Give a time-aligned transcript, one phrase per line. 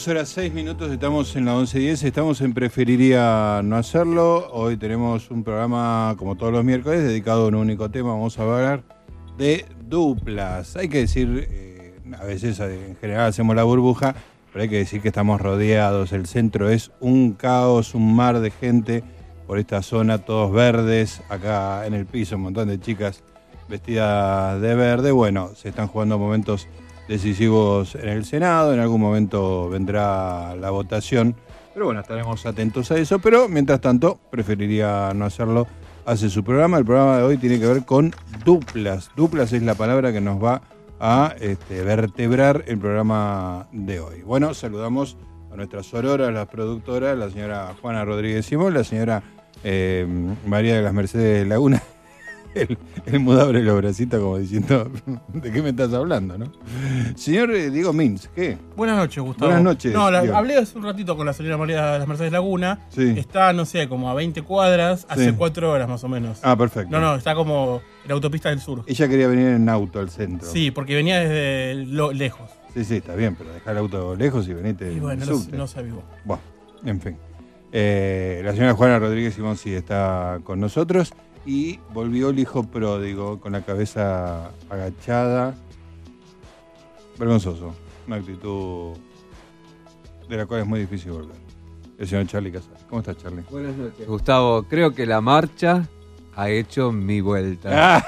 [0.00, 0.90] 22 horas 6 minutos.
[0.90, 2.04] Estamos en la 11.10.
[2.04, 4.50] Estamos en Preferiría No Hacerlo.
[4.50, 8.10] Hoy tenemos un programa, como todos los miércoles, dedicado a un único tema.
[8.10, 8.82] Vamos a hablar
[9.36, 10.74] de duplas.
[10.76, 14.14] Hay que decir, eh, a veces eh, en general hacemos la burbuja,
[14.52, 16.12] pero hay que decir que estamos rodeados.
[16.12, 19.04] El centro es un caos, un mar de gente
[19.46, 21.20] por esta zona, todos verdes.
[21.28, 23.22] Acá en el piso, un montón de chicas
[23.68, 25.10] vestidas de verde.
[25.10, 26.68] Bueno, se están jugando momentos
[27.10, 31.34] decisivos en el Senado, en algún momento vendrá la votación,
[31.74, 35.66] pero bueno, estaremos atentos a eso, pero mientras tanto preferiría no hacerlo,
[36.06, 39.74] hace su programa, el programa de hoy tiene que ver con duplas, duplas es la
[39.74, 40.62] palabra que nos va
[41.00, 44.22] a este, vertebrar el programa de hoy.
[44.22, 45.16] Bueno, saludamos
[45.52, 49.24] a nuestras sororas, las productoras, la señora Juana Rodríguez Simón, la señora
[49.64, 50.06] eh,
[50.46, 51.82] María de las Mercedes Laguna,
[52.54, 54.90] el, el mudable los bracitos como diciendo,
[55.32, 56.46] ¿de qué me estás hablando, no?
[57.16, 58.58] Señor eh, Diego Mins, ¿qué?
[58.76, 59.46] Buenas noches, Gustavo.
[59.48, 60.36] Buenas noches, No, la- Diego.
[60.36, 62.80] hablé hace un ratito con la señora María de las Mercedes Laguna.
[62.90, 63.14] Sí.
[63.16, 65.34] Está, no sé, como a 20 cuadras, hace Sí.
[65.36, 66.38] cuatro horas más o menos.
[66.42, 66.90] Ah, perfecto.
[66.90, 68.82] no, no, está como en la autopista del sur.
[68.86, 70.48] Ella quería venir en auto al centro.
[70.50, 72.50] Sí, porque venía desde lo lejos.
[72.74, 75.28] Sí, sí, está bien, pero dejar el auto lejos y venite Y en bueno, el
[75.28, 75.56] no, subte.
[75.56, 76.02] no se avivó.
[76.24, 76.42] Bueno,
[76.84, 77.16] en fin.
[77.72, 81.12] Eh, la señora Juana Rodríguez Simón sí está con nosotros
[81.46, 85.54] y volvió el hijo pródigo con la cabeza agachada.
[87.18, 87.74] Vergonzoso.
[88.06, 88.96] Una actitud
[90.28, 91.36] de la cual es muy difícil volver.
[91.98, 92.82] El señor Charlie Casares.
[92.88, 93.42] ¿Cómo estás, Charlie?
[93.50, 94.06] Buenas noches.
[94.06, 95.88] Gustavo, creo que la marcha
[96.40, 98.02] ha hecho mi vuelta.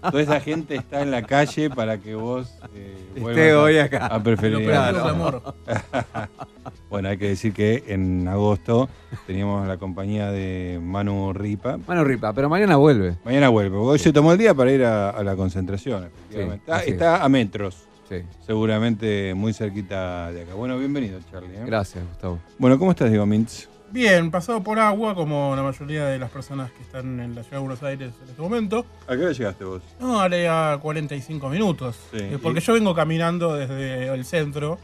[0.10, 3.78] Toda esa gente está en la calle para que vos eh, Esté vuelvas a- hoy
[3.78, 4.06] acá.
[4.06, 4.64] a preferir.
[4.64, 5.04] Claro.
[5.08, 5.54] amor.
[6.90, 8.88] Bueno, hay que decir que en agosto
[9.26, 11.78] teníamos la compañía de Manu Ripa.
[11.86, 13.16] Mano ripa, pero mañana vuelve.
[13.24, 16.04] Mañana vuelve, porque hoy se tomó el día para ir a, a la concentración.
[16.06, 16.56] efectivamente.
[16.66, 18.16] Sí, está así está a metros, Sí.
[18.44, 20.54] seguramente muy cerquita de acá.
[20.54, 21.54] Bueno, bienvenido, Charlie.
[21.58, 21.62] ¿eh?
[21.64, 22.40] Gracias, Gustavo.
[22.58, 23.68] Bueno, ¿cómo estás, Diego Mintz?
[23.92, 27.56] Bien, pasado por agua, como la mayoría de las personas que están en la ciudad
[27.58, 28.86] de Buenos Aires en este momento.
[29.08, 29.82] ¿A qué hora llegaste vos?
[29.98, 31.96] No, haré a 45 minutos.
[32.12, 34.78] Sí, Eh, Porque y- yo vengo caminando desde el centro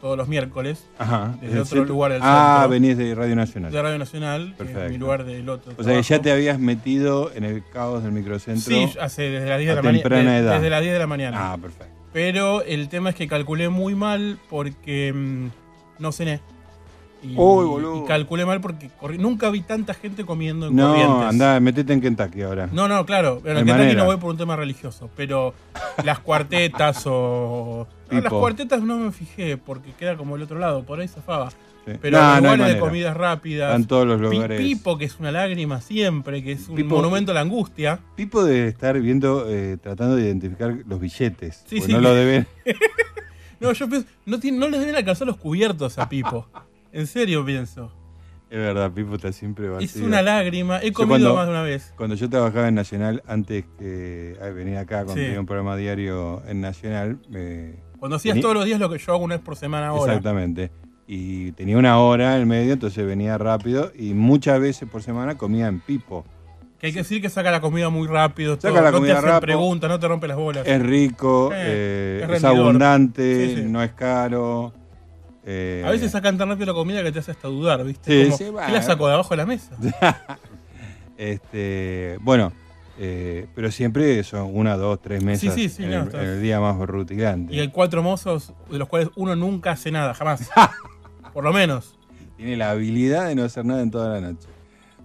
[0.00, 1.32] todos los miércoles, Ajá.
[1.40, 1.94] Desde ¿del otro centro?
[1.94, 2.68] lugar del Ah, centro.
[2.70, 3.70] venís de Radio Nacional.
[3.72, 4.90] de Radio Nacional, que es Perfecto.
[4.92, 5.72] mi lugar del otro.
[5.76, 8.62] O sea que ya te habías metido en el caos del microcentro.
[8.74, 10.38] Sí, hace desde las 10 a de la mañana.
[10.38, 10.54] edad.
[10.54, 11.52] Desde las 10 de la mañana.
[11.52, 11.92] Ah, perfecto.
[12.14, 15.48] Pero el tema es que calculé muy mal porque mm,
[15.98, 16.40] no cené.
[17.22, 18.04] Y, Uy, boludo.
[18.04, 21.24] y calculé mal porque corri- nunca vi tanta gente comiendo en No, Corrientes.
[21.28, 22.68] anda, metete en Kentucky ahora.
[22.72, 23.40] No, no, claro.
[23.42, 24.00] Pero en Kentucky manera.
[24.00, 25.10] no voy por un tema religioso.
[25.16, 25.52] Pero
[26.04, 27.86] las cuartetas o.
[28.10, 30.84] No, las cuartetas no me fijé porque queda como el otro lado.
[30.84, 31.50] Por ahí zafaba.
[31.50, 31.92] Sí.
[32.00, 33.70] Pero No, no lugares de comidas rápidas.
[33.70, 34.60] Están todos los lugares.
[34.60, 37.98] Pipo, que es una lágrima siempre, que es un Pipo- monumento a la angustia.
[38.14, 41.64] Pipo debe estar viendo, eh, tratando de identificar los billetes.
[41.66, 41.92] Sí, sí.
[41.92, 42.46] No lo deben.
[43.60, 46.46] No, yo pienso, no, no les deben alcanzar los cubiertos a Pipo.
[46.92, 47.92] En serio pienso.
[48.50, 49.86] Es verdad, Pipo está siempre vacío.
[49.86, 50.78] Es una lágrima.
[50.82, 51.92] He comido cuando- más de una vez.
[51.96, 55.20] Cuando yo trabajaba en Nacional, antes que eh, venir acá, cuando Sí.
[55.26, 59.12] tenía un programa diario en Nacional, me- Cuando hacías todos los días lo que yo
[59.12, 60.12] hago una vez por semana ahora.
[60.14, 60.70] exactamente.
[61.06, 65.36] Y tenía una hora en el medio, entonces venía rápido y muchas veces por semana
[65.36, 66.24] comía en Pipo.
[66.78, 68.54] Que hay que decir que saca la comida muy rápido.
[68.54, 69.40] Saca todo, la no comida te hace rápido.
[69.40, 70.66] preguntas, no te rompe las bolas.
[70.66, 73.62] Es rico, Eh, eh, es abundante, Sí, sí.
[73.68, 74.72] no es caro.
[75.50, 78.24] Eh, A veces sacan tan rápido la comida que te hace hasta dudar, ¿viste?
[78.24, 79.76] Sí, Como, sí, ¿Qué la saco de abajo de la mesa?
[81.16, 82.52] Este, bueno,
[82.96, 86.42] eh, pero siempre son una, dos, tres mesas sí, sí, en, no, el, en el
[86.42, 87.52] día más rutilante.
[87.52, 90.48] Y hay cuatro mozos de los cuales uno nunca hace nada, jamás.
[91.32, 91.98] Por lo menos.
[92.36, 94.46] Tiene la habilidad de no hacer nada en toda la noche.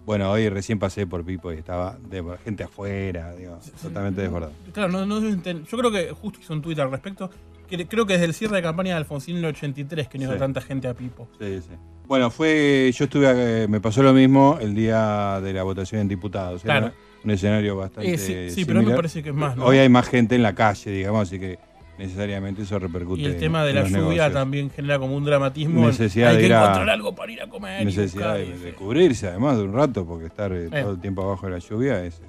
[0.05, 4.51] Bueno, hoy recién pasé por Pipo y estaba de, gente afuera, digo, totalmente desbordado.
[4.73, 7.29] Claro, no, no yo creo que justo hizo un tweet al respecto.
[7.67, 10.33] Creo que desde el cierre de campaña de Alfonsín en el 83 que no iba
[10.33, 10.39] Sí.
[10.39, 11.27] tanta gente a Pipo.
[11.39, 11.69] Sí, sí.
[12.07, 16.07] Bueno, fue, yo estuve, eh, me pasó lo mismo el día de la votación en
[16.07, 16.63] diputados.
[16.65, 16.93] Era Claro.
[17.23, 19.65] un escenario bastante Eh, sí, sí, pero me parece que es más, ¿no?
[19.65, 21.57] Hoy hay más gente en la calle, digamos, así que
[21.97, 23.21] necesariamente eso repercute.
[23.21, 24.33] Y el tema en de la lluvia negocios.
[24.33, 25.85] también genera como un dramatismo.
[25.87, 27.81] Necesidad Hay de que ir a- encontrar algo para ir a comer.
[27.83, 31.21] y Necesidad buscar, de, cubrirse, además, de un rato, porque estar eh, todo el tiempo
[31.23, 32.21] abajo de la lluvia es,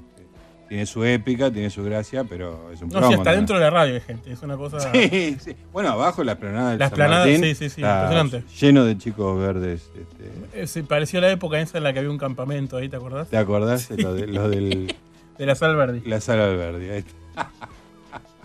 [0.74, 3.62] tiene su épica, tiene su gracia, pero es un No, sí, plomo hasta dentro de
[3.62, 4.32] la radio hay gente.
[4.32, 4.78] Es una cosa.
[4.92, 5.54] Sí, sí.
[5.72, 8.42] Bueno, abajo la esplanada del La esplanada, Martín sí, sí, sí, impresionante.
[8.60, 9.88] Lleno de chicos verdes.
[10.52, 13.28] este, Eh, pareció la época esa en la que había un campamento ahí, ¿te acordás?
[13.28, 13.88] ¿Te acordás?
[13.88, 14.92] de Lo, de, lo del
[15.38, 16.00] De la Sal Verdi.
[16.08, 16.90] la sala del verde.
[16.92, 17.50] ahí está.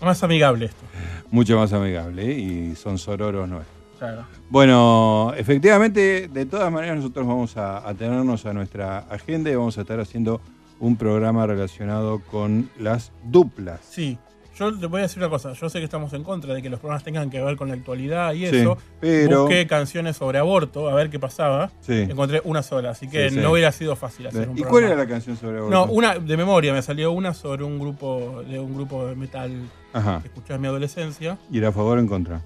[0.00, 0.84] Más amigable esto.
[1.32, 2.38] Mucho más amigable ¿eh?
[2.38, 3.76] y son sororos nuestros.
[3.98, 4.24] Claro.
[4.48, 9.80] Bueno, efectivamente, de todas maneras nosotros vamos a atenernos a nuestra agenda y vamos a
[9.80, 10.40] estar haciendo
[10.80, 13.80] un programa relacionado con las duplas.
[13.88, 14.18] Sí.
[14.56, 15.54] Yo te voy a decir una cosa.
[15.54, 17.74] Yo sé que estamos en contra de que los programas tengan que ver con la
[17.74, 18.76] actualidad y Sí, eso.
[19.00, 21.70] pero- Busqué canciones sobre aborto, a ver qué pasaba.
[21.80, 21.94] Sí.
[21.94, 24.70] Encontré una sola, así que Sí, no hubiera sido fácil hacer un ¿Y programa.
[24.70, 25.74] cuál era la canción sobre aborto?
[25.74, 29.50] No, una de memoria, me salió una sobre un grupo de un grupo de metal
[29.94, 30.20] Ajá.
[30.20, 31.38] que escuché en mi adolescencia.
[31.50, 32.42] ¿Y era a favor o en contra?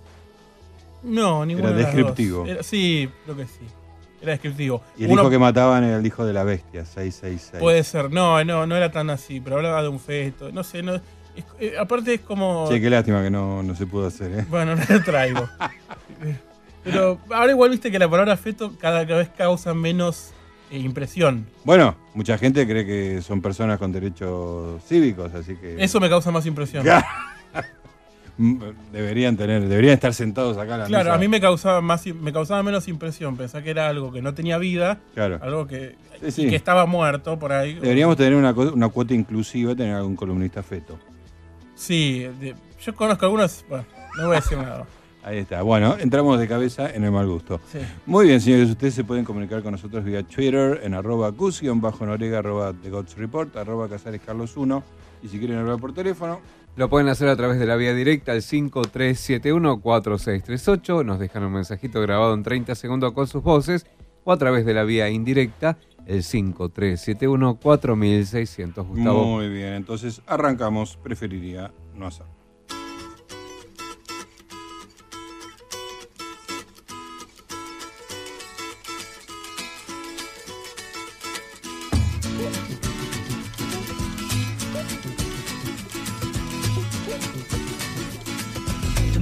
[1.03, 1.97] No, ninguna Era de las dos.
[1.97, 2.47] descriptivo.
[2.47, 3.61] Era- sí, creo que sí.
[4.25, 4.83] Era descriptivo.
[4.97, 7.61] Y el Uno- hijo que mataban era el hijo de la bestia, 666.
[7.61, 10.83] Puede ser, no, no, no era tan así, pero hablaba de un feto, no sé,
[10.83, 11.03] no, es-
[11.61, 12.67] eh, aparte es como...
[12.71, 14.47] Che, qué lástima que no, no se pudo hacer, ¿eh?
[14.49, 15.47] Bueno, no lo traigo.
[16.83, 20.31] pero ahora igual viste que la palabra feto cada vez causa menos
[20.71, 21.47] eh, impresión.
[21.65, 25.83] Bueno, mucha gente cree que son personas con derechos cívicos, así que...
[25.85, 26.85] Eso me causa más impresión.
[28.93, 31.15] Deberían tener, deberían estar sentados acá a la Claro, mesa.
[31.15, 34.35] a mí me causaba más me causaba menos impresión pensar que era algo que no
[34.35, 35.39] tenía vida, Claro.
[35.43, 36.49] algo que, Sí, y sí.
[36.49, 37.75] que estaba muerto por ahí.
[37.75, 40.99] Deberíamos tener una, una cuota inclusiva, tener algún columnista feto.
[41.75, 42.55] Sí, de-
[42.85, 43.85] yo conozco algunos, bueno,
[44.19, 44.85] no voy a decir nada.
[45.25, 45.63] Ahí está.
[45.63, 47.59] Bueno, entramos de cabeza en el mal gusto.
[47.73, 47.79] Sí.
[48.05, 51.33] Muy bien, señores, ustedes se pueden comunicar con nosotros vía Twitter en arroba
[51.77, 54.83] bajo norega arroba The Gods Report, arroba Casares Carlos 1.
[55.23, 56.41] Y si quieren hablar por teléfono,
[56.77, 61.05] Lo pueden hacer a través de la vía directa al 5371-4638.
[61.05, 63.87] Nos dejan un mensajito grabado en 30 segundos con sus voces.
[64.25, 68.87] O a través de la vía indirecta, el 5371-4600.
[68.87, 69.25] Gustavo.
[69.25, 69.75] muy bien.
[69.75, 72.27] Entonces arrancamos, preferiría no hacer.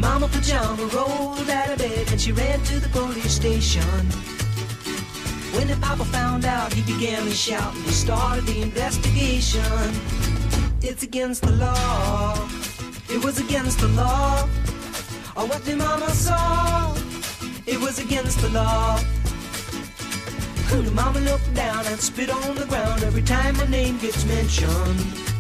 [0.03, 4.03] Mama pajama rolled out of bed and she ran to the police station.
[5.55, 9.63] When the papa found out, he began to shout and he started the investigation.
[10.83, 12.35] It's against the law.
[13.09, 14.43] It was against the law.
[15.37, 16.95] Or what the mama saw.
[17.67, 18.99] It was against the law.
[20.71, 25.32] The mama looked down and spit on the ground every time my name gets mentioned.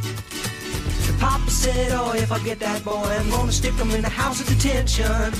[1.22, 4.40] Papa said, Oh, if I get that boy, I'm gonna stick him in the house
[4.40, 5.32] of detention.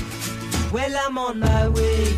[0.71, 2.17] Well, I'm on my way.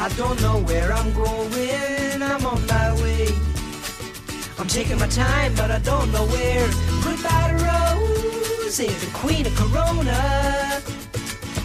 [0.00, 2.20] I don't know where I'm going.
[2.20, 3.28] I'm on my way.
[4.58, 6.66] I'm taking my time, but I don't know where.
[7.04, 10.82] Goodbye to Rosie, the queen of Corona.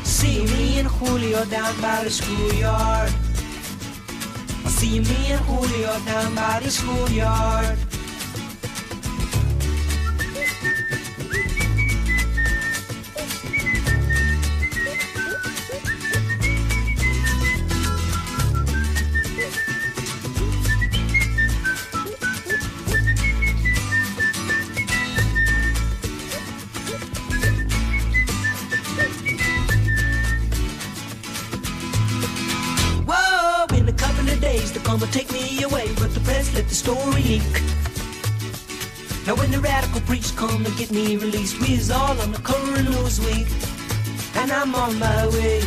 [0.03, 3.10] See me and Julio down by the schoolyard.
[4.77, 7.79] See me and Julio down by the schoolyard.
[40.98, 43.48] Me released, we's all on the news week,
[44.36, 45.62] and I'm on my way.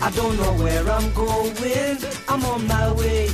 [0.00, 3.28] I don't know where I'm going, I'm on my way.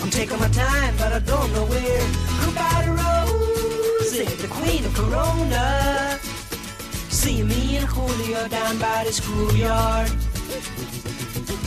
[0.00, 2.04] I'm taking my time, but I don't know where.
[2.42, 6.18] Goodbye to Rosie, the queen of Corona.
[7.10, 10.08] See you, me and Julio down by the schoolyard.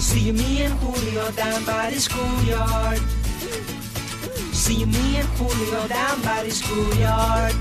[0.07, 2.99] See you me and Julio down by the schoolyard.
[4.61, 7.55] See you me and Julio down by the schoolyard.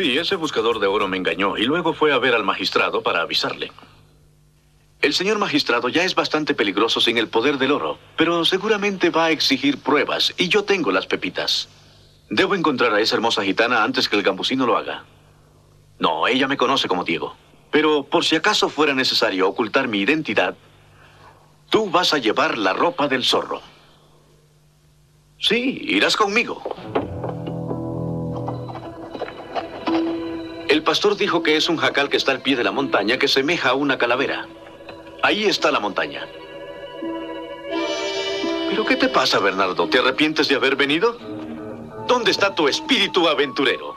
[0.00, 3.20] Sí, ese buscador de oro me engañó y luego fue a ver al magistrado para
[3.20, 3.70] avisarle.
[5.02, 9.26] El señor magistrado ya es bastante peligroso sin el poder del oro, pero seguramente va
[9.26, 11.68] a exigir pruebas y yo tengo las pepitas.
[12.30, 15.04] Debo encontrar a esa hermosa gitana antes que el gambusino lo haga.
[15.98, 17.36] No, ella me conoce como Diego.
[17.70, 20.56] Pero por si acaso fuera necesario ocultar mi identidad,
[21.68, 23.60] tú vas a llevar la ropa del zorro.
[25.38, 26.62] Sí, irás conmigo.
[30.70, 33.26] El pastor dijo que es un jacal que está al pie de la montaña que
[33.26, 34.46] semeja a una calavera.
[35.20, 36.24] Ahí está la montaña.
[38.70, 39.88] ¿Pero qué te pasa, Bernardo?
[39.88, 41.18] ¿Te arrepientes de haber venido?
[42.06, 43.96] ¿Dónde está tu espíritu aventurero?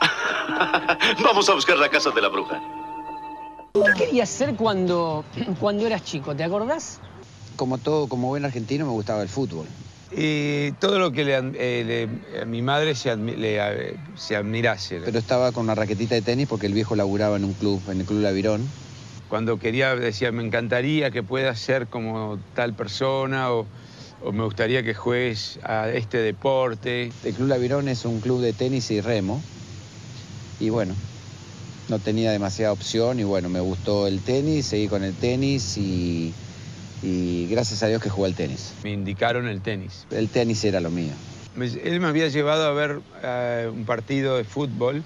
[1.22, 2.60] Vamos a buscar la casa de la bruja.
[3.74, 5.24] ¿Qué querías ser cuando,
[5.60, 6.34] cuando eras chico?
[6.34, 7.00] ¿Te acordás?
[7.54, 9.68] Como todo, como buen argentino, me gustaba el fútbol.
[10.14, 14.36] Y todo lo que le, eh, le- a mi madre se, admi- le, eh, se
[14.36, 15.00] admirase.
[15.04, 18.00] Pero estaba con una raquetita de tenis porque el viejo laburaba en un club, en
[18.00, 18.68] el Club Lavirón.
[19.28, 23.66] Cuando quería, decía, me encantaría que puedas ser como tal persona o,
[24.20, 27.10] o me gustaría que juegues a este deporte.
[27.22, 29.42] El Club Lavirón es un club de tenis y remo.
[30.58, 30.94] Y bueno,
[31.88, 36.34] no tenía demasiada opción y bueno, me gustó el tenis, seguí con el tenis y,
[37.02, 38.74] y gracias a Dios que jugué al tenis.
[38.84, 40.06] Me indicaron el tenis.
[40.10, 41.12] El tenis era lo mío.
[41.54, 45.04] Me- él me había llevado a ver eh, un partido de fútbol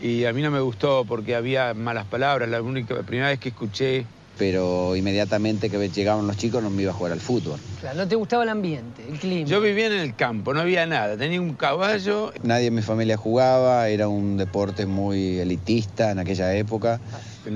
[0.00, 2.48] y a mí no me gustó porque había malas palabras.
[2.48, 4.06] La única la primera vez que escuché
[4.38, 7.60] Pero inmediatamente que llegaban los chicos no me iba a jugar al fútbol.
[7.80, 9.46] Claro, no te gustaba el ambiente, el clima.
[9.48, 11.16] Yo vivía en el campo, no había nada.
[11.16, 12.32] Tenía un caballo.
[12.42, 17.00] Nadie en mi familia jugaba, era un deporte muy elitista en aquella época.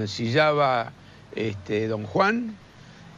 [0.06, 0.92] sillaba
[1.34, 2.61] este, don Juan.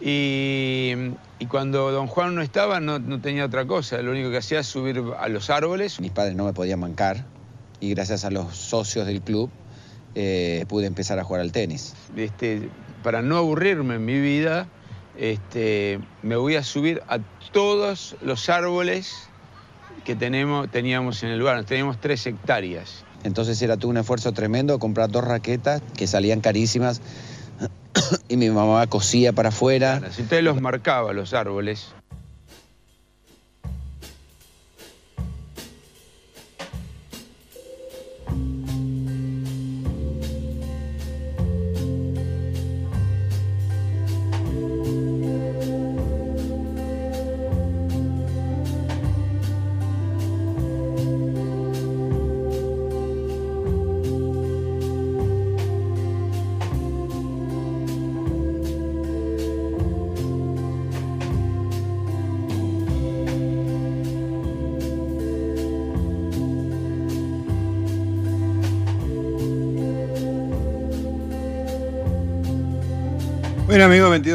[0.00, 0.92] Y,
[1.38, 4.00] y cuando don Juan no estaba, no, no tenía otra cosa.
[4.02, 6.00] Lo único que hacía es subir a los árboles.
[6.00, 7.24] Mis padres no me podían bancar
[7.80, 9.50] y gracias a los socios del club
[10.14, 11.94] eh, pude empezar a jugar al tenis.
[12.16, 12.68] Este,
[13.02, 14.68] para no aburrirme en mi vida,
[15.18, 17.18] este, me voy a subir a
[17.52, 19.28] todos los árboles
[20.04, 21.64] que tenemos, teníamos en el lugar.
[21.64, 23.04] Teníamos tres hectáreas.
[23.24, 27.00] Entonces era todo un esfuerzo tremendo comprar dos raquetas que salían carísimas
[28.28, 29.96] y mi mamá cosía para afuera.
[29.96, 31.94] Entonces los marcaba los árboles.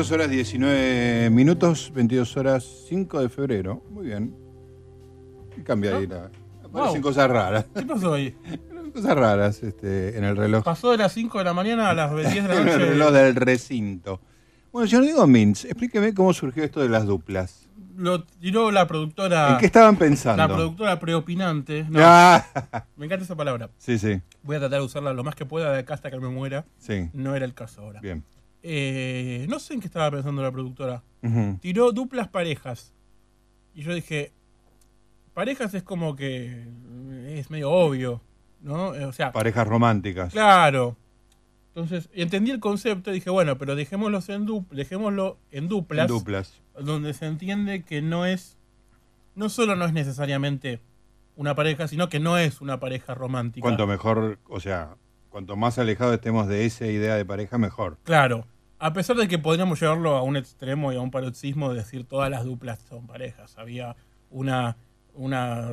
[0.09, 3.83] 22 horas 19 minutos, 22 horas 5 de febrero.
[3.91, 4.35] Muy bien.
[5.55, 6.07] ¿Qué cambia ahí?
[6.07, 6.31] La...
[6.63, 7.01] Aparecen Wow.
[7.01, 7.65] cosas raras.
[7.75, 8.35] ¿Qué pasó ahí?
[8.93, 10.63] Cosas raras este, en el reloj.
[10.63, 12.77] Pasó de las 5 de la mañana a las 10 de la en el noche.
[12.85, 14.19] reloj del recinto.
[14.71, 17.67] Bueno, señor Diego Mintz, explíqueme cómo surgió esto de las duplas.
[17.95, 19.51] Lo tiró la productora.
[19.53, 20.37] ¿En qué estaban pensando?
[20.41, 21.85] La productora preopinante.
[21.87, 22.43] No, Ah,
[22.95, 23.69] Me encanta esa palabra.
[23.77, 26.19] sí, sí, Voy a tratar de usarla lo más que pueda de acá hasta que
[26.19, 26.65] me muera.
[26.79, 27.09] sí.
[27.13, 27.99] No era el caso ahora.
[28.01, 28.23] Bien.
[28.63, 31.03] Eh, no sé en qué estaba pensando la productora.
[31.61, 32.93] Tiró duplas parejas.
[33.73, 34.31] Y yo dije,
[35.33, 36.65] parejas es como que
[37.27, 38.21] es medio obvio,
[38.61, 38.95] ¿no?
[38.95, 40.33] Eh, O sea, Parejas románticas.
[40.33, 40.97] claro.
[41.75, 46.59] Entonces, entendí el concepto y dije, bueno, pero dejémoslo en, dejémoslo en duplas, Duplas.
[46.77, 48.57] donde se entiende que no es,
[49.35, 50.81] no solo no es necesariamente
[51.37, 53.61] una pareja, sino que no es una pareja romántica.
[53.63, 54.97] Cuanto mejor, o sea,
[55.29, 57.97] cuanto más alejado estemos de esa idea de pareja, mejor.
[58.03, 58.45] Claro.
[58.79, 62.05] A pesar de que podríamos llevarlo a un extremo y a un paroxismo de decir
[62.05, 63.57] todas las duplas son parejas.
[63.57, 63.95] Había
[64.31, 64.77] una,
[65.13, 65.69] una,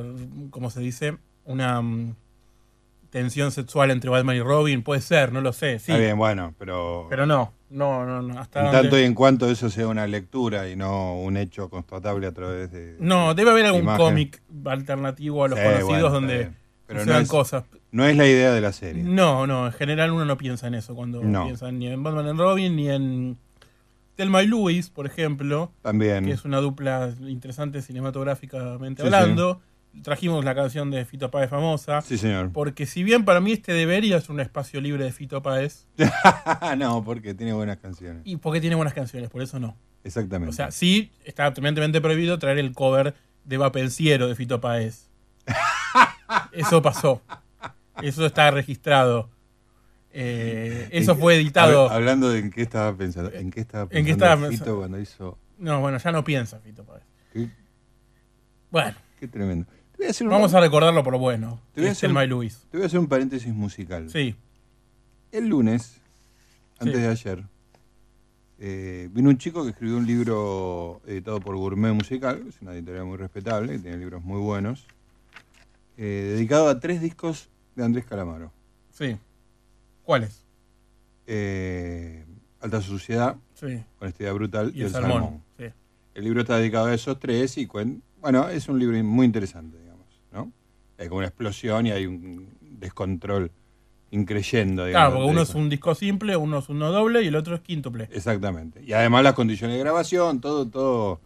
[0.49, 1.17] ¿cómo se dice?
[1.45, 2.15] Una, mm,
[3.09, 5.91] tensión sexual entre Batman y Robin, puede ser, no lo sé, sí.
[5.93, 8.39] Está bien, bueno, pero, Pero no, no, no, no.
[8.39, 11.69] Hasta en donde- tanto y en cuanto eso sea una lectura y no un hecho
[11.69, 12.97] constatable a través de...
[12.99, 16.51] No, debe haber algún cómic alternativo a los Sí, conocidos bueno, donde.
[16.85, 17.63] Pero no es- cosas.
[17.91, 19.03] No es la idea de la serie.
[19.03, 21.45] No, no, en general uno no piensa en eso cuando No.
[21.45, 23.37] piensa ni en Batman and Robin ni en
[24.15, 26.25] Thelma y Louise, por ejemplo, También.
[26.25, 29.61] que es una dupla interesante cinematográficamente Sí, hablando.
[30.03, 32.01] Trajimos la canción de Fito Páez famosa.
[32.01, 32.51] Sí, señor.
[32.51, 35.87] Porque si bien para mí este debería ser un espacio libre de Fito Páez,
[36.77, 38.21] no, porque tiene buenas canciones.
[38.25, 39.75] y porque tiene buenas canciones, por eso no.
[40.03, 40.49] Exactamente.
[40.51, 43.15] O sea, sí está tremendamente prohibido traer el cover
[43.45, 45.09] de Vapenciero de Fito Páez.
[46.51, 47.21] Eso pasó.
[48.01, 49.29] Eso está registrado.
[50.11, 51.87] Eh, eso ¿En fue editado.
[51.89, 53.31] hab- hablando de en qué estaba pensando.
[53.33, 54.77] ¿En qué estaba pensando ¿En qué estaba Fito pensando?
[54.77, 55.37] cuando hizo...
[55.59, 57.03] No, bueno, ya no piensa Fito Páez.
[57.33, 57.49] Qué,
[58.71, 59.65] Bueno, qué tremendo.
[59.91, 61.59] Te voy a hacer un- vamos a recordarlo por lo bueno.
[61.73, 62.65] Te voy a hacer Thelma un- y Luis.
[62.71, 64.09] Te voy a hacer un paréntesis musical.
[64.09, 64.35] Sí.
[65.31, 65.99] El lunes,
[66.79, 67.01] antes Sí.
[67.01, 67.43] de ayer,
[68.59, 72.73] eh, vino un chico que escribió un libro editado por Gourmet Musical, que es una
[72.73, 74.85] editorial muy respetable, que tiene libros muy buenos,
[75.97, 78.51] eh, dedicado a tres discos de Andrés Calamaro.
[78.91, 79.17] Sí.
[80.03, 80.43] ¿Cuáles?
[81.27, 82.25] Eh,
[82.59, 83.83] Alta Suciedad, Sí.
[83.99, 85.11] Honestidad Brutal y, Y el El salmón.
[85.23, 85.43] Salmón.
[85.57, 85.65] Sí.
[86.15, 87.67] El libro está dedicado a esos tres y
[88.19, 90.51] bueno, es un libro muy interesante, digamos, ¿no?
[90.97, 93.51] Hay como una explosión y hay un descontrol
[94.09, 95.09] increyendo, digamos.
[95.09, 97.61] Claro, porque uno es un disco simple, uno es uno doble y el otro es
[97.61, 98.09] quíntuple.
[98.11, 98.81] Exactamente.
[98.83, 101.19] Y además las condiciones de grabación, todo, todo.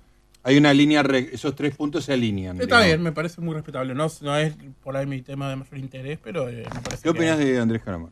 [0.44, 2.56] Hay una línea, re- esos tres puntos se alinean.
[2.56, 2.86] Está digamos.
[2.88, 3.94] bien, me parece muy respetable.
[3.94, 7.10] No, no es por ahí mi tema de mayor interés, pero eh, me parece ¿Qué
[7.10, 8.12] opinas de Andrés Calamaro?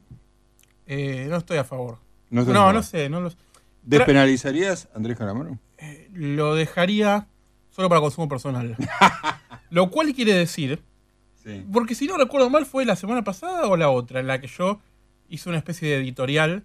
[0.86, 1.98] Eh, no estoy a favor.
[2.30, 3.10] No no, no sé.
[3.10, 3.32] No lo,
[3.84, 5.58] ¿Despenalizarías a Andrés Calamaro?
[6.14, 7.28] lo dejaría
[7.72, 8.76] solo para consumo personal.
[9.70, 10.82] lo cual quiere decir,
[11.44, 11.66] Sí.
[11.72, 14.48] porque si no recuerdo mal, fue la semana pasada o la otra, en la que
[14.48, 14.80] yo
[15.30, 16.64] hice una especie de editorial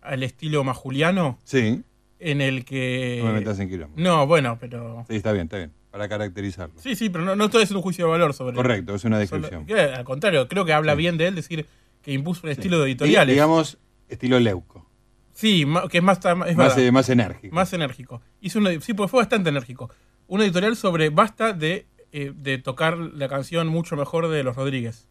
[0.00, 1.82] al estilo majuliano, Sí.
[2.18, 3.20] En el que...
[3.22, 3.94] No me metas en quilombo.
[3.96, 5.04] No, bueno, pero...
[5.08, 5.72] Sí, está bien, está bien.
[5.90, 6.78] Para caracterizarlo.
[6.80, 9.18] Sí, sí, pero no, no estoy haciendo un juicio de valor sobre Correcto, es una
[9.18, 9.66] descripción.
[9.70, 10.98] al contrario, creo que habla Sí.
[10.98, 11.66] bien de él decir
[12.02, 13.34] que impuso un estilo de Di- editoriales.
[13.34, 14.86] Digamos, estilo Leuco.
[15.32, 17.54] sí, que es más, es Más, eh, más enérgico.
[17.54, 18.20] más enérgico.
[18.40, 19.90] Hizo una, sí, porque fue bastante enérgico.
[20.26, 25.08] Un editorial sobre basta de, eh, de tocar la canción mucho mejor de los Rodríguez.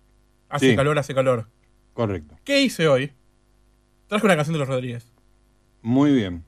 [0.50, 0.76] Hace Sí.
[0.76, 1.48] calor, hace calor.
[1.94, 2.36] Correcto.
[2.44, 3.12] ¿Qué hice hoy?
[4.08, 5.12] Traje una canción de los Rodríguez.
[5.82, 6.44] Muy bien.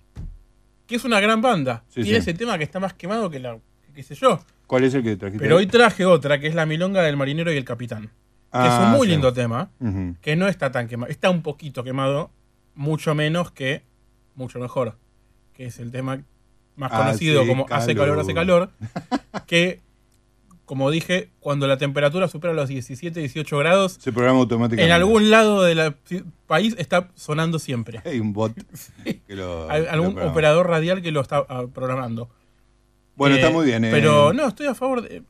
[0.87, 1.83] Que es una gran banda.
[1.89, 2.29] Sí, Tiene sí.
[2.29, 3.57] ese tema que está más quemado que la.
[3.93, 4.39] qué sé yo.
[4.65, 5.43] ¿Cuál es el que trajiste?
[5.43, 8.03] Pero hoy traje otra, que es la milonga del marinero y el capitán.
[8.51, 9.11] Que es un Ah, muy sí.
[9.11, 9.69] lindo tema.
[10.21, 11.11] Que no está tan quemado.
[11.11, 12.31] Está un poquito quemado,
[12.75, 13.83] mucho menos que
[14.35, 14.97] mucho mejor.
[15.53, 16.21] Que es el tema
[16.75, 18.19] más conocido como Hace calor.
[18.19, 18.71] hace calor.
[19.47, 19.81] Que,
[20.67, 24.85] como dije, cuando la temperatura supera los 17, 18 grados, Se programa automáticamente.
[24.85, 25.95] en algún lado del
[26.45, 28.01] país está sonando siempre.
[28.05, 28.53] Hay un bot
[29.27, 29.71] que lo.
[29.71, 32.29] Hay algún operador radial que lo está ah, programando.
[33.15, 33.85] Bueno, Eh, está muy bien.
[33.85, 33.91] eh.
[33.91, 35.23] Pero no, estoy a favor de.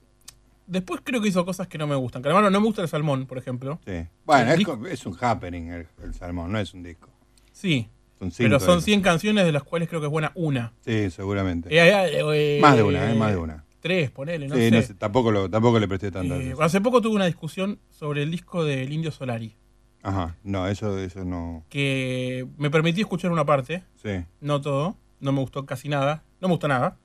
[0.66, 2.24] Después creo que hizo cosas que no me gustan.
[2.24, 3.80] Calamaro no me gusta el salmón, por ejemplo.
[3.86, 4.06] Sí.
[4.26, 4.52] Bueno,
[4.90, 7.10] es, un happening el, el salmón, no es un disco.
[7.54, 7.88] Sí,
[8.20, 10.74] Son pero son de- 100 canciones de las cuales creo que es buena una.
[10.84, 11.70] Sí, seguramente.
[11.70, 13.64] Eh, eh, eh, Más de una, eh, más de una.
[13.80, 14.72] Tres, ponele, no sí, sé.
[14.72, 18.24] no sé, tampoco, lo, tampoco le presté tanta Eh, hace poco tuve una discusión sobre
[18.24, 19.56] el disco del Indio Solari,
[20.04, 21.64] Ajá, no, eso, eso no.
[21.70, 24.24] que me permití escuchar una parte, Sí.
[24.42, 26.98] no todo, no me gustó casi nada, no me gustó nada.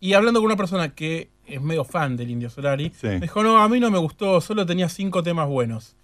[0.00, 3.08] Y hablando con una persona que es medio fan del Indio Solari, Sí.
[3.08, 5.94] me dijo, no, a mí no me gustó, solo tenía cinco temas buenos.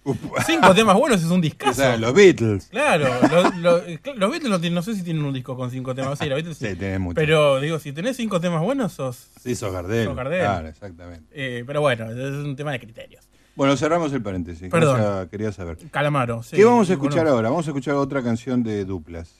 [0.45, 1.73] Cinco temas buenos es un O discazo.
[1.81, 2.67] sea, los Beatles.
[2.67, 5.71] Claro, lo- lo- cl- los Beatles no, tienen- no sé si tienen un disco con
[5.71, 6.67] cinco temas, sí, los Beatles sí.
[6.67, 7.15] Sí, tenés mucho.
[7.15, 9.29] Pero digo, si tenés cinco temas buenos, sos...
[9.41, 10.05] sí, sos Gardel.
[10.05, 10.41] sos Gardel.
[10.41, 11.25] Claro, exactamente.
[11.31, 13.23] eh, pero bueno, es un tema de criterios.
[13.55, 14.69] Bueno, cerramos el paréntesis.
[14.69, 14.97] Perdón.
[14.97, 15.77] Quería- Quería saber.
[15.89, 16.43] Calamaro.
[16.43, 17.31] sí, ¿Qué vamos a escuchar bueno.
[17.37, 17.49] ahora?
[17.49, 19.31] Vamos a escuchar otra canción de duplas.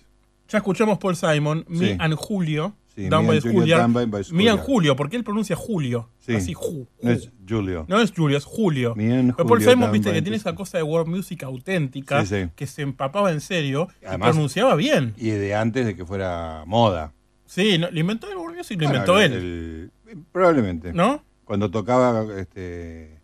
[0.49, 1.97] Ya escuchamos Paul Simon, Me Sí.
[1.99, 3.77] and Julio, Sí, Down Me by and Julia.
[3.77, 4.59] Down by- Me and.
[4.59, 6.09] Julio, porque él pronuncia Julio.
[6.17, 6.33] Sí.
[6.33, 7.85] Así, ju, No es Julio.
[7.87, 8.95] No es Julio, es Julio.
[8.95, 12.25] Me and Pero Paul Julio, Simon, viste, que tiene esa cosa de world music auténtica,
[12.25, 12.49] Sí, sí.
[12.55, 15.13] que se empapaba en serio Además- y pronunciaba bien.
[15.17, 17.13] Y de antes de que fuera moda.
[17.45, 19.33] Sí, no, lo inventó el world music, lo Bueno, inventó él.
[19.33, 19.91] el-
[20.31, 20.91] probablemente.
[20.91, 21.23] ¿No?
[21.45, 23.19] Cuando tocaba este,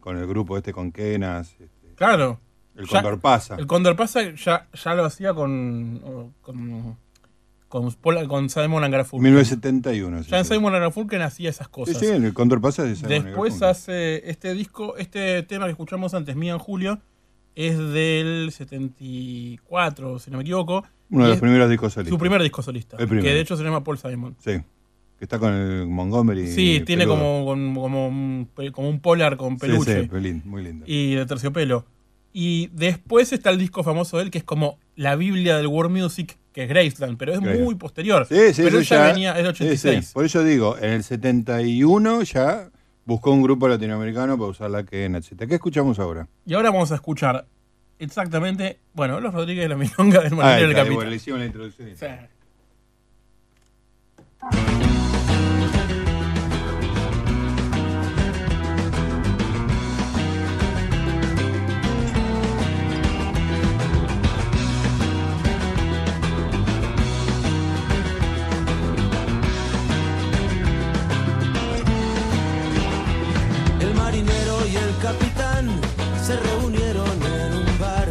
[0.00, 2.40] con el grupo este con Kenas, este, Claro.
[2.76, 3.56] El Ya- Condor pasa.
[3.56, 6.32] El Condor pasa ya, ya lo hacía con.
[6.42, 6.96] con.
[7.68, 7.90] con,
[8.28, 9.30] con Simon and Garfunkel.
[9.30, 10.24] 1971.
[10.24, 10.54] sí, Ya en sí.
[10.54, 11.98] Simon Garfunkel hacía esas Sí, cosas.
[11.98, 16.12] sí, en el Condor pasa de Simon Después hace este disco, este tema que escuchamos
[16.14, 17.00] antes, Mía en Julio,
[17.54, 20.84] es del 74, si no me equivoco.
[21.10, 22.10] Uno de los es primeros discos solistas.
[22.14, 22.96] Su primer disco solista.
[22.98, 23.08] El.
[23.08, 24.36] Que de hecho se llama Paul Simon.
[24.38, 24.60] Sí.
[25.18, 26.48] que está con el Montgomery.
[26.48, 27.82] Sí, tiene como, como,
[28.72, 30.08] como un, polar con Sí, peluche.
[30.10, 30.84] sí, lindo, muy lindo.
[30.88, 31.84] y de terciopelo.
[32.32, 35.94] Y después está el disco famoso de él, que es como la Biblia del world
[35.96, 38.26] music, que es Graceland, pero es muy posterior.
[38.26, 40.06] Sí, sí, pero eso ya venía, es del sí, 86.
[40.06, 40.12] sí.
[40.14, 42.70] Por eso digo, en el 71 ya
[43.04, 45.46] buscó un grupo latinoamericano para usar la que Nacheta.
[45.46, 46.28] ¿Qué escuchamos ahora?
[46.46, 47.46] Y ahora vamos a escuchar
[47.98, 50.94] exactamente, bueno, los Rodríguez de la Milonga del Marinero del Capitán.
[50.94, 51.90] bueno, le hicimos la introducción.
[75.02, 75.68] Capitán
[76.24, 78.08] se reunieron en un bar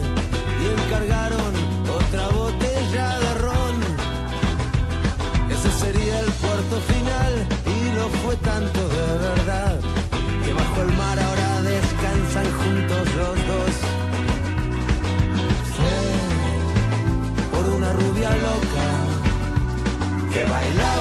[0.62, 1.52] y encargaron
[1.90, 3.76] otra botella de ron.
[5.50, 7.34] Ese sería el puerto final
[7.76, 9.80] y lo fue tanto de verdad
[10.44, 13.74] que bajo el mar ahora descansan juntos los dos.
[15.76, 15.98] Fue
[17.54, 18.88] por una rubia loca
[20.34, 21.01] que bailaba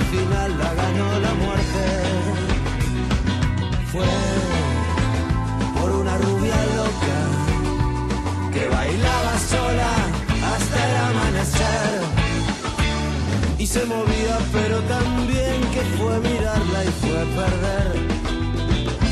[0.00, 1.84] Al final la ganó la muerte.
[3.92, 4.12] Fue
[5.76, 7.18] por una rubia loca
[8.54, 9.92] que bailaba sola
[10.52, 11.90] hasta el amanecer.
[13.58, 17.90] Y se movía, pero también que fue mirarla y fue perder.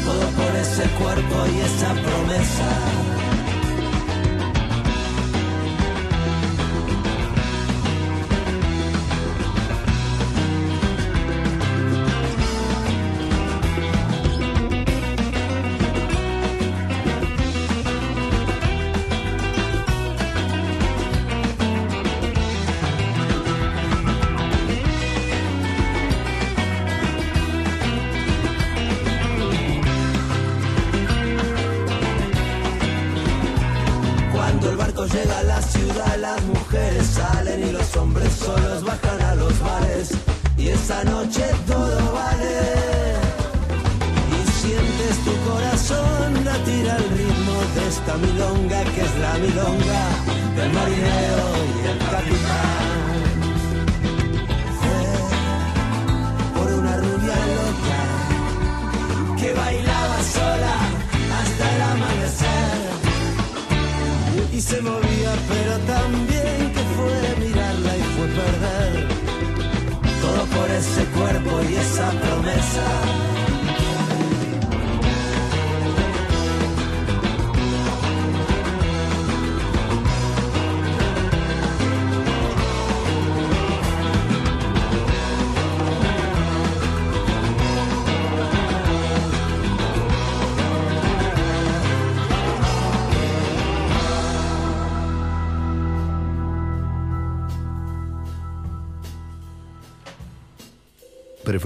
[0.07, 2.70] Todo por ese cuerpo y esa promesa.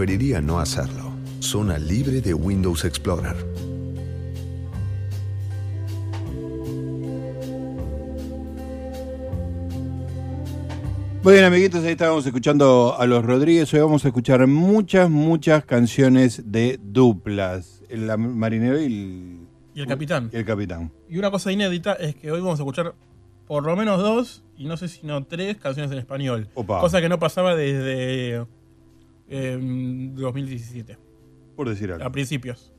[0.02, 1.12] Preferiría no hacerlo.
[1.38, 3.36] Zona libre de Windows Explorer.
[11.22, 13.72] Muy bien, amiguitos, ahí estábamos escuchando a los Rodríguez.
[13.74, 17.84] Hoy vamos a escuchar muchas, muchas canciones de duplas.
[17.88, 19.38] El marinero y el,
[19.76, 20.30] Y el capitán.
[20.32, 20.90] y el capitán.
[21.08, 22.96] Y una cosa inédita es que hoy vamos a escuchar
[23.46, 26.48] por lo menos dos, y no sé si no tres, canciones en español.
[26.54, 26.80] Opa.
[26.80, 28.44] Cosa que no pasaba desde
[29.32, 29.58] eh,
[30.14, 30.98] 2017,
[31.56, 32.04] Por decir algo.
[32.04, 32.72] a principios.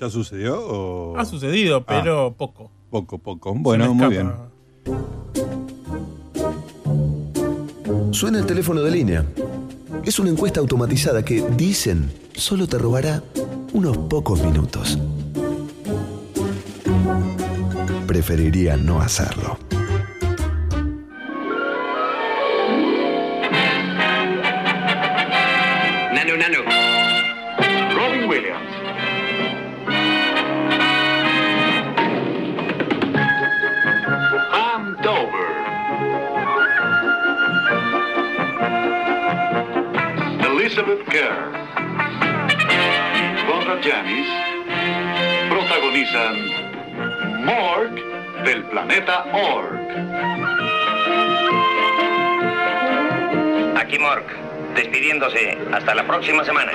[0.00, 1.18] ¿Ya sucedió o...?
[1.18, 2.70] Ha sucedido, pero poco.
[2.90, 3.54] Poco, poco.
[3.54, 4.32] Bueno, muy bien.
[8.12, 9.26] Suena el teléfono de línea.
[10.04, 13.22] Es una encuesta automatizada que, dicen, solo te robará
[13.72, 14.98] unos pocos minutos.
[18.06, 19.58] Preferiría no hacerlo.
[40.82, 41.52] Elizabeth Kerr.
[43.46, 44.26] Conrad Janis
[45.48, 47.94] protagonizan Morg
[48.44, 49.78] del planeta Org.
[53.76, 54.26] Aquí Mork,
[54.74, 55.56] despidiéndose.
[55.72, 56.72] Hasta la próxima semana.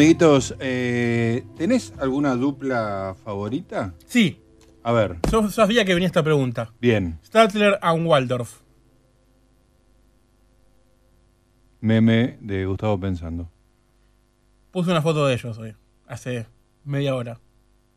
[0.00, 0.54] Amiguitos.
[0.60, 3.94] eh, ¿Tenés alguna dupla favorita?
[4.06, 4.40] Sí,
[4.82, 6.72] A ver, yo sabía que venía esta pregunta.
[6.80, 7.18] bien.
[7.22, 8.60] Statler and Waldorf.
[11.80, 13.50] Meme de Gustavo Pensando.
[14.70, 15.74] Puse una foto de ellos hoy,
[16.06, 16.46] hace
[16.84, 17.38] media hora.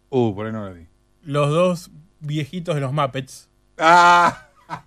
[0.09, 0.87] Uh, por ahí no la vi.
[1.23, 3.49] Los dos viejitos de los Muppets.
[3.77, 4.47] ¡Ah!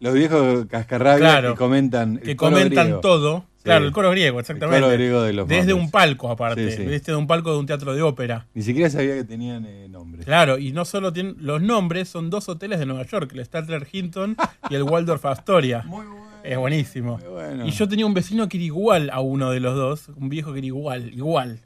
[0.00, 2.16] Los viejos cascarrabias Claro, que comentan.
[2.16, 3.00] el que comentan griego.
[3.00, 3.44] todo.
[3.62, 4.76] Claro, el coro griego, exactamente.
[4.78, 6.70] El coro griego de los Desde un palco, aparte.
[6.70, 6.84] Sí, sí.
[6.84, 8.46] Desde un palco de un teatro de ópera.
[8.54, 10.24] Ni siquiera sabía que tenían eh, nombres.
[10.24, 11.36] Claro, y no solo tienen.
[11.38, 14.36] Los nombres son dos hoteles de Nueva York: el Statler Hinton
[14.70, 15.82] y el Waldorf Astoria.
[15.86, 16.22] Muy bueno.
[16.42, 17.18] Es buenísimo.
[17.18, 17.66] Muy bueno.
[17.66, 20.52] Y yo tenía un vecino que era igual a uno de los dos, un viejo
[20.52, 21.60] que era igual, igual.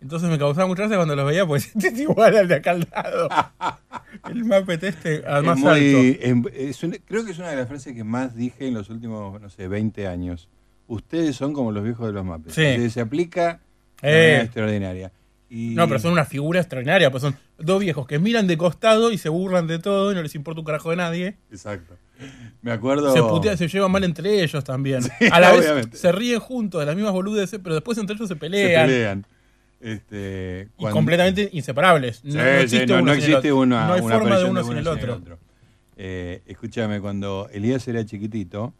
[0.00, 2.72] Entonces me causaba mucha gracia cuando los veía, pues este es igual al de acá
[2.72, 3.28] al lado.
[4.28, 6.26] El Muppet este, al Es muy- alto.
[6.26, 9.40] em- es creo que es una de las frases que más dije en los últimos,
[9.40, 10.48] no sé, 20 años.
[10.86, 12.54] Ustedes son como los viejos de los Muppets.
[12.54, 12.90] Sí.
[12.90, 13.60] Se, aplica
[14.02, 14.22] de Eh.
[14.26, 15.12] manera extraordinaria.
[15.48, 19.12] Y- No, pero son una figura extraordinaria, pues son dos viejos que miran de costado
[19.12, 21.36] y se burlan de todo y no les importa un carajo de nadie.
[21.50, 21.94] Exacto.
[22.62, 23.12] Me acuerdo.
[23.12, 25.02] Se putean, se llevan mal entre ellos también.
[25.32, 25.90] a la obviamente.
[25.90, 28.86] vez se ríen juntos de las mismas boludeces, pero después entre ellos se Se pelean.
[28.86, 29.26] pelean.
[29.80, 32.24] Este, Y completamente inseparables.
[32.24, 34.44] No, Sí, no sí, existe no, uno no existe una, No hay una forma de
[34.44, 35.20] uno sin el otro.
[35.96, 38.72] Eh, escúchame, cuando Elías era chiquitito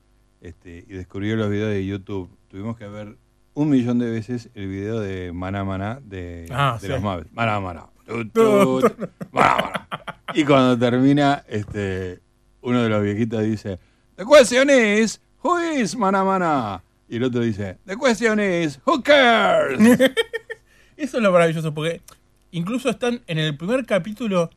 [0.42, 3.16] este, y descubrió los videos de YouTube, tuvimos que ver
[3.54, 6.92] un millón de veces el video de Maná Maná de, Ah, de sí.
[6.92, 7.32] los Muppets.
[7.32, 7.86] Maná Maná.
[8.06, 8.84] Tut, tut,
[9.30, 9.86] Maná Maná.
[10.34, 12.20] Y cuando termina, este,
[12.62, 13.78] uno de los viejitos dice,
[14.16, 16.82] The question is, who is Maná Maná?
[17.08, 19.78] Y el otro dice, The question is, who cares?
[20.96, 22.00] Eso es lo maravilloso, porque
[22.50, 24.50] incluso están en el primer capítulo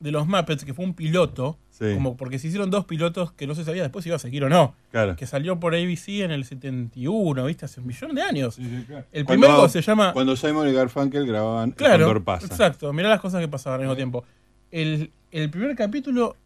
[0.00, 1.94] de los Muppets, que fue un piloto, Sí.
[1.94, 4.44] como porque se hicieron dos pilotos que no se sabía después si iba a seguir
[4.44, 4.74] o no.
[4.90, 5.16] Claro.
[5.16, 7.64] Que salió por ABC en el 71, ¿viste?
[7.64, 8.58] Hace un millón de años.
[8.58, 10.12] El Cuando- primero se llama.
[10.12, 12.46] Cuando Simon y Garfunkel grababan El Claro, Pasa.
[12.46, 12.92] exacto.
[12.92, 14.24] Mirá las cosas que pasaban al mismo tiempo.
[14.70, 16.36] El, el primer capítulo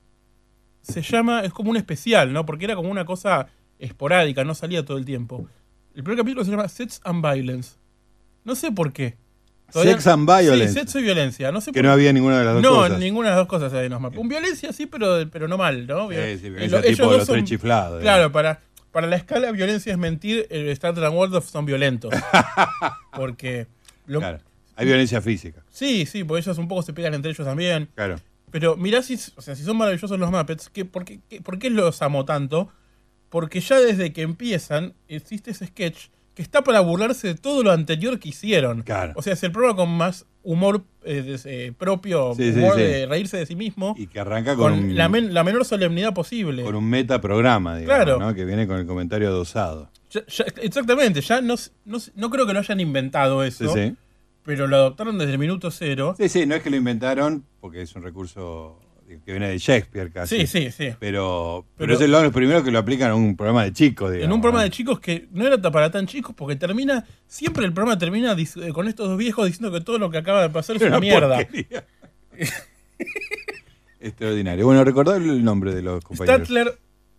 [0.82, 2.46] se llama, es como un especial, ¿no?
[2.46, 5.48] Porque era como una cosa esporádica, no salía todo el tiempo.
[5.94, 7.76] El primer capítulo se llama Sex and Violence.
[8.44, 9.16] No sé por qué.
[9.82, 10.72] Sex and Violence.
[10.72, 11.50] Sí, sexo y violencia.
[11.52, 12.98] No sé Que por no había ninguna de las dos no, cosas.
[12.98, 13.92] ninguna de las dos cosas había en.
[14.18, 16.08] Un violencia sí, pero, pero no mal, ¿no?
[16.10, 18.60] Sí, sí, Y violencia lo- ellos tipo los tres chiflados, Claro, para,
[18.92, 22.12] para la escala violencia es mentir, el Statler and Waldorf son violentos.
[23.16, 23.66] Porque.
[24.06, 24.38] lo- Claro.
[24.76, 25.62] Hay violencia física.
[25.70, 27.88] Sí, sí, porque ellos un poco se pegan entre ellos también.
[27.94, 28.16] Claro.
[28.50, 31.58] Pero mirá si, o sea, si son maravillosos los Muppets, ¿qué, por, qué, qué- por
[31.60, 32.70] qué los amo tanto?
[33.28, 37.70] Porque ya desde que empiezan existe ese sketch que está para burlarse de todo lo
[37.72, 38.82] anterior que hicieron.
[38.82, 39.12] Claro.
[39.16, 42.82] O sea, es el programa con más humor eh, eh, propio, Sí, humor sí.
[42.82, 45.64] de reírse de sí mismo, Y que arranca con, con un, la, men- la menor
[45.64, 46.62] solemnidad posible.
[46.64, 48.18] con un metaprograma, digamos, Claro.
[48.18, 48.34] ¿no?
[48.34, 49.90] que viene con el comentario dosado.
[50.10, 53.94] Ya- ya- exactamente, ya no, no, no creo que lo hayan inventado eso, sí.
[54.44, 56.14] pero lo adoptaron desde el minuto cero.
[56.18, 58.78] Sí, sí, no es que lo inventaron, porque es un recurso
[59.24, 60.40] que viene de Shakespeare casi.
[60.40, 60.94] Sí, sí, sí.
[60.98, 64.10] Pero, pero, Pero- es el- los primeros que lo aplican a un programa de chicos,
[64.12, 64.26] digamos.
[64.26, 67.72] En un programa de chicos que no era para tan chicos porque termina, siempre el
[67.72, 70.76] programa termina eh, con estos dos viejos diciendo que todo lo que acaba de pasar
[70.76, 71.38] es una mierda.
[74.00, 74.66] Extraordinario.
[74.66, 76.40] Bueno, recordad el nombre de los compañeros.
[76.46, 76.78] Statler,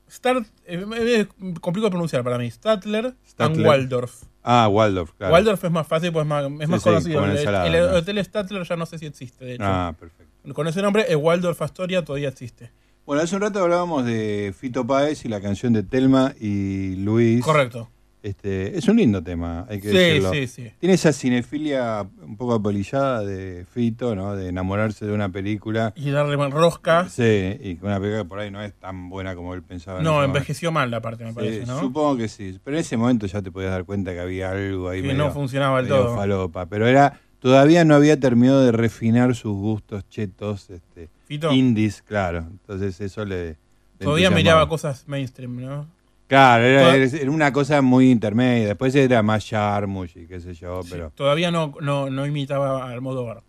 [0.09, 1.25] Start, eh, eh,
[1.59, 3.65] complicado de pronunciar para mí, Statler, Statler.
[3.65, 4.23] Waldorf.
[4.43, 5.33] Ah, Waldorf, claro.
[5.33, 7.25] Waldorf es más fácil, pues es más, es más sí, conocido.
[7.25, 9.63] el, el hotel Statler ya no sé si existe, de hecho.
[9.65, 10.24] Ah, perfecto.
[10.53, 12.71] Con ese nombre, el Waldorf Astoria todavía existe.
[13.05, 17.43] Bueno, hace un rato hablábamos de Fito Páez y la canción de Telma y Luis.
[17.43, 17.89] Correcto.
[18.23, 20.31] Este, es un lindo tema, hay que Sí, decirlo.
[20.33, 20.71] sí, sí.
[20.79, 24.35] Tiene esa cinefilia un poco apolillada de Fito, ¿no?
[24.35, 25.93] De enamorarse de una película.
[25.95, 27.07] Y darle mal rosca.
[27.07, 27.21] Sí,
[27.61, 29.99] y que una película que por ahí no es tan buena como él pensaba.
[29.99, 30.37] en No, momento.
[30.37, 31.79] envejeció mal la parte, me Sí, parece, ¿no?
[31.79, 32.59] Supongo que sí.
[32.63, 35.25] Pero en ese momento ya te podías dar cuenta que había algo ahí Que medio-
[35.25, 36.15] no funcionaba del medio todo.
[36.15, 36.65] falopa.
[36.65, 41.51] Pero era todavía no había terminado de refinar sus gustos chetos, este, ¿Fito?
[41.51, 42.39] indies, claro.
[42.49, 43.57] Entonces eso le,
[43.97, 44.35] Todavía entusiasmaba.
[44.35, 45.87] miraba cosas mainstream, ¿no?
[46.27, 48.67] Claro, era, era una cosa muy intermedia.
[48.69, 52.91] Después era más Jarmusch y qué sé yo, pero Todavía no, no, no imitaba a
[52.91, 53.43] Almodóvar.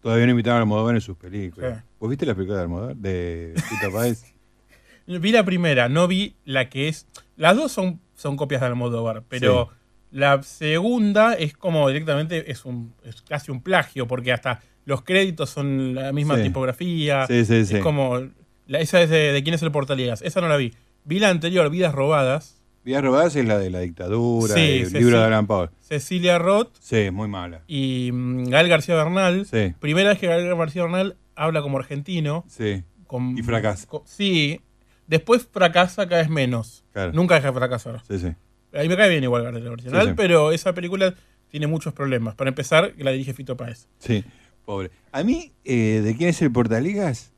[0.00, 1.78] todavía no invitaban a Almodóvar en sus películas.
[1.78, 1.84] Sí.
[2.00, 2.96] ¿Vos viste la película de Almodóvar?
[2.96, 4.24] De Fito Páez.
[5.06, 7.06] Vi la primera, no vi la que es.
[7.36, 9.68] Las dos son, son copias de Almodóvar, pero
[10.12, 15.50] la segunda es como directamente es un es casi un plagio, porque hasta los créditos
[15.50, 16.42] son la misma Sí.
[16.44, 17.26] tipografía.
[17.26, 17.76] Sí, sí, sí.
[17.76, 18.20] Es como.
[18.66, 20.22] la- esa es de, de quién es el portalías.
[20.22, 20.72] Esa no la vi.
[21.04, 22.58] Vi la anterior, Vidas Robadas.
[22.84, 25.70] Vidas robadas es la de la dictadura, Sí, el libro de Alan Powell.
[25.80, 27.62] Cecilia Roth Sí, muy mala.
[27.68, 29.46] y mm, Gael García Bernal.
[29.46, 32.44] Sí, Primera vez que Gael García Bernal habla como argentino.
[32.48, 32.82] sí.
[33.06, 33.86] Con, Y fracasa.
[33.86, 34.60] con- sí.
[35.06, 36.82] Después fracasa cada vez menos.
[36.92, 37.12] Claro.
[37.12, 38.02] Nunca deja de fracasar.
[38.08, 38.34] Sí, sí.
[38.74, 40.14] A mí me cae bien igual Gael García Bernal, Sí, sí.
[40.16, 41.14] pero esa película
[41.48, 42.34] tiene muchos problemas.
[42.34, 43.86] Para empezar, la dirige Fito Páez.
[43.98, 44.24] Sí,
[44.64, 44.90] pobre.
[45.12, 47.32] A mí, eh, ¿de quién es el Portaligas?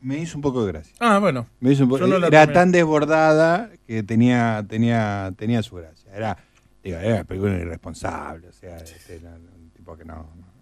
[0.00, 0.92] Me hizo un poco de gracia.
[1.00, 1.46] Ah, bueno.
[1.60, 5.76] Me hizo un po- Yo no la era tan desbordada que tenía, tenía, tenía su
[5.76, 6.10] gracia.
[6.14, 6.36] Era,
[6.82, 8.48] digo, era una película irresponsable.
[8.48, 10.14] O sea, este, era un tipo que no.
[10.36, 10.53] no.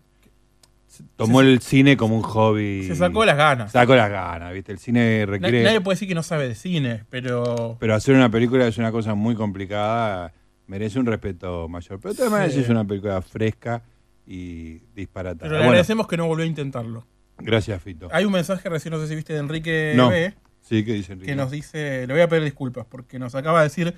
[1.16, 2.84] Tomó Se- el cine como un hobby.
[2.86, 3.72] Se sacó las ganas.
[3.72, 4.72] Sacó las ganas, ¿viste?
[4.72, 5.62] El cine requiere.
[5.62, 7.76] Nadie puede decir que no sabe de cine, pero.
[7.80, 10.32] Pero hacer una película es una cosa muy complicada,
[10.66, 12.00] merece un respeto mayor.
[12.00, 12.14] Pero
[12.50, 12.60] Sí.
[12.60, 13.82] es una película fresca
[14.26, 15.40] y disparatada.
[15.42, 17.06] Pero le Bueno, agradecemos que no volvió a intentarlo.
[17.38, 18.08] gracias, Fito.
[18.12, 20.10] Hay un mensaje recién, no sé si viste, de Enrique No.
[20.10, 21.32] B, Sí, ¿qué dice Enrique?
[21.32, 23.94] que nos dice, le voy a pedir disculpas, porque nos acaba de decir,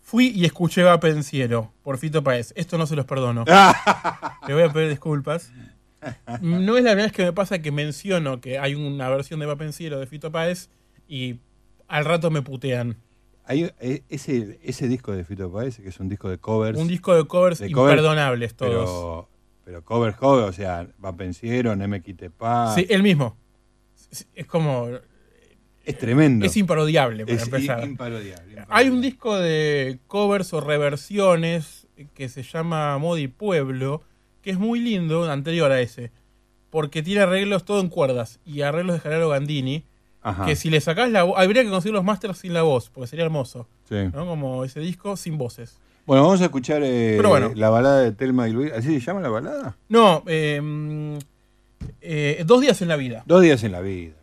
[0.00, 2.52] fui y escuché Va Pensiero por Fito Paez.
[2.56, 3.44] Esto no se los perdono.
[4.48, 5.52] le voy a pedir disculpas.
[6.40, 9.46] No es la primera vez que me pasa que menciono que hay una versión de
[9.46, 10.68] Va Pensiero de Fito Paez
[11.08, 11.36] y
[11.88, 12.96] al rato me putean.
[13.44, 16.78] Hay, eh, ese, ese disco de Fito Páez, que es un disco de covers.
[16.78, 18.70] Un disco de covers de covers, imperdonables todos.
[18.84, 19.28] Pero,
[19.64, 22.74] pero covers, covers, o sea, Va Pensiero, No me quite paz.
[22.76, 23.36] Sí, el mismo.
[24.34, 24.88] Es- como...
[25.84, 26.46] es tremendo.
[26.46, 27.80] Es imparodiable, para Es empezar.
[27.80, 28.64] i- imparodiable.
[28.68, 34.02] Hay un disco de covers o reversiones que se llama Modi Pueblo,
[34.42, 36.10] que es muy lindo, anterior a ese,
[36.70, 39.84] porque tiene arreglos todo en cuerdas y arreglos de Gerardo Gandini,
[40.22, 40.44] Ajá.
[40.46, 43.08] que si le sacás la voz, habría que conseguir los masters sin la voz, porque
[43.08, 43.96] sería hermoso, Sí.
[44.12, 44.26] ¿no?
[44.26, 45.78] Como ese disco sin voces.
[46.06, 47.52] Bueno, vamos a escuchar eh, bueno.
[47.54, 48.72] la balada de Telma y Luis.
[48.72, 49.76] ¿Así se llama la balada?
[49.88, 51.16] No, eh, mm,
[52.00, 53.22] eh, dos días en la vida.
[53.26, 54.14] Dos días en la vida.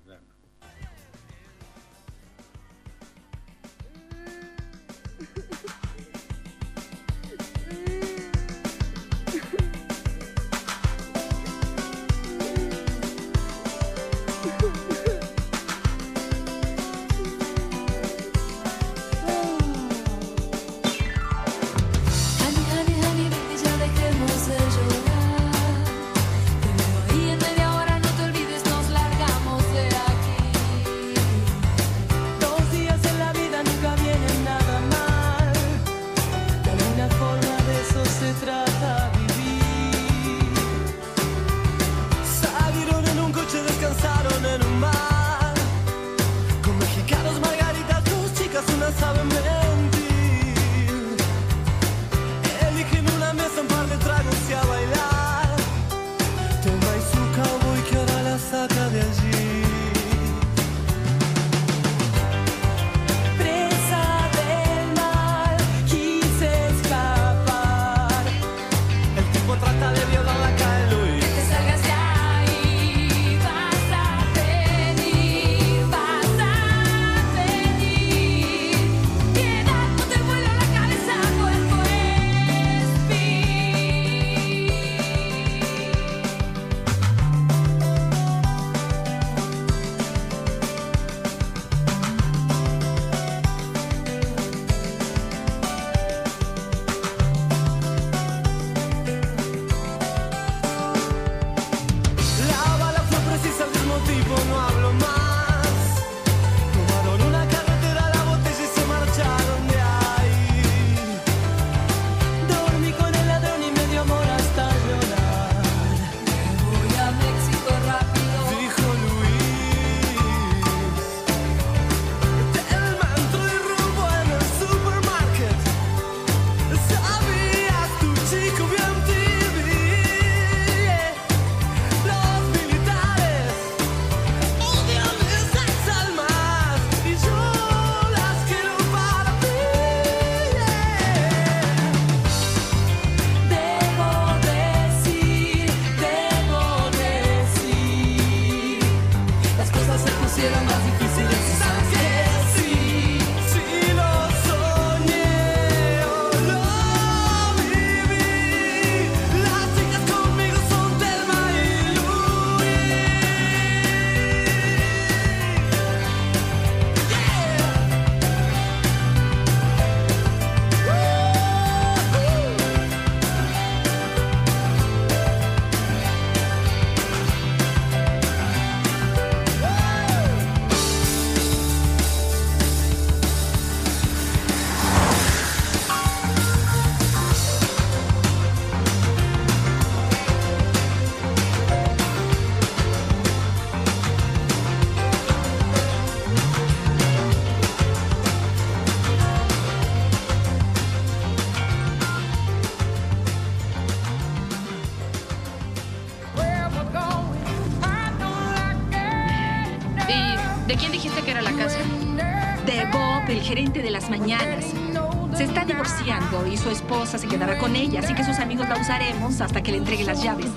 [217.17, 220.21] Se quedará con ella, así que sus amigos la usaremos hasta que le entregue las
[220.21, 220.47] llaves.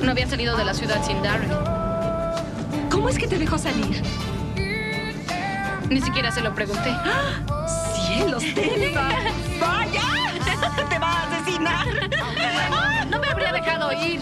[0.00, 1.50] No había salido de la ciudad sin Darren.
[2.90, 4.02] ¿Cómo es que te dejó salir?
[5.88, 6.90] Ni siquiera se lo pregunté.
[6.90, 7.66] ¡Ah!
[8.06, 9.10] ¡Cielos, Telma!
[9.60, 10.02] ¡Vaya!
[10.88, 11.86] ¡Te va a asesinar!
[13.10, 14.20] No me habría dejado ir.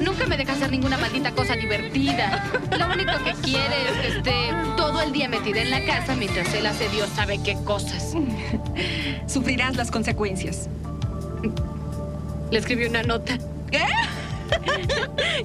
[0.00, 2.45] Nunca me deja hacer ninguna maldita cosa divertida.
[2.78, 6.52] Lo único que quiere es que esté todo el día metida en la casa mientras
[6.54, 8.14] él hace Dios sabe qué cosas.
[9.26, 10.68] Sufrirás las consecuencias.
[12.50, 13.38] Le escribí una nota.
[13.70, 13.84] ¿Qué?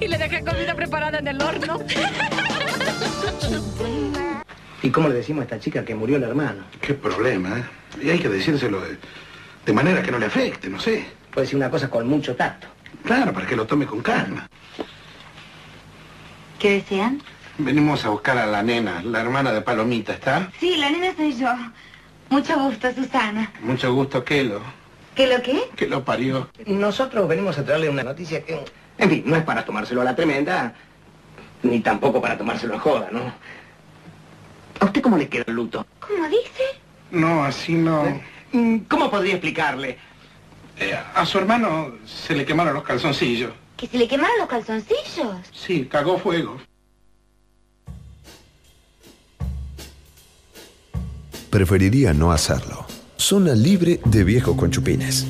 [0.00, 1.78] y le dejé comida preparada en el horno.
[4.82, 6.64] ¿Y cómo le decimos a esta chica que murió el hermano?
[6.80, 7.64] Qué problema, ¿eh?
[8.02, 8.96] Y hay que decírselo de,
[9.64, 11.06] de manera que no le afecte, no sé.
[11.30, 12.66] Puede decir una cosa con mucho tacto.
[13.04, 14.48] Claro, para que lo tome con calma.
[16.62, 17.20] ¿Qué desean?
[17.58, 20.48] Venimos a buscar a la nena, la hermana de Palomita, ¿está?
[20.60, 21.52] Sí, la nena soy yo.
[22.30, 23.52] Mucho gusto, Susana.
[23.62, 24.60] Mucho gusto, Kelo.
[25.16, 25.60] ¿Qué lo qué?
[25.74, 26.48] Que lo parió.
[26.66, 28.64] Nosotros venimos a traerle una noticia que,
[28.96, 30.72] en fin, no es para tomárselo a la tremenda,
[31.64, 33.22] ni tampoco para tomárselo a joda, ¿no?
[34.78, 35.84] ¿A usted cómo le queda el luto?
[35.98, 36.62] ¿Cómo dice?
[37.10, 38.04] No, así no.
[38.86, 39.98] ¿Cómo podría explicarle?
[40.78, 43.50] Eh, a su hermano se le quemaron los calzoncillos.
[43.82, 45.44] ¿Que se le quemaron los calzoncillos?
[45.50, 46.56] Sí, cagó fuego.
[51.50, 52.86] Preferiría no hacerlo.
[53.16, 55.26] Zona libre de viejo con chupines.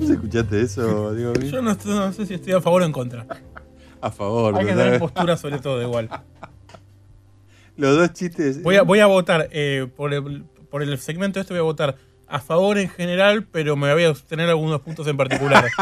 [0.00, 1.34] ¿Vos escuchaste eso, Diego?
[1.34, 3.26] Yo no, no sé si estoy a favor o en contra.
[4.00, 4.56] A favor.
[4.56, 6.08] Hay que tener postura sobre todo igual.
[7.76, 8.62] Los dos chistes.
[8.62, 11.98] Voy a, voy a votar, eh, por, el, por el segmento este voy a votar
[12.32, 15.68] a favor en general, pero me voy a obtener algunos puntos en particular.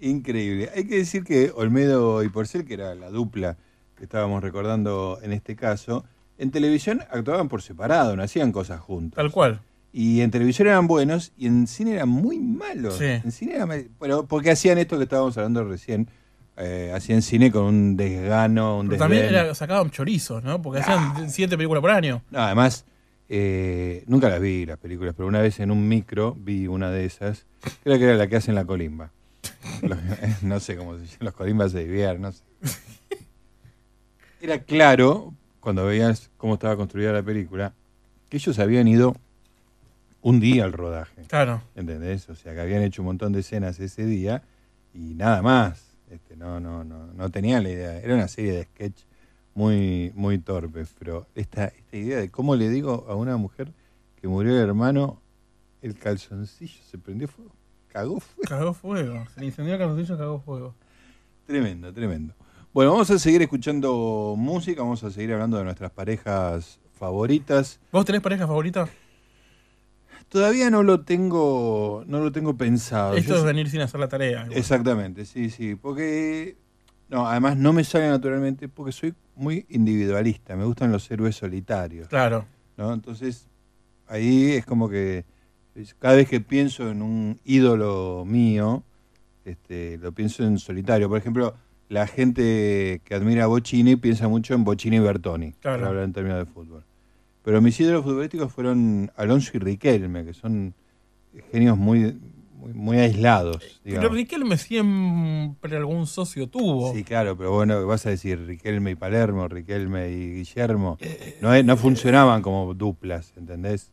[0.00, 0.70] Increíble.
[0.74, 3.56] Hay que decir que Olmedo y Porcel, que era la dupla
[3.96, 6.04] que estábamos recordando en este caso,
[6.38, 9.16] en televisión actuaban por separado, no hacían cosas juntos.
[9.16, 9.60] Tal cual.
[9.92, 12.98] Y en televisión eran buenos y en cine eran muy malos.
[12.98, 13.06] Sí.
[13.06, 16.08] En cine eran mal- bueno, porque hacían esto que estábamos hablando recién.
[16.60, 20.60] eh, hacían cine con un desgano, un Pero también era, sacaban chorizos, ¿no?
[20.60, 22.22] Porque hacían siete películas por año.
[22.30, 22.84] No, además,
[23.28, 27.04] eh, nunca las vi las películas, pero una vez en un micro vi una de
[27.04, 27.46] esas.
[27.84, 29.10] Creo que era la que hacen la colimba.
[29.82, 29.98] Los-
[30.42, 31.16] no sé cómo se llama.
[31.20, 32.42] Los colimbas se divierten, no sé.
[34.40, 37.74] Era claro, cuando veías cómo estaba construida la película,
[38.28, 39.16] que ellos habían ido
[40.22, 41.22] un día al rodaje.
[41.26, 41.62] Claro.
[41.74, 42.28] ¿Entendés?
[42.28, 44.42] O sea, que habían hecho un montón de escenas ese día
[44.94, 45.84] y nada más.
[46.10, 47.98] Este, no, no, no, no tenían la idea.
[48.00, 49.02] Era una serie de sketch
[49.58, 53.72] muy, muy torpes, pero esta, esta idea de cómo le digo a una mujer
[54.20, 55.20] que murió el hermano,
[55.82, 57.50] el calzoncillo se prendió fuego,
[57.88, 58.48] cagó fuego.
[58.48, 59.26] Cagó fuego.
[59.34, 60.76] Se le incendió el calzoncillo, cagó fuego.
[61.44, 62.34] Tremendo, tremendo.
[62.72, 67.80] Bueno, vamos a seguir escuchando música, vamos a seguir hablando de nuestras parejas favoritas.
[67.90, 68.88] ¿Vos tenés pareja favorita?
[70.28, 73.16] Todavía no lo tengo, no lo tengo pensado.
[73.16, 74.42] Esto Yo es venir sin hacer la tarea.
[74.44, 74.56] igual.
[74.56, 75.74] Exactamente, sí, sí.
[75.74, 76.56] Porque.
[77.08, 80.56] No, además no me sale naturalmente porque soy muy individualista.
[80.56, 82.08] Me gustan los héroes solitarios.
[82.08, 82.44] Claro.
[82.76, 82.92] ¿no?
[82.92, 83.46] Entonces,
[84.06, 85.24] ahí es como que.
[86.00, 88.82] Cada vez que pienso en un ídolo mío,
[89.44, 91.08] este, lo pienso en solitario.
[91.08, 91.54] Por ejemplo,
[91.88, 95.78] la gente que admira a Bocini piensa mucho en Bocini y Bertoni, Claro.
[95.78, 96.84] para hablar en términos de fútbol.
[97.44, 100.74] Pero mis ídolos futbolísticos fueron Alonso y Riquelme, que son
[101.52, 102.18] genios muy,
[102.58, 103.58] muy, muy aislados.
[103.58, 104.12] Pero digamos.
[104.12, 106.92] Riquelme siempre algún socio tuvo.
[106.92, 110.98] Sí, claro, pero bueno, vas a decir Riquelme y Palermo, Riquelme y Guillermo.
[111.40, 113.92] No, es- no funcionaban como duplas, ¿entendés?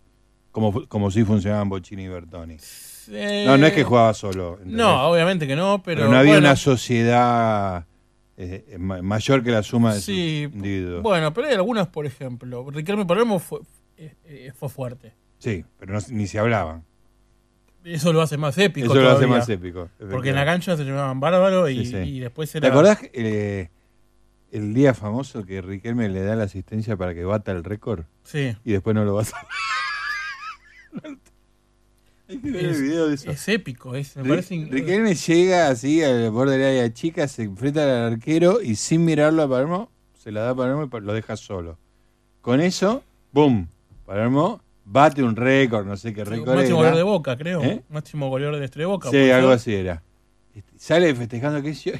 [0.51, 2.57] Como, como sí funcionaban Bocini y Bertoni.
[3.09, 4.53] Eh, No, no es que jugaba solo.
[4.53, 4.77] ¿entendés?
[4.77, 6.01] No, obviamente que no, pero.
[6.01, 7.85] Pero no había bueno, una sociedad
[8.37, 11.03] eh, eh, ma- mayor que la suma de Sí, sus individuos.
[11.03, 12.65] Bueno, pero hay algunas, por ejemplo.
[12.69, 13.59] Riquelme Palermo fue,
[13.97, 15.13] eh, eh, fue fuerte.
[15.37, 16.83] Sí, pero no- ni se hablaban.
[17.85, 18.87] Eso lo hace más épico.
[18.87, 21.97] Eso lo hace más épico, Porque en la cancha se llamaban bárbaro y, Sí, sí.
[21.97, 22.67] y después era.
[22.67, 23.69] ¿Te acordás eh,
[24.51, 28.05] el día famoso que Riquelme le da la asistencia para que bata el récord?
[28.23, 28.55] Sí.
[28.65, 29.37] Y después no lo bata.
[32.27, 33.29] Hay que ver el Es- video de eso.
[33.29, 34.67] Es épico, es, me parece.
[34.69, 39.43] Riquelme llega así al borde del área chica, se enfrenta al arquero y sin mirarlo
[39.43, 41.77] a Palermo, se la da a Palermo y lo deja solo.
[42.41, 43.67] Con eso, ¡boom!
[44.07, 47.61] Palermo bate un récord, no sé qué récord máximo goleador de boca, creo.
[47.63, 47.83] ¿Eh?
[47.89, 49.09] Máximo goleador de de boca.
[49.09, 49.55] Sí, ¿puede algo ser?
[49.55, 50.03] así era.
[50.53, 51.91] Este, Sale festejando que yo.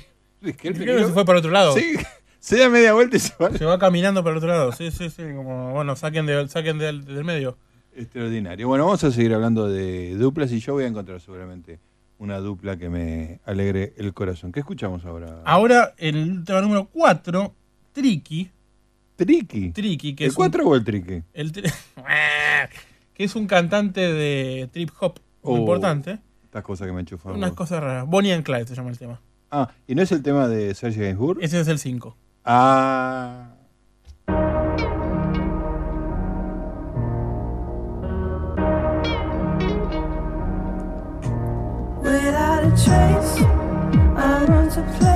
[0.42, 1.74] Riquelme miró- se fue para otro lado.
[1.74, 1.96] Sí,
[2.40, 3.52] se da media vuelta y se va.
[3.52, 4.72] Se va caminando para el otro lado.
[4.72, 5.24] Sí, sí, sí.
[5.36, 7.58] Como, bueno, saquen, de, saquen del, del medio.
[7.96, 8.68] Extraordinario.
[8.68, 11.80] Bueno, vamos a seguir hablando de duplas y yo voy a encontrar seguramente
[12.20, 14.52] una dupla que me alegre el corazón.
[14.52, 15.42] ¿Qué escuchamos ahora?
[15.46, 17.54] Ahora, el tema número 4,
[17.94, 18.52] Tricky.
[19.16, 19.72] ¿Tricky?
[19.72, 21.24] Tricky, que ¿El es un- 4 o el triqui?
[21.34, 21.72] El tri-
[23.13, 26.20] que es un cantante de trip hop muy Oh, importante.
[26.43, 27.34] Estas cosas que me enchufan.
[27.36, 27.57] Unas vos.
[27.57, 28.05] cosas raras.
[28.07, 29.22] Bonnie and Clyde se llama el tema.
[29.51, 31.41] Ah, ¿y no es el tema de Serge Gainsbourg?
[31.41, 32.18] Ese es el 5.
[32.43, 33.51] Ah.
[42.01, 45.14] Without a trace, I run to place.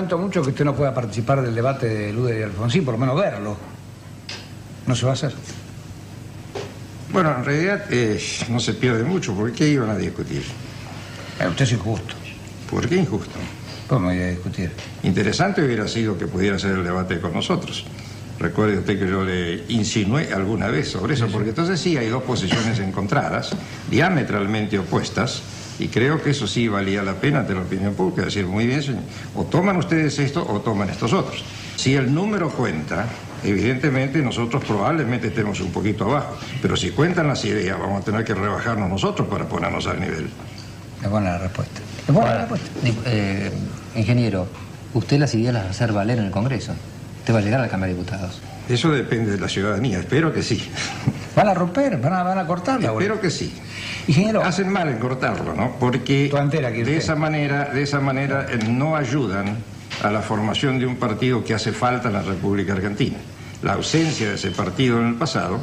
[0.00, 2.98] Lamento mucho que usted no pueda participar del debate de Lude y Alfonsín, por lo
[2.98, 3.54] menos verlo.
[4.86, 5.34] No se va a hacer.
[7.12, 10.42] Bueno, en realidad eh, no se pierde mucho, porque ¿qué iban a discutir?
[11.38, 12.14] Eh, usted es injusto.
[12.70, 13.38] ¿Por qué injusto?
[13.88, 14.72] ¿Cómo iba a discutir?
[15.02, 17.84] Interesante hubiera sido que pudiera hacer el debate con nosotros.
[18.38, 22.22] Recuerde usted que yo le insinué alguna vez sobre eso, porque entonces sí hay dos
[22.22, 23.50] posiciones encontradas,
[23.90, 25.42] diametralmente opuestas,
[25.80, 28.82] y creo que eso sí valía la pena ante la opinión pública, decir, muy bien,
[28.82, 29.02] señor,
[29.34, 31.42] o toman ustedes esto o toman estos otros.
[31.76, 33.06] Si el número cuenta,
[33.42, 38.24] evidentemente nosotros probablemente estemos un poquito abajo, pero si cuentan las ideas, vamos a tener
[38.24, 40.28] que rebajarnos nosotros para ponernos al nivel.
[41.02, 41.80] Es buena la respuesta.
[42.08, 42.46] Ahora,
[42.82, 43.50] di- eh,
[43.96, 44.46] ingeniero,
[44.94, 46.72] usted las ideas las va a hacer valer en el Congreso.
[47.20, 48.40] Usted va a llegar a la Cámara de Diputados.
[48.68, 50.62] Eso depende de la ciudadanía, espero que sí.
[51.34, 52.88] Van a romper, van a, van a cortarla.
[52.90, 53.52] Espero que sí.
[54.06, 54.42] Ingeniero.
[54.42, 55.76] Hacen mal en cortarlo, ¿no?
[55.78, 59.58] Porque de esa manera, de esa manera eh, no ayudan
[60.02, 63.18] a la formación de un partido que hace falta en la República Argentina.
[63.62, 65.60] La ausencia de ese partido en el pasado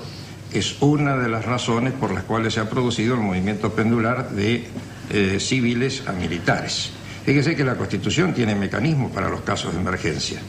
[0.53, 4.67] es una de las razones por las cuales se ha producido el movimiento pendular de
[5.09, 6.91] eh, civiles a militares.
[7.25, 10.39] Fíjese que la Constitución tiene mecanismos para los casos de emergencia.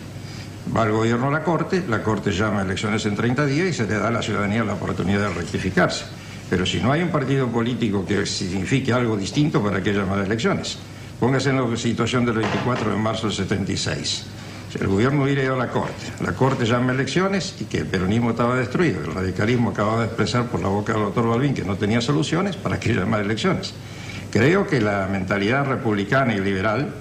[0.76, 3.72] Va al gobierno a la Corte, la Corte llama a elecciones en 30 días y
[3.72, 6.04] se le da a la ciudadanía la oportunidad de rectificarse.
[6.50, 10.78] Pero si no hay un partido político que signifique algo distinto, ¿para qué llamar elecciones?
[11.20, 14.24] Póngase en la situación del 24 de marzo del 76.
[14.80, 16.06] el gobierno hubiera ido a la Corte.
[16.22, 19.00] La Corte llama elecciones y que el peronismo estaba destruido.
[19.00, 22.56] El radicalismo acababa de expresar por la boca del doctor Balbín que no tenía soluciones,
[22.56, 23.74] ¿para qué llamar elecciones?
[24.30, 26.94] Creo que la mentalidad republicana y liberal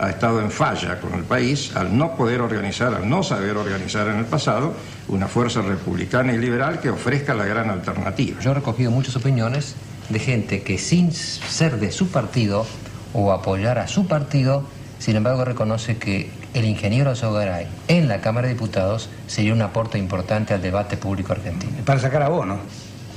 [0.00, 4.08] ha estado en falla con el país al no poder organizar, al no saber organizar
[4.08, 4.72] en el pasado
[5.08, 8.40] una fuerza republicana y liberal que ofrezca la gran alternativa.
[8.40, 9.74] Yo he recogido muchas opiniones
[10.08, 12.66] de gente que sin ser de su partido
[13.12, 14.64] o apoyar a su partido,
[14.98, 19.98] sin embargo reconoce que el ingeniero Sogaray en la Cámara de Diputados sería un aporte
[19.98, 21.72] importante al debate público argentino.
[21.84, 22.58] Para sacar a Bono.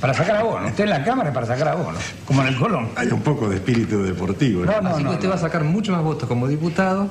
[0.04, 0.66] Para sacar a Bono.
[0.66, 1.96] Usted en la Cámara es para sacar a Bono.
[2.26, 2.90] Como en el Colón.
[2.94, 4.62] Hay un poco de espíritu deportivo.
[4.66, 5.30] No, no, Así que no, usted no.
[5.30, 7.08] va a sacar mucho más votos como diputado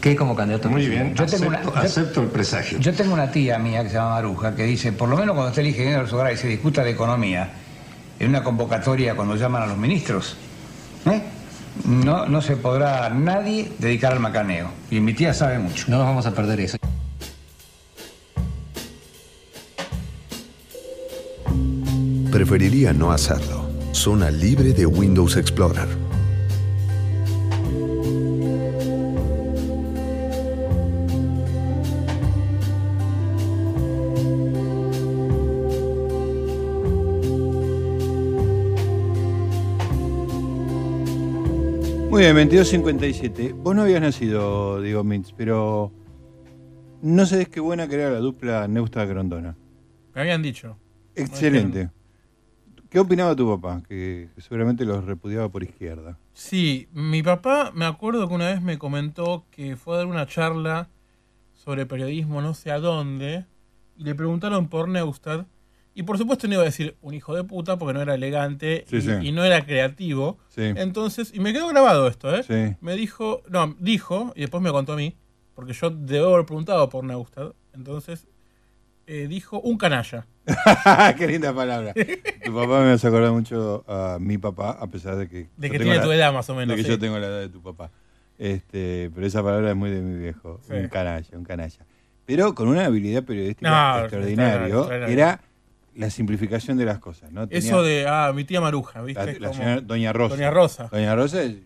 [0.00, 1.14] que como candidato a Muy presidente.
[1.14, 2.78] bien, Yo tengo acepto, una- yo- acepto el presagio.
[2.78, 5.48] Yo tengo una tía mía que se llama Maruja que dice, por lo menos cuando
[5.48, 7.48] esté el ingeniero Sogara y se discuta de economía,
[8.20, 10.36] en una convocatoria cuando llaman a los ministros,
[11.06, 11.20] ¿eh?
[11.84, 14.68] no, no se podrá nadie dedicar al macaneo.
[14.88, 15.86] Y mi tía sabe mucho.
[15.88, 16.78] No nos vamos a perder eso.
[22.32, 23.68] Preferiría no hacerlo.
[23.92, 25.86] Zona libre de Windows Explorer.
[42.08, 43.52] Muy bien, 22.57.
[43.52, 45.92] Vos no habías nacido, digo Mintz, pero
[47.02, 49.54] no sabés qué buena que era la dupla Neusta-Grondona.
[50.14, 50.78] Me habían dicho.
[51.14, 51.90] Excelente.
[52.92, 53.82] ¿Qué opinaba tu papá?
[53.88, 56.18] Que, seguramente los repudiaba por izquierda.
[56.34, 60.26] Sí, mi papá me acuerdo que una vez me comentó que fue a dar una
[60.26, 60.90] charla
[61.54, 63.46] sobre periodismo no sé a dónde
[63.96, 65.46] y le preguntaron por Neustadt
[65.94, 68.84] y por supuesto no iba a decir un hijo de puta porque no era elegante
[68.86, 69.10] Sí, y, sí.
[69.22, 70.38] y no era creativo.
[70.48, 70.60] Sí.
[70.76, 72.42] Entonces, y me quedó grabado esto, ¿eh?
[72.42, 72.76] Sí.
[72.82, 75.16] Me dijo, no, dijo y después me contó a mí,
[75.54, 77.54] porque yo debo haber preguntado por Neustadt.
[77.72, 78.26] Entonces,
[79.06, 80.26] eh, dijo un canalla.
[81.18, 81.92] Qué linda palabra.
[81.94, 85.48] Tu papá me hace acordar mucho a mi papá, a pesar de que.
[85.56, 86.88] De que tiene la- tu edad, más o menos, De que sí.
[86.90, 87.90] yo tengo la edad de tu papá.
[88.38, 90.60] Este, pero esa palabra es muy de mi viejo.
[90.66, 90.74] Sí.
[90.74, 91.86] Un canalla, un canalla.
[92.26, 94.66] Pero con una habilidad periodística No, extraordinaria.
[94.66, 95.08] extraordinario.
[95.12, 95.40] Era
[95.94, 97.30] la simplificación de las cosas.
[97.30, 97.46] ¿no?
[97.46, 99.38] Tenía- Eso de, ah, mi tía Maruja, ¿viste?
[99.38, 100.34] La, señora Doña Rosa.
[100.36, 100.88] Doña Rosa.
[100.90, 101.56] Doña Rosa es-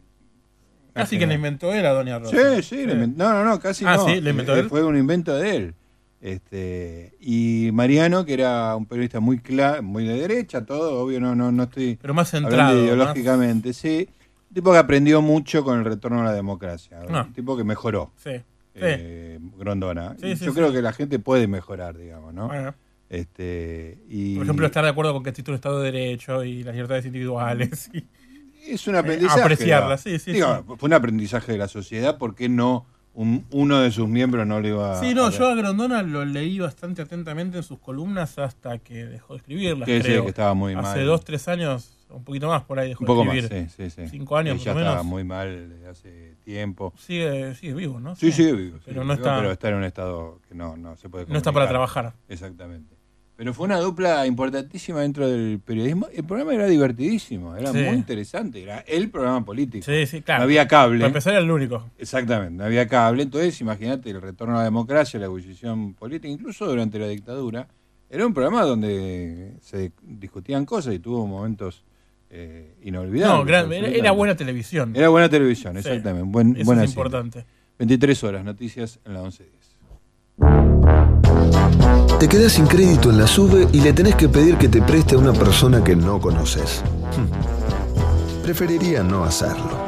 [0.92, 2.56] Casi que la inventó él a Doña Rosa.
[2.56, 4.06] Sí, sí, inventó- no, no, no, casi Ah, no.
[4.06, 4.68] sí, la inventó él.
[4.68, 5.74] Fue un invento de él.
[6.20, 11.34] Este, y Mariano, que era un periodista muy cla muy de derecha, todo, obvio, no,
[11.34, 14.08] no, no estoy Pero más centrado, ideológicamente, sí.
[14.48, 17.00] Un tipo que aprendió mucho con el retorno a la democracia.
[17.10, 17.24] Ah.
[17.26, 18.12] Un tipo que mejoró.
[18.16, 18.30] Sí.
[18.74, 20.16] eh, Grondona.
[20.20, 22.48] Sí, sí, Yo creo que la gente puede mejorar, digamos, ¿no?
[22.48, 22.74] Bueno.
[23.08, 26.62] Este, y Por ejemplo, estar de acuerdo con que existe un Estado de Derecho y
[26.64, 27.88] las libertades individuales.
[27.92, 28.04] y-
[28.72, 29.40] es un aprendizaje.
[29.42, 29.96] apreciarla, ¿no?
[29.98, 30.74] sí, sí, Digo, sí.
[30.78, 32.86] Fue un aprendizaje de la sociedad, ¿por qué no
[33.16, 36.24] un- uno de sus miembros no le iba Sí, no, a yo a Grondona lo
[36.24, 39.88] leí bastante atentamente en sus columnas hasta que dejó de escribirlas.
[39.88, 40.22] Sí, sí, creo.
[40.24, 41.06] que estaba muy Hace mal.
[41.06, 43.70] dos, tres años, un poquito más por ahí dejó Un poco de más, escribir.
[43.70, 44.08] sí, sí, sí.
[44.10, 44.92] Cinco años, Sí, más o menos.
[44.92, 46.92] estaba muy mal desde hace tiempo.
[46.98, 48.14] Sigue, sigue vivo, ¿no?
[48.16, 48.78] Sí, sigue vivo.
[48.84, 51.26] Pero sigue no vivo, está- Pero está en un estado que no, no se puede
[51.26, 52.12] No está para trabajar.
[52.28, 52.95] Exactamente.
[53.36, 56.06] Pero fue una dupla importantísima dentro del periodismo.
[56.14, 57.78] El programa era divertidísimo, era Sí.
[57.78, 58.62] muy interesante.
[58.62, 59.84] Era el programa político.
[59.84, 60.40] Sí, sí, claro.
[60.40, 60.98] No había cable.
[61.00, 61.84] Para empezar era el único.
[61.98, 63.24] Exactamente, no había cable.
[63.24, 67.68] Entonces, imagínate el retorno a la democracia, la ebullición política, incluso durante la dictadura.
[68.08, 71.84] Era un programa donde se discutían cosas y tuvo momentos
[72.30, 73.38] eh, inolvidables.
[73.38, 74.96] No, gran- era, buena televisión.
[74.96, 75.80] Era buena televisión, Sí.
[75.80, 76.28] exactamente.
[76.30, 77.44] Buen, Eso buena es importante.
[77.78, 79.56] 23 horas, noticias en la 1110.
[82.18, 85.14] Te quedas sin crédito en la sube y le tenés que pedir que te preste
[85.14, 86.82] a una persona que no conoces.
[87.16, 88.42] Hm.
[88.42, 89.84] Preferiría no hacerlo.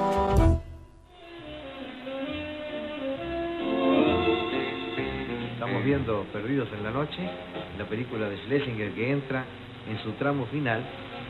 [5.55, 7.19] Estamos viendo Perdidos en la Noche,
[7.79, 9.45] la película de Schlesinger que entra
[9.91, 10.81] en su tramo final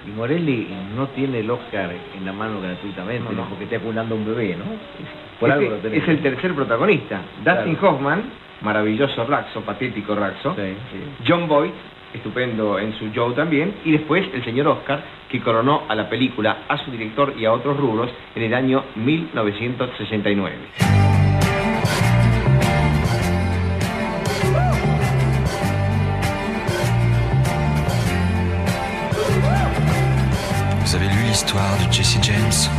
[0.06, 3.48] y Morelli no tiene el Oscar en la mano gratuitamente, No, no.
[3.48, 4.64] porque está acunando un bebé, ¿no?
[5.40, 6.02] Por Este algo lo tenés.
[6.02, 7.22] es el tercer protagonista.
[7.44, 7.96] Dustin Claro.
[7.96, 8.22] Hoffman,
[8.62, 10.54] maravilloso Raxo, patético Raxo.
[11.26, 11.70] John Boyd,
[12.14, 13.74] estupendo en su Joe también.
[13.84, 17.52] Y después el señor Oscar, que coronó a la película, a su director y a
[17.52, 20.98] otros rubros en el año 1969.
[30.88, 32.70] Vous avez lu l'histoire de Jesse James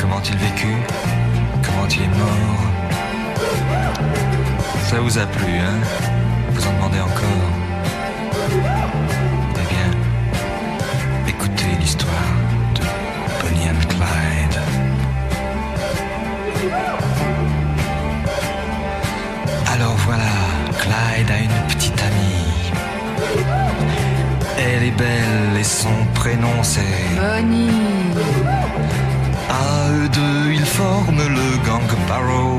[0.00, 0.76] Comment il vécut
[1.64, 2.85] Comment il est mort
[4.88, 5.78] Ça vous a plu, hein
[6.52, 7.50] Vous en demandez encore
[9.54, 9.90] Eh bien,
[11.28, 12.12] écoutez l'histoire
[12.74, 12.82] de
[13.42, 14.60] Bonnie and Clyde.
[19.74, 20.22] Alors voilà,
[20.78, 22.72] Clyde a une petite amie.
[24.58, 26.80] Elle est belle et son prénom c'est
[27.16, 28.14] Bonnie.
[29.50, 32.58] À eux deux, ils forment le gang Barrow.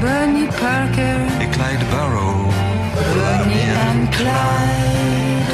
[0.00, 1.20] Bonnie Parker.
[1.40, 2.46] est Clyde Barrow.
[3.16, 5.52] Bonnie and Clyde.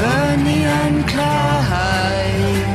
[0.00, 2.66] Bonnie and Clyde.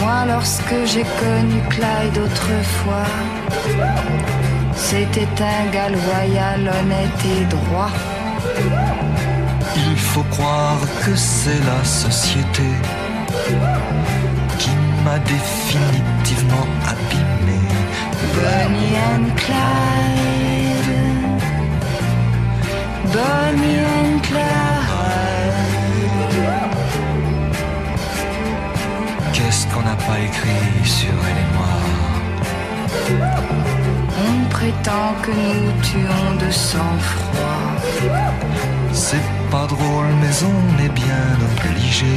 [0.00, 3.12] Moi, lorsque j'ai connu Clyde autrefois,
[4.74, 7.92] c'était un gars loyal, honnête et droit.
[9.76, 12.64] Il faut croire que c'est la société
[15.08, 17.60] m'a définitivement abîmé.
[18.34, 20.92] Bonnie and Clyde.
[23.14, 25.58] Bonnie and Clyde.
[29.32, 31.74] Qu'est-ce qu'on n'a pas écrit sur elle et moi?
[34.26, 37.70] On prétend que nous tuons de sang-froid.
[38.92, 42.16] C'est pas drôle, mais on est bien obligé.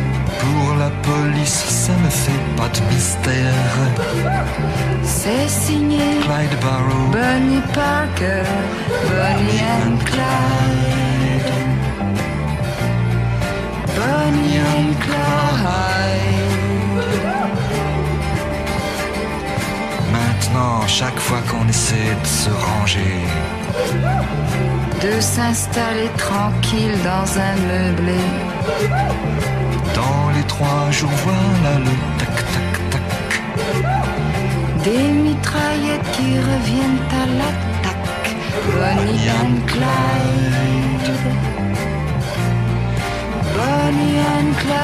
[0.41, 3.75] Pour la police, ça ne fait pas de mystère.
[5.03, 8.43] C'est signé Clyde Barrow, Bonnie Parker.
[9.09, 11.51] Bonnie and Clyde.
[13.97, 15.51] Bonnie and Clyde.
[20.11, 23.19] maintenant, chaque fois qu'on essaie de se ranger,
[25.01, 29.60] de s'installer tranquille dans un meublé.
[29.95, 33.01] Dans les trois jours, voilà le tac-tac-tac.
[34.83, 38.35] Des mitraillettes qui reviennent à l'attaque.
[38.73, 41.09] Bonnie and Clyde.
[43.55, 44.81] Bonnie and Clyde.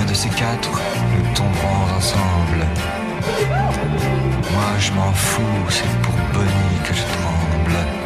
[0.00, 0.80] Un de ces quatre,
[1.12, 2.66] nous tomberons ensemble.
[4.52, 8.05] Moi, je m'en fous, c'est pour Bonnie que je tremble.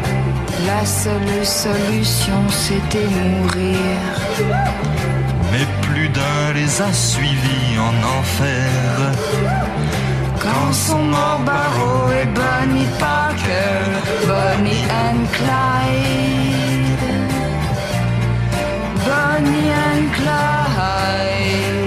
[0.67, 3.77] La seule solution, c'était mourir.
[5.51, 8.69] Mais plus d'un les a suivis en enfer.
[10.39, 13.81] Quand sont morts Barrow et Bonnie Parker,
[14.27, 16.61] Bonnie and Clyde.
[19.05, 21.80] Bonnie and Clyde.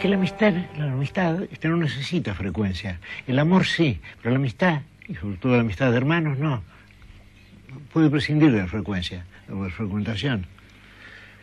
[0.00, 2.98] Que la amistad, la amistad este, no necesita frecuencia.
[3.26, 6.62] El amor sí, pero la amistad, y sobre todo la amistad de hermanos, no.
[7.92, 10.46] Puede prescindir de la frecuencia, de la frecuentación.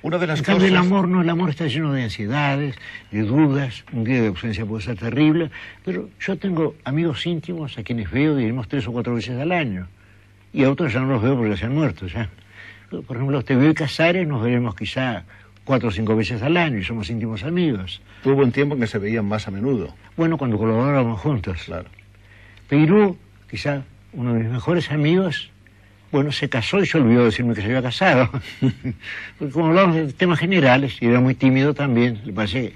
[0.02, 2.76] Una de las en cambio, el cosas- amor no, el amor está lleno de ansiedades,
[3.12, 5.50] de dudas, un día de ausencia puede ser terrible,
[5.84, 9.88] pero yo tengo amigos íntimos a quienes veo, diremos, tres o cuatro veces al año,
[10.54, 12.30] y a otros ya no los veo porque se han muerto ya.
[12.90, 15.26] Por ejemplo, te veo Casares, nos veremos quizá
[15.68, 18.02] cuatro o cinco veces al año y somos íntimos amigos.
[18.24, 19.94] Tuvo un tiempo en que se veían más a menudo.
[20.16, 21.62] Bueno, cuando colaborábamos juntos.
[21.66, 21.90] Claro.
[22.70, 23.18] Peirú,
[23.52, 25.52] quizá uno de mis mejores amigos,
[26.12, 28.30] bueno, se casó y se olvidó decirme que se había casado.
[29.38, 32.74] Porque como hablamos de temas generales, y era muy tímido también, le parece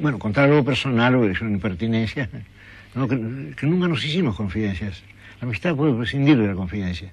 [0.00, 2.28] bueno, contar algo personal o es una impertinencia,
[2.96, 3.16] no, que,
[3.56, 5.04] que nunca nos hicimos confidencias.
[5.40, 7.12] La amistad puede prescindir de la confidencia.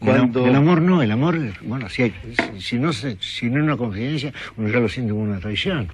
[0.00, 2.14] El- amor no, el amor, bueno, si, hay-
[2.54, 5.40] si, si no, se- si no es una confidencia, uno ya lo siente como una
[5.40, 5.92] traición.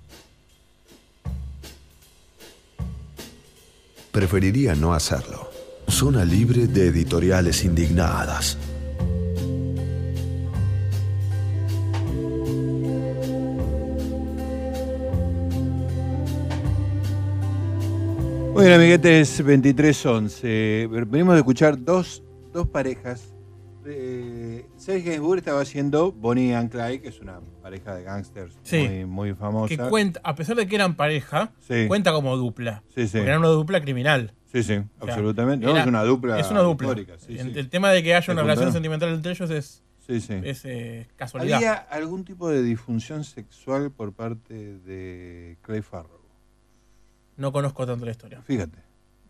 [4.12, 5.50] Preferiría no hacerlo.
[5.88, 8.59] Zona libre de editoriales indignadas.
[18.52, 21.07] Muy bien, amiguetes, 23.11.
[21.09, 23.34] Venimos de escuchar dos, dos parejas
[23.87, 28.78] eh, Serge Gainsbourg estaba haciendo Bonnie and Clyde, que es una pareja de gángsters Sí.
[28.89, 29.68] muy, muy famosa.
[29.68, 31.87] Que cuenta, a pesar de que eran pareja, Sí.
[31.89, 32.82] cuenta como dupla.
[32.95, 33.03] Sí.
[33.03, 34.32] Porque era una dupla criminal.
[34.53, 35.66] Sí, sí, O sea, absolutamente.
[35.66, 36.39] No, era- es una dupla.
[36.39, 36.89] Es una dupla.
[36.89, 37.14] histórica.
[37.28, 39.82] El tema de que haya una ¿Te relación sentimental entre ellos es,
[40.64, 41.57] eh, casualidad.
[41.57, 46.20] ¿Había algún tipo de disfunción sexual por parte de Clay Farrow?
[47.37, 48.43] No conozco tanto la historia.
[48.43, 48.78] Fíjate.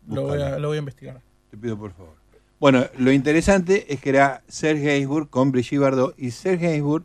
[0.07, 0.59] Lo voy, a, búscala.
[0.59, 1.21] lo voy a investigar.
[1.49, 2.13] Te pido por favor.
[2.59, 7.03] Bueno, lo interesante es que era Serge Gainsbourg con Brigitte Bardot y Serge Gainsbourg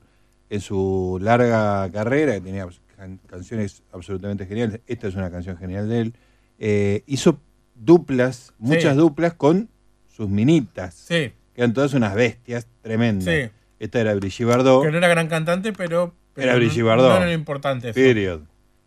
[0.48, 5.88] en su larga carrera, que tenía can- canciones absolutamente geniales, esta es una canción genial
[5.88, 6.14] de él,
[6.59, 7.38] eh, hizo
[7.74, 9.68] duplas, muchas duplas con
[10.09, 11.32] sus minitas, Sí.
[11.55, 13.24] que eran todas unas bestias tremendas.
[13.34, 13.51] Sí.
[13.78, 14.84] Esta era Brigitte Bardot.
[14.84, 16.14] Que no era gran cantante, pero.
[16.34, 17.09] pero Era Brigitte Bardot.
[17.18, 17.94] No era importante eso.
[17.94, 18.40] Period.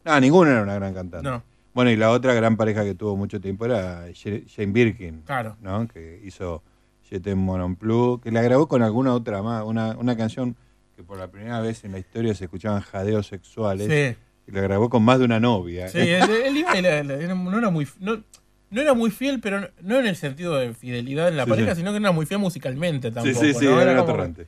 [0.05, 1.27] No, ninguna era una gran cantante.
[1.29, 1.43] No.
[1.73, 5.21] Bueno, y la otra gran pareja que tuvo mucho tiempo era Jane Birkin.
[5.21, 5.57] Claro.
[5.61, 5.87] ¿no?
[5.87, 6.63] Que hizo
[7.09, 9.63] Jete Monon Blue, que la grabó con alguna otra más.
[9.65, 10.55] Una, una canción
[10.95, 13.87] que por la primera vez en la historia se escuchaban jadeos sexuales.
[13.87, 14.17] Sí.
[14.47, 15.87] Y la grabó con más de una novia.
[15.89, 17.87] Sí, él, él iba y la- la- era- no era muy.
[17.99, 18.21] No,
[18.69, 21.49] no era muy fiel, pero no, no en el sentido de fidelidad en la Sí,
[21.49, 21.81] pareja, sí.
[21.81, 23.39] sino que no era muy fiel musicalmente tampoco.
[23.39, 23.79] sí, sí, ¿no?
[23.79, 24.47] era atorrante.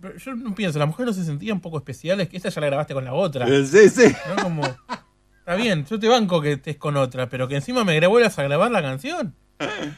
[0.00, 2.60] Pero yo no pienso, las mujeres no se sentían un poco especiales, que esa ya
[2.60, 3.46] la grabaste con la otra.
[3.66, 4.12] Sí, sí.
[4.36, 4.42] ¿No?
[4.42, 4.62] Como,
[5.50, 8.44] está bien, yo te banco que estés con otra, pero que encima me vuelvas a
[8.44, 9.34] grabar la canción.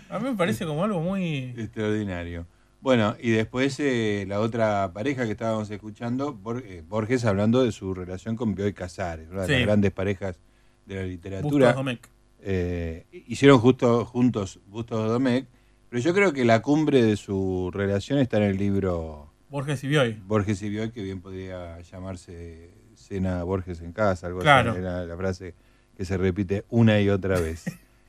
[0.09, 1.53] A mí me parece como algo muy...
[1.59, 2.47] Extraordinario.
[2.81, 7.93] Bueno, y después eh, la otra pareja que estábamos escuchando, eh, Borges hablando de su
[7.93, 10.41] relación con Bioy Casares, una de las grandes parejas
[10.87, 11.73] de la Bustos literatura.
[11.75, 12.09] Domecq.
[12.41, 15.47] Eh, hicieron justo juntos Bustos Domecq,
[15.91, 19.89] pero yo creo que la cumbre de su relación está en el libro Borges y
[19.89, 20.19] Bioy.
[20.27, 22.71] Borges y Bioy, que bien podría llamarse
[23.03, 24.71] Cena Borges en casa, algo Claro.
[24.73, 25.55] así, era la frase
[25.97, 27.67] que se repite una y otra vez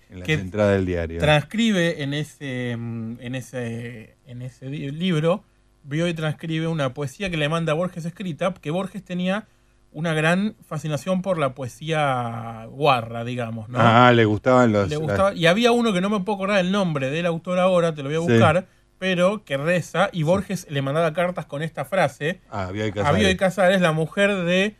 [0.10, 1.20] en las Que entradas del diario.
[1.20, 5.44] Transcribe en ese, mm, en ese, en ese libro,
[5.84, 9.48] Bioy transcribe una poesía que le manda a Borges escrita, que Borges tenía
[9.91, 13.78] una gran fascinación por la poesía guarra, digamos, ¿no?
[13.80, 14.89] Ah, le gustaban los...
[14.89, 17.60] Le las- gustaba- y había uno que no me puedo acordar el nombre del autor
[17.60, 18.32] ahora, te lo voy a Sí.
[18.32, 18.66] buscar,
[18.98, 22.39] pero que reza, y Borges le mandaba cartas con esta frase.
[22.50, 23.20] Ah, Bioy A Casares.
[23.20, 24.76] Bioy Casares, la mujer de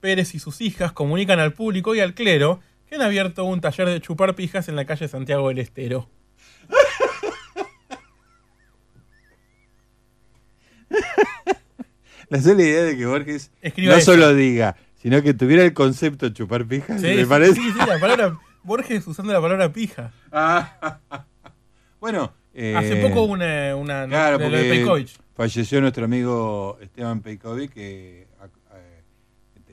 [0.00, 3.88] Pérez y sus hijas, comunican al público y al clero que han abierto un taller
[3.88, 6.08] de chupar pijas en la calle Santiago del Estero.
[12.28, 14.12] La sola idea de que Borges Escriba no eso.
[14.12, 17.54] solo diga, sino que tuviera el concepto de chupar pijas, Sí, me parece.
[17.54, 20.12] sí, sí, la palabra, Borges usando la palabra pija.
[22.00, 25.08] Bueno, eh, Hace poco una, una claro, de Peikovic.
[25.34, 28.27] falleció nuestro amigo Esteban Peikovic, que eh,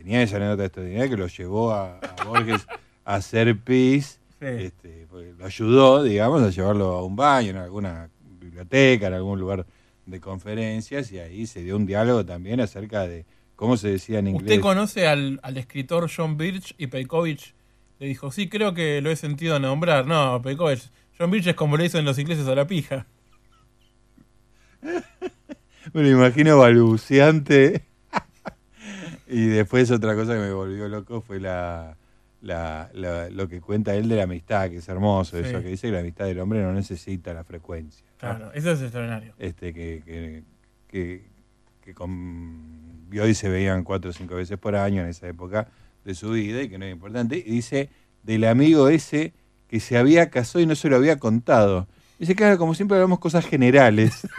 [0.05, 2.67] tenía esa anécdota extraordinaria que lo llevó a, a Borges
[3.05, 4.45] a hacer pis, Sí.
[4.45, 9.39] este, pues, lo ayudó, digamos, a llevarlo a un baño, en alguna biblioteca, en algún
[9.39, 9.65] lugar
[10.05, 13.25] de conferencias, y ahí se dio un diálogo también acerca de
[13.55, 14.43] cómo se decía en inglés.
[14.51, 17.55] ¿Usted conoce al, al escritor John Birch y Peikovic
[17.97, 20.05] le dijo, sí, creo que lo he sentido nombrar.
[20.05, 20.81] No, Peikovic,
[21.17, 23.07] John Birch es como le dicen los ingleses a la pija.
[25.93, 27.85] Me lo imagino balbuceante.
[29.27, 31.97] Y después otra cosa que me volvió loco fue la,
[32.41, 35.43] la- la- lo que cuenta él de la amistad, que es hermoso, Sí.
[35.49, 38.05] eso que dice que la amistad del hombre no necesita la frecuencia.
[38.13, 38.17] ¿no?
[38.19, 39.33] Claro, eso es extraordinario.
[39.39, 40.43] Este, que, que,
[40.87, 41.25] que,
[41.81, 41.93] que
[43.09, 45.67] Bioy se veían cuatro o cinco veces por año en esa época
[46.03, 47.37] de su vida y que no era importante.
[47.37, 47.89] Y dice
[48.23, 49.33] del amigo ese
[49.67, 51.87] que se había casado y no se lo había contado.
[52.19, 54.27] Dice, claro, como siempre hablamos cosas generales.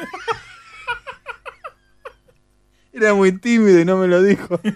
[2.96, 4.58] Era muy tímido y no me lo dijo.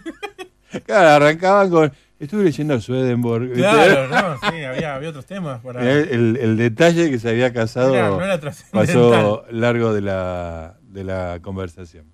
[0.87, 1.93] Claro, arrancaban con.
[2.21, 3.43] Estuve leyendo a Swedenborg.
[3.49, 3.59] ¿viste?
[3.61, 5.81] Claro, no, sí, había, había otros temas para...
[5.83, 8.39] El, el- el detalle de que se había casado Era- no era
[8.71, 12.05] pasó largo de la, de la conversación.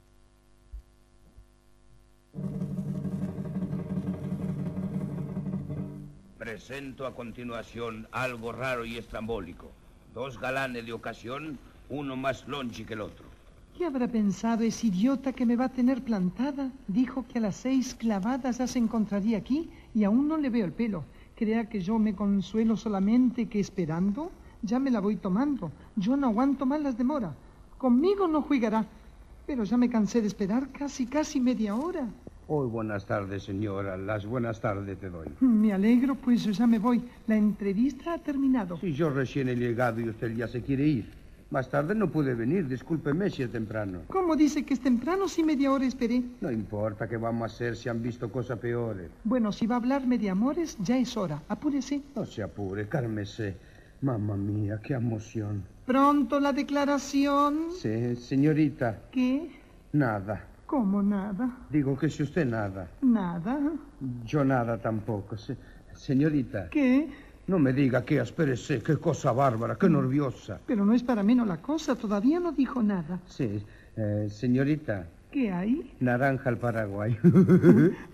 [6.38, 9.72] Presento a continuación algo raro y estrambólico.
[10.14, 13.25] Dos galanes de ocasión, uno más lonchi que el otro.
[13.76, 16.72] ¿Qué habrá pensado ese idiota que me va a tener plantada?
[16.88, 20.64] Dijo que a las seis clavadas ya se encontraría aquí y aún no le veo
[20.64, 21.04] el pelo.
[21.34, 24.32] ¿Crea que yo me consuelo solamente que esperando?
[24.62, 25.70] Ya me la voy tomando.
[25.94, 27.34] Yo no aguanto más las demora.
[27.76, 28.86] Conmigo no jugará.
[29.46, 32.08] Pero ya me cansé de esperar casi, casi media hora.
[32.48, 33.98] Hoy buenas tardes, señora.
[33.98, 35.28] Las buenas tardes te doy.
[35.40, 37.04] Me alegro, pues yo ya me voy.
[37.26, 38.78] La entrevista ha terminado.
[38.78, 41.25] Si yo recién he llegado y usted ya se quiere ir.
[41.50, 42.66] Más tarde no pude venir.
[42.66, 44.00] Discúlpeme si es temprano.
[44.08, 46.22] ¿Cómo dice que es temprano si media hora esperé?
[46.40, 49.10] No importa qué vamos a hacer si han visto cosas peores.
[49.22, 51.40] Bueno, si va a hablarme de amores, ya es hora.
[51.48, 52.02] Apúrese.
[52.16, 53.56] No se apure, cármese.
[54.02, 55.62] Mamma mía, qué emoción.
[55.86, 57.68] Pronto la declaración.
[57.80, 59.48] Sí, señorita, ¿Qué?
[59.92, 60.44] nada.
[60.66, 61.58] ¿Cómo nada?
[61.70, 63.56] Digo que si usted nada, Nada.
[64.24, 65.36] yo nada tampoco.
[65.36, 65.56] Se-
[65.94, 67.08] señorita, ¿Qué?
[67.46, 70.60] No me diga que espérese, qué cosa bárbara, qué nerviosa.
[70.66, 73.20] Pero no es para menos la cosa, todavía no dijo nada.
[73.26, 73.62] Sí,
[73.96, 75.92] eh, señorita, ¿Qué hay?
[76.00, 77.16] naranja al Paraguay.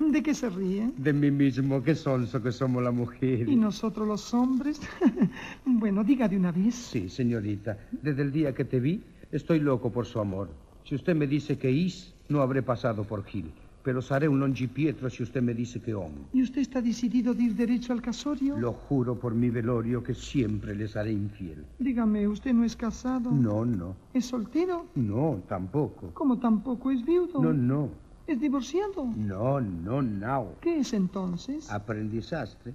[0.00, 0.90] ¿De qué se ríe?
[0.96, 3.48] De mí mismo, qué sonso que somos la mujer.
[3.48, 4.80] ¿Y nosotros los hombres?
[5.64, 6.74] bueno, diga de una vez.
[6.74, 10.48] Sí, señorita, desde el día que te vi, estoy loco por su amor.
[10.84, 13.52] Si usted me dice que is, no habré pasado por Gil.
[13.82, 16.12] Pero saré un longipietro si usted me dice que om.
[16.32, 18.56] ¿Y usted está decidido de ir derecho al casorio?
[18.56, 21.64] Lo juro por mi velorio que siempre les haré infiel.
[21.80, 23.30] Dígame, ¿usted no es casado?
[23.32, 24.86] No, no, ¿Es soltero?
[24.94, 26.10] no, tampoco.
[26.14, 27.42] ¿Cómo tampoco es viudo?
[27.42, 27.88] No, no,
[28.28, 29.04] ¿Es divorciado?
[29.16, 30.52] no, no, no.
[30.60, 31.68] ¿Qué es entonces?
[31.70, 32.74] Aprendizaste.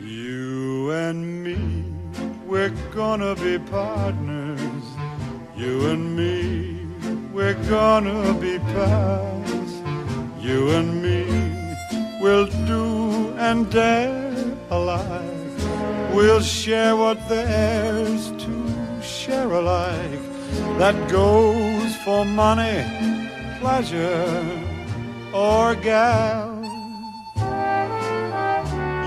[0.00, 1.56] You and me,
[2.48, 4.45] we're gonna be partners.
[5.56, 6.86] You and me,
[7.32, 9.72] we're gonna be pals.
[10.38, 11.24] You and me,
[12.20, 14.34] we'll do and dare
[14.70, 15.56] alike.
[16.12, 20.20] We'll share what there's to share alike.
[20.76, 22.84] That goes for money,
[23.58, 24.44] pleasure,
[25.32, 26.52] or gal.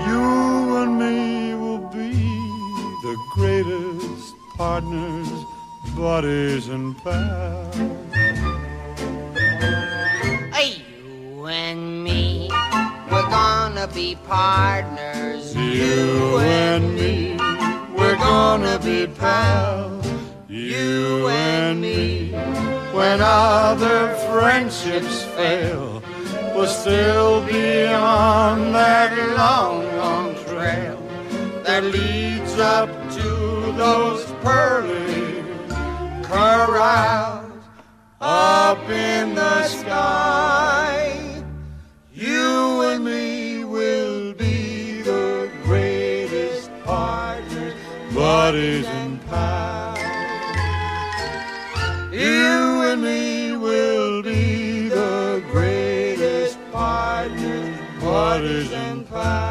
[0.08, 2.12] You and me will be
[3.06, 5.30] the greatest partners,
[6.02, 7.76] and pals.
[10.54, 12.48] Hey, you and me,
[13.10, 15.54] we're gonna be partners.
[15.54, 17.36] You and me,
[17.94, 20.06] we're gonna be pals.
[20.48, 22.32] You and me,
[22.92, 26.02] when other friendships fail,
[26.54, 30.96] we'll still be on that long, long trail
[31.64, 35.09] that leads up to those pearly
[36.30, 37.64] corrals
[38.20, 41.42] up in the sky.
[42.12, 47.74] You and me will be the greatest partners,
[48.14, 49.98] buddies and pals.
[52.12, 59.49] You and me will be the greatest partners, buddies and pals.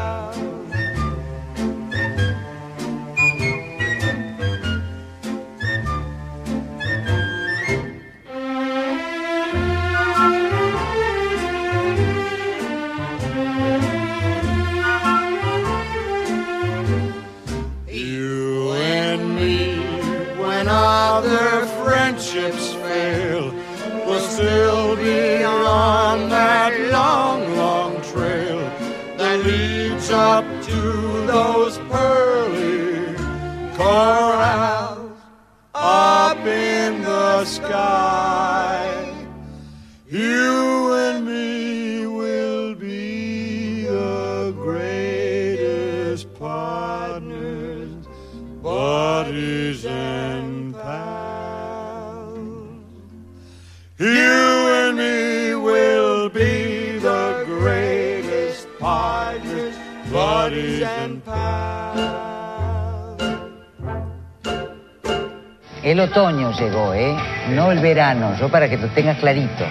[65.82, 67.14] El otoño llegó, ¿eh?
[67.54, 69.64] No el verano, yo para que lo tengas clarito.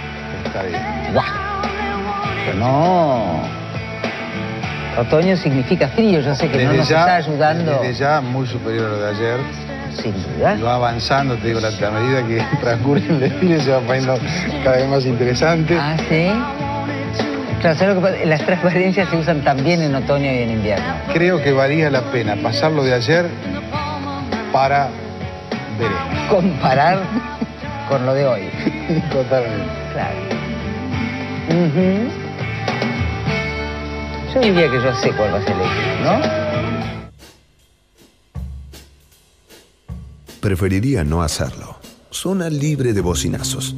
[0.45, 0.81] Está bien.
[2.59, 3.41] No.
[4.99, 7.79] Otoño significa frío, yo sé que no nos ya- está ayudando.
[7.81, 9.37] Desde ya muy superior a lo de ayer.
[10.01, 10.55] Sin duda.
[10.57, 14.17] Y va avanzando, te digo, la- a medida que transcurre el desfile se va poniendo
[14.63, 15.77] cada vez más interesante.
[15.79, 16.31] Ah, sí.
[17.61, 18.25] Claro, ¿sabes lo que pasa?
[18.25, 20.85] Las transparencias se usan también en otoño y en invierno.
[21.13, 23.27] Creo que valía la pena pasarlo de ayer
[24.51, 24.87] para.
[26.29, 27.03] Comparar
[27.89, 28.41] con lo de hoy.
[29.11, 29.73] Totalmente.
[29.93, 30.19] Claro.
[34.33, 36.39] Yo diría que yo sé cuál va a ser el éxito, ¿no?
[40.39, 41.79] Preferiría no hacerlo.
[42.11, 43.75] Zona libre de bocinazos.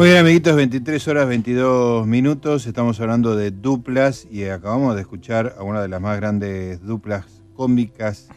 [0.00, 2.66] Muy bien, amiguitos, 23 horas 22 minutos.
[2.66, 7.26] Estamos hablando de duplas y acabamos de escuchar a una de las más grandes duplas
[7.52, 8.28] cómicas,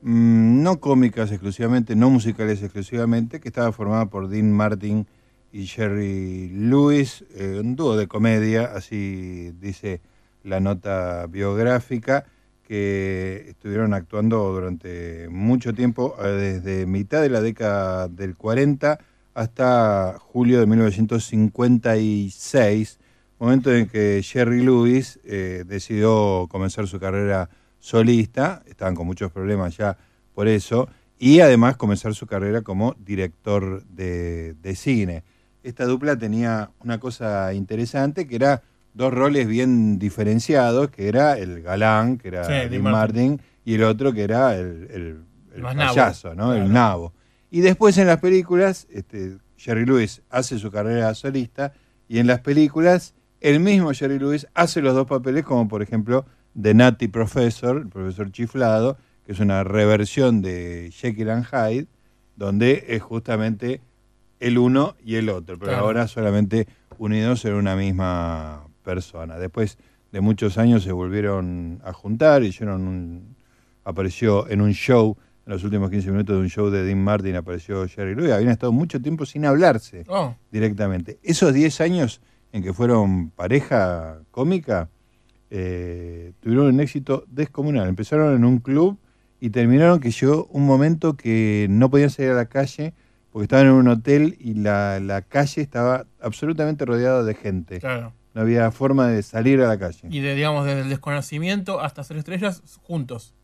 [0.00, 5.06] mm, no cómicas exclusivamente, no musicales exclusivamente, que estaba formada por Dean Martin
[5.52, 10.00] y Jerry Lewis, eh, un dúo de comedia, así dice
[10.44, 12.24] la nota biográfica,
[12.66, 18.98] que estuvieron actuando durante mucho tiempo, eh, desde mitad de la década del 40
[19.38, 22.98] hasta julio de 1956,
[23.38, 29.76] momento en que Jerry Lewis eh, decidió comenzar su carrera solista, estaban con muchos problemas
[29.76, 29.96] ya
[30.34, 35.22] por eso, y además comenzar su carrera como director de, de cine.
[35.62, 38.62] Esta dupla tenía una cosa interesante que era
[38.94, 42.84] dos roles bien diferenciados, que era el galán, que era Sí, Dean Martin.
[43.30, 45.18] Martin, y el otro que era el, el-
[45.54, 45.76] el nabo.
[45.76, 46.54] payaso, ¿no?
[46.54, 47.12] El nabo.
[47.50, 51.72] Y después en las películas, este, Jerry Lewis hace su carrera solista,
[52.08, 56.24] y en las películas, el mismo Jerry Lewis hace los dos papeles, como por ejemplo
[56.60, 61.86] The Nutty Professor, el profesor chiflado, que es una reversión de Jekyll and Hyde,
[62.36, 63.80] donde es justamente
[64.40, 65.84] el uno y el otro, pero Claro.
[65.86, 66.66] ahora solamente
[66.98, 69.38] unidos en una misma persona.
[69.38, 69.76] Después
[70.12, 73.36] de muchos años se volvieron a juntar, hicieron un,
[73.84, 75.16] apareció en un show,
[75.48, 78.50] en los últimos 15 minutos de un show de Dean Martin apareció Jerry Lewis, habían
[78.50, 80.34] estado mucho tiempo sin hablarse Oh.
[80.52, 81.18] directamente.
[81.22, 82.20] Esos 10 años
[82.52, 84.90] en que fueron pareja cómica,
[85.50, 87.88] eh, tuvieron un éxito descomunal.
[87.88, 88.98] Empezaron en un club
[89.40, 92.92] y terminaron que llegó un momento que no podían salir a la calle
[93.32, 97.78] porque estaban en un hotel y la, la calle estaba absolutamente rodeada de gente.
[97.80, 98.12] Claro.
[98.34, 100.08] No había forma de salir a la calle.
[100.10, 103.34] Y de, digamos, desde el desconocimiento hasta ser estrellas juntos.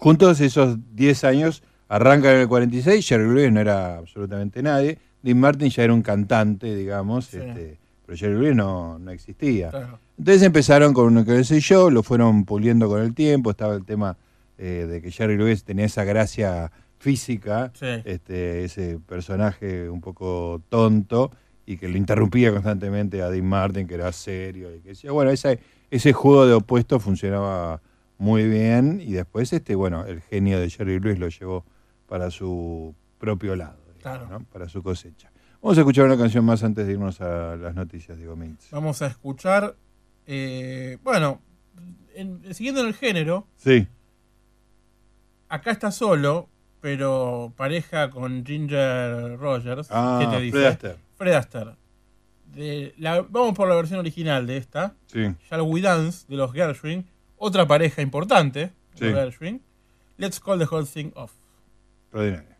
[0.00, 5.38] Juntos esos 10 años arrancan en el 46, Jerry Lewis no era absolutamente nadie, Dean
[5.40, 9.70] Martin ya era un cantante, digamos, este, pero Jerry Lewis no, no existía.
[9.70, 9.98] Claro.
[10.16, 13.84] Entonces empezaron con uno que sé yo, lo fueron puliendo con el tiempo, estaba el
[13.84, 14.16] tema
[14.56, 17.86] eh, de que Jerry Lewis tenía esa gracia física, Sí.
[18.04, 21.30] este, ese personaje un poco tonto
[21.66, 25.30] y que le interrumpía constantemente a Dean Martin, que era serio y que decía, bueno,
[25.30, 25.58] ese,
[25.90, 27.80] ese juego de opuestos funcionaba
[28.18, 31.64] muy bien y después, este, bueno, el genio de Jerry Lewis lo llevó
[32.06, 34.40] para su propio lado, digamos, ¿no?
[34.52, 35.30] para su cosecha.
[35.62, 38.70] Vamos a escuchar una canción más antes de irnos a las noticias, digo, Mintz.
[38.70, 39.74] Vamos a escuchar,
[40.26, 41.40] eh, bueno,
[42.14, 43.86] en- siguiendo en el género, Sí.
[45.48, 46.48] acá está solo,
[46.80, 49.88] pero pareja con Ginger Rogers.
[49.90, 50.52] Ah, ¿Qué te dice?
[50.58, 50.96] Fred Astaire.
[51.16, 51.70] Fred Astaire.
[52.54, 54.94] De la- vamos por la versión original de esta.
[55.06, 55.34] Sí.
[55.50, 57.04] Shall We Dance de los Gershwin.
[57.38, 59.60] Otra pareja importante de Sí.
[60.16, 61.32] Let's call the whole thing off.
[62.10, 62.57] Extraordinario.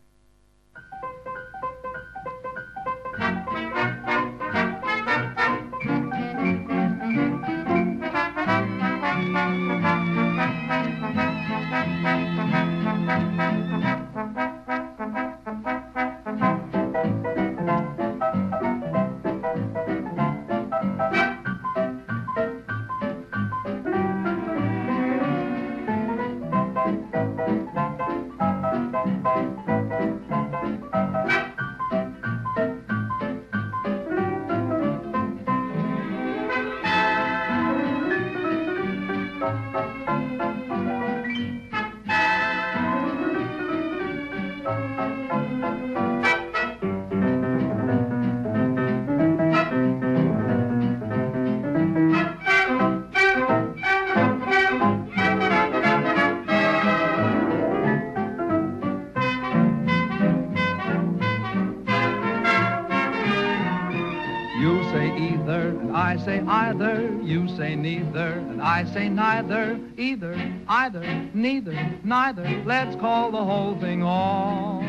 [66.29, 67.11] Say either.
[67.23, 69.79] You say neither, and I say neither.
[69.97, 70.33] Either,
[70.67, 72.63] either, neither, neither.
[72.65, 74.83] Let's call the whole thing off.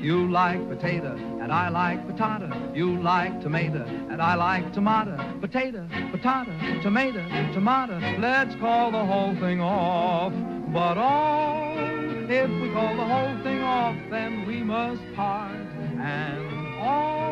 [0.00, 2.76] You like potato, and I like patata.
[2.76, 5.16] You like tomato, and I like tomato.
[5.40, 7.98] Potato, patata, tomato, tomato.
[8.20, 10.32] Let's call the whole thing off.
[10.72, 15.56] But oh, if we call the whole thing off, then we must part.
[15.98, 16.38] And
[16.80, 17.23] oh,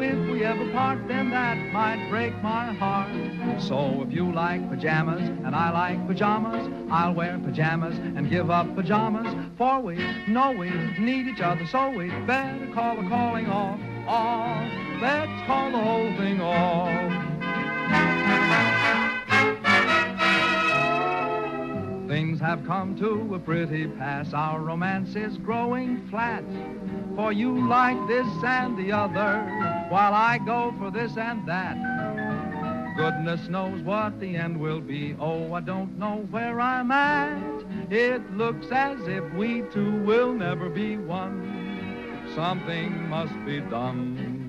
[0.00, 3.10] if we ever part, then that might break my heart.
[3.60, 8.74] So if you like pajamas and I like pajamas, I'll wear pajamas and give up
[8.74, 9.34] pajamas.
[9.56, 9.96] For we
[10.28, 13.80] know we need each other, so we'd better call the calling off.
[14.06, 14.72] Off.
[15.02, 17.27] Let's call the whole thing off.
[22.08, 24.32] Things have come to a pretty pass.
[24.32, 26.42] Our romance is growing flat.
[27.14, 29.42] For you like this and the other,
[29.90, 31.76] while I go for this and that.
[32.96, 35.16] Goodness knows what the end will be.
[35.20, 37.62] Oh, I don't know where I'm at.
[37.90, 42.24] It looks as if we two will never be one.
[42.34, 44.48] Something must be done.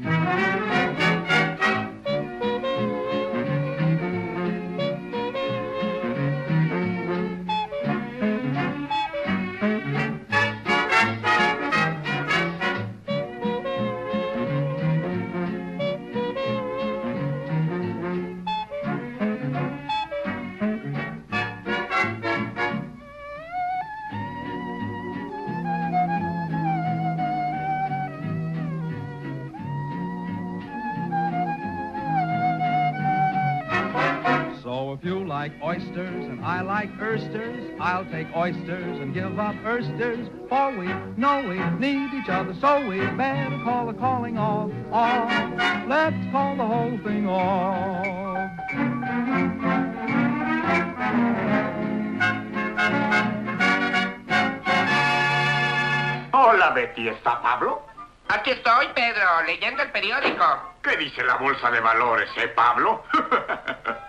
[35.40, 40.28] Like oysters and I like oysters, I'll take oysters and give up oysters.
[40.50, 44.70] For we know we need each other, so we better call the calling off.
[44.92, 45.32] off.
[45.88, 48.06] Let's call the whole thing off.
[56.34, 57.08] Hola, Betty.
[57.08, 57.84] ¿Está Pablo?
[58.28, 60.46] Aquí estoy, Pedro, leyendo el periódico.
[60.84, 63.06] ¿Qué dice la bolsa de valores, eh, Pablo?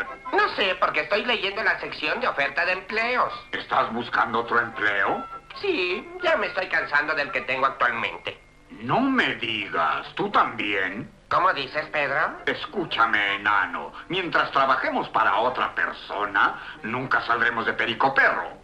[0.50, 3.32] No sé, porque estoy leyendo la sección de oferta de empleos.
[3.52, 5.24] ¿Estás buscando otro empleo?
[5.60, 8.36] Sí, ya me estoy cansando del que tengo actualmente.
[8.70, 10.12] No me digas.
[10.16, 11.08] ¿Tú también?
[11.28, 12.40] ¿Cómo dices, Pedro?
[12.46, 13.92] Escúchame, enano.
[14.08, 18.59] Mientras trabajemos para otra persona, nunca saldremos de perico perro.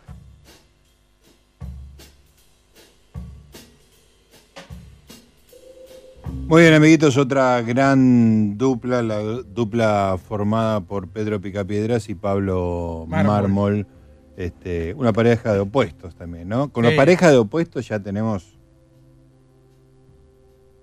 [6.49, 13.33] Muy bien, amiguitos, otra gran dupla, la dupla formada por Pedro Picapiedras y Pablo Mármol.
[13.35, 13.87] Mármol.
[14.37, 16.71] Este, una pareja de opuestos también, ¿no?
[16.71, 18.57] Con la pareja de opuestos ya tenemos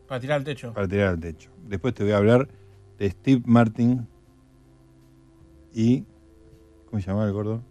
[0.07, 0.73] Para tirar al techo.
[0.73, 1.49] para tirar al techo.
[1.67, 2.49] Después te voy a hablar
[2.99, 4.05] de Steve Martin
[5.73, 6.03] y.
[6.89, 7.61] ¿Cómo se llama el gordo?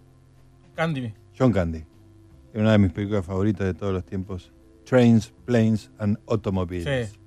[0.74, 1.12] Candy.
[1.38, 1.84] John Candy.
[2.54, 4.50] Es una de mis películas favoritas de todos los tiempos.
[4.84, 7.10] Trains, Planes and Automobiles.
[7.10, 7.18] Sí.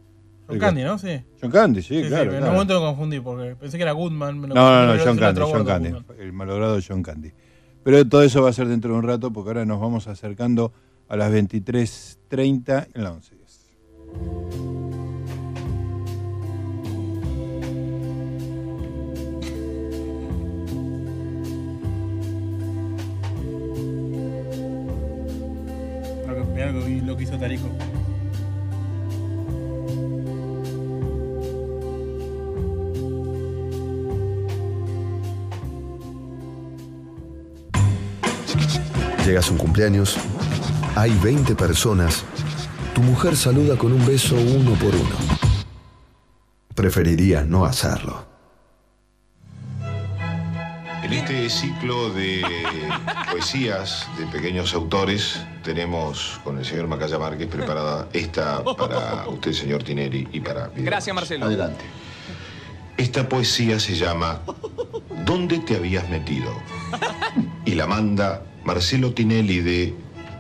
[0.48, 0.98] John Candy, ¿no?
[0.98, 1.22] Sí.
[1.42, 2.24] John Candy, sí, claro.
[2.26, 2.46] En claro.
[2.48, 4.40] un momento me confundí porque pensé que era Goodman.
[4.40, 5.90] me lo- No, no, no, lo- John lo Candy, John Candy.
[6.20, 7.32] El malogrado John Candy.
[7.84, 10.72] Pero todo eso va a ser dentro de un rato porque ahora nos vamos acercando
[11.08, 14.66] a las 23.30 en la 11.10.
[26.28, 27.68] Lo que, mirá lo que- lo que hizo Tarico.
[39.26, 40.18] Llegas a un cumpleaños,
[40.96, 42.24] hay 20 personas,
[42.94, 45.16] tu mujer saluda con un beso uno por uno.
[46.76, 48.24] Preferiría no hacerlo.
[51.02, 52.44] En este ciclo de
[53.32, 59.82] poesías de pequeños autores tenemos con el señor Macaya Márquez preparada esta para usted, señor
[59.82, 60.70] Tinelli, y para...
[60.76, 61.48] Gracias, Marcelo.
[61.48, 61.84] Adelante.
[62.96, 64.42] Esta poesía se llama
[65.26, 66.54] ¿Dónde te habías metido?
[67.66, 69.94] Y la manda Marcelo Tinelli de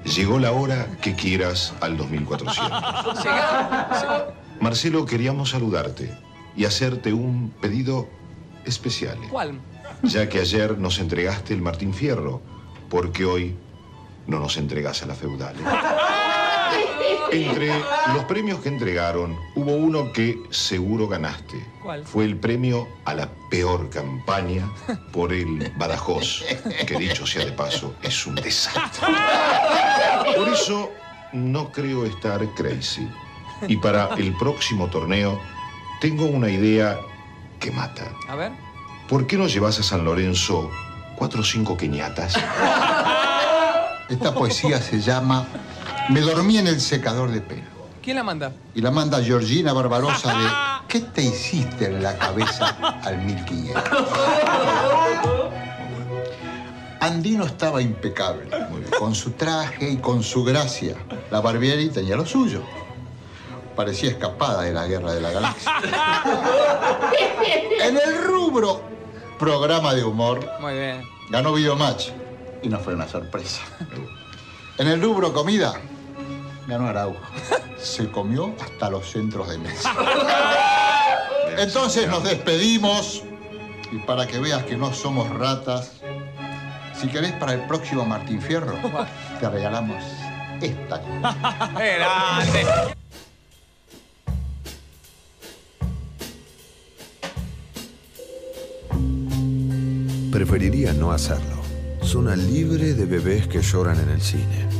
[0.05, 2.71] Llegó la hora que quieras al 2400.
[4.61, 6.13] Marcelo, queríamos saludarte
[6.55, 8.07] y hacerte un pedido
[8.65, 9.59] especial ¿Cuál?
[10.03, 12.39] ya que ayer nos entregaste el Martín Fierro,
[12.87, 13.55] porque hoy
[14.27, 15.55] no nos entregas a la feudal.
[17.31, 17.67] Entre
[18.13, 21.65] los premios que entregaron, hubo uno que seguro ganaste.
[21.81, 22.05] ¿Cuál?
[22.05, 24.69] Fue el premio a la peor campaña
[25.11, 26.43] por el Badajoz,
[26.85, 29.07] que dicho sea de paso, es un desastre.
[30.35, 30.91] Por eso
[31.33, 33.07] no creo estar crazy.
[33.67, 35.39] Y para el próximo torneo,
[36.01, 36.99] tengo una idea
[37.59, 38.11] que mata.
[38.27, 38.51] A ver.
[39.09, 40.69] ¿Por qué no llevas a San Lorenzo
[41.15, 42.35] cuatro o cinco queñatas?
[44.09, 45.47] Esta poesía se llama
[46.09, 47.63] Me dormí en el secador de pelo.
[48.01, 48.51] ¿Quién la manda?
[48.75, 50.47] Y la manda Georgina Barbarosa de
[50.87, 52.67] ¿Qué te hiciste en la cabeza
[53.03, 53.83] al 1500?
[56.99, 58.49] Andino estaba impecable,
[58.97, 60.95] con su traje y con su gracia.
[61.31, 62.61] La Barbieri tenía lo suyo.
[63.75, 65.71] Parecía escapada de la guerra de la galaxia.
[67.83, 68.81] En el rubro
[69.37, 71.03] programa de humor Muy bien.
[71.29, 72.09] ganó Videomatch
[72.63, 73.61] y no fue una sorpresa.
[74.77, 75.73] En el rubro comida
[76.67, 77.19] ganó Araujo.
[77.77, 79.93] Se comió hasta los centros de mesa.
[81.57, 83.23] Entonces nos despedimos
[83.91, 85.91] y para que veas que no somos ratas,
[86.99, 88.73] Si querés para el próximo Martín Fierro,
[89.39, 90.01] te regalamos
[90.61, 91.01] esta.
[100.31, 101.55] Preferiría no hacerlo.
[102.01, 104.74] Zona libre de bebés que lloran en el cine.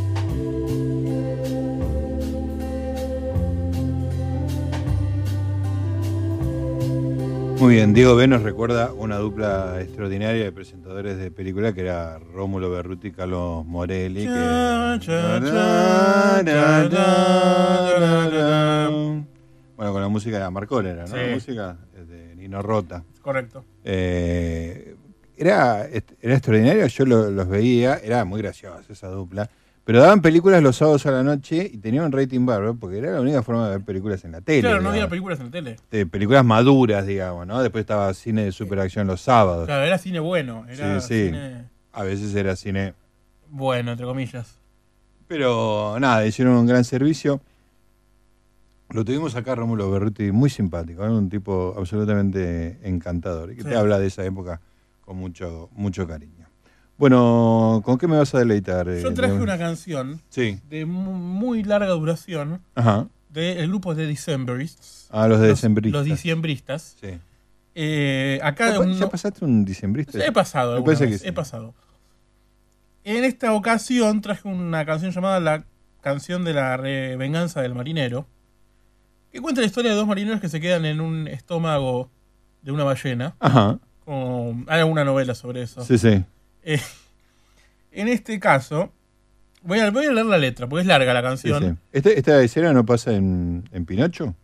[7.66, 12.20] Muy bien, Diego B nos recuerda una dupla extraordinaria de presentadores de película que era
[12.20, 14.24] Rómulo Berruti y Carlos Morelli.
[14.24, 14.30] que-
[19.76, 21.08] Bueno, con la música de Marcón era, ¿no?
[21.08, 21.16] Sí.
[21.16, 21.78] La música
[22.08, 23.04] de Nino Rota.
[23.24, 23.66] Correcto.
[23.84, 24.96] Eh,
[25.36, 25.88] era,
[26.22, 29.50] era extraordinario, yo lo- los veía, era muy graciosa esa dupla.
[29.86, 33.12] Pero daban películas los sábados a la noche y tenían un rating bárbaro porque era
[33.12, 34.62] la única forma de ver películas en la tele.
[34.62, 35.76] Claro, no había películas en la tele.
[35.92, 37.62] De películas maduras, digamos, ¿no?
[37.62, 39.68] Después estaba cine de superacción los sábados.
[39.68, 40.66] Claro, era cine bueno.
[40.68, 41.26] Era sí, sí.
[41.28, 42.96] cine A veces era cine.
[43.52, 44.58] bueno, entre comillas.
[45.28, 47.40] Pero nada, hicieron un gran servicio.
[48.90, 51.10] Lo tuvimos acá, Rómulo Berruti, muy simpático, ¿eh?
[51.10, 53.70] un tipo absolutamente encantador y que Sí.
[53.70, 54.62] te habla de esa época
[55.02, 56.35] con mucho, mucho cariño.
[56.98, 58.88] Bueno, ¿con qué me vas a deleitar?
[58.88, 60.60] eh, Yo traje una canción Sí.
[60.70, 63.08] de mu- muy larga duración Ajá.
[63.30, 65.08] del grupo de Decemberists.
[65.12, 66.00] Ah, los de Los- Decembristas.
[66.00, 66.96] Los diciembristas.
[67.02, 67.18] Sí.
[67.76, 70.24] Eh, acá ¿Ya, pasaste un diciembrista?
[70.26, 71.28] He pasado, Me que sí.
[71.28, 71.74] he pasado.
[73.04, 75.64] En esta ocasión traje una canción llamada La
[76.02, 78.26] canción de la venganza del marinero,
[79.34, 82.10] que cuenta la historia de dos marineros que se quedan en un estómago
[82.62, 83.36] de una ballena.
[83.40, 83.80] Ajá.
[84.06, 85.84] Como- hay alguna novela sobre eso.
[85.84, 86.24] Sí, sí.
[86.66, 86.82] Eh,
[87.92, 88.92] en este caso,
[89.62, 91.64] voy a, voy a leer la letra, porque es larga la canción.
[91.64, 91.80] sí.
[91.94, 94.36] ¿Este- ¿Esta escena no pasa en, en Pinocho?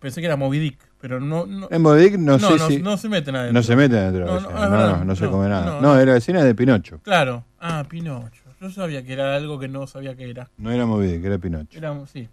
[0.00, 1.44] Pensé que era Moby Dick, pero no.
[1.44, 2.78] no En Moby Dick no, sé no, si...
[2.78, 3.52] no se meten adentro.
[3.52, 4.24] No se meten adentro.
[4.24, 5.66] de la No, no, No, no, no se No, come nada.
[5.66, 6.00] no, No, no.
[6.00, 6.98] era la escena de Pinocho.
[7.02, 7.44] Claro.
[7.60, 8.42] Ah, Pinocho.
[8.58, 10.48] Yo sabía que era algo que no sabía que era.
[10.56, 11.76] No era Moby Dick, era Pinocho.
[11.76, 12.26] Era, sí.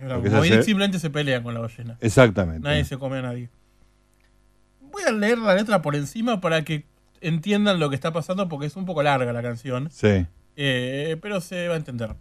[0.00, 1.96] Era, Moby Dick se- simplemente se pelea con la ballena.
[2.00, 2.68] Exactamente.
[2.68, 3.48] Nadie se come a nadie.
[4.90, 6.84] Voy a leer la letra por encima para que
[7.20, 9.88] entiendan lo que está pasando porque es un poco larga la canción.
[9.90, 10.26] Sí.
[10.56, 12.14] Eh, pero se va a entender.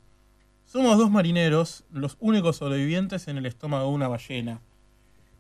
[0.65, 4.61] Somos dos marineros, los únicos sobrevivientes en el estómago de una ballena.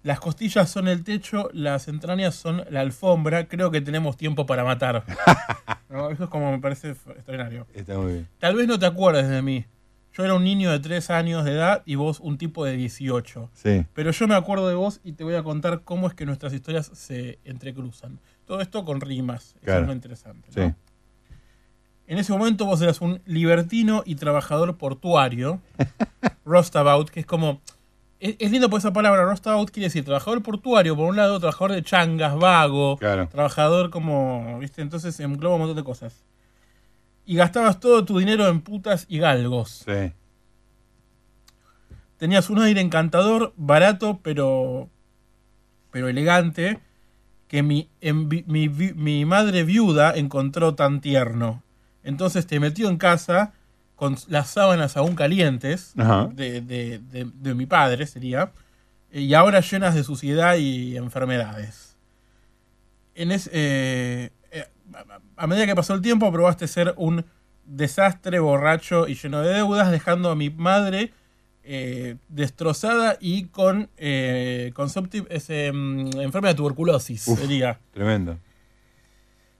[0.01, 3.47] Las costillas son el techo, las entrañas son la alfombra.
[3.47, 5.03] Creo que tenemos tiempo para matar.
[5.89, 7.65] No, Eso es como me parece extraordinario.
[7.73, 8.27] Está muy bien.
[8.37, 9.65] Tal vez no te acuerdes de mí.
[10.13, 13.49] Yo era un niño de 3 años de edad y vos un tipo de 18.
[13.53, 13.85] Sí.
[13.95, 16.53] Pero yo me acuerdo de vos y te voy a contar cómo es que nuestras
[16.53, 18.19] historias se entrecruzan.
[18.49, 19.49] Todo esto con rimas.
[19.57, 19.81] Eso Claro.
[19.81, 20.49] es lo interesante.
[20.55, 20.67] ¿no?
[20.69, 20.73] Sí.
[22.07, 25.61] En ese momento vos eras un libertino y trabajador portuario.
[26.45, 27.61] rostabout, que es como.
[28.19, 31.73] Es, es lindo por esa palabra, rostabout quiere decir trabajador portuario, por un lado, trabajador
[31.73, 33.27] de changas, vago, Claro.
[33.27, 34.57] trabajador como.
[34.57, 34.81] ¿Viste?
[34.81, 36.23] Entonces engloba un montón de cosas.
[37.27, 39.83] Y gastabas todo tu dinero en putas y galgos.
[39.85, 40.11] Sí.
[42.17, 44.89] Tenías un aire encantador, barato, pero.
[45.91, 46.79] pero elegante,
[47.49, 47.89] que mi,
[48.45, 51.61] mi, mi madre viuda encontró tan tierno.
[52.03, 53.51] Entonces te metió en casa
[53.97, 55.91] con las sábanas aún calientes
[56.33, 58.51] de, de- de- de mi padre, sería,
[59.11, 61.97] y ahora llenas de suciedad y enfermedades.
[63.15, 67.25] En es- eh, eh, a- a medida que pasó el tiempo, probaste ser un
[67.65, 71.11] desastre, borracho y lleno de deudas, dejando a mi madre
[71.71, 77.39] eh, destrozada y con eh, consumptive- mm, enferma de tuberculosis, Uf.
[77.39, 77.79] sería.
[77.91, 78.39] Tremendo.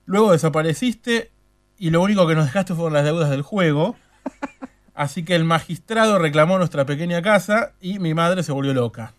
[0.06, 1.30] Luego desapareciste
[1.78, 3.94] y lo único que nos dejaste fueron las deudas del juego.
[4.94, 9.14] Así que el magistrado reclamó nuestra pequeña casa y mi madre se volvió loca.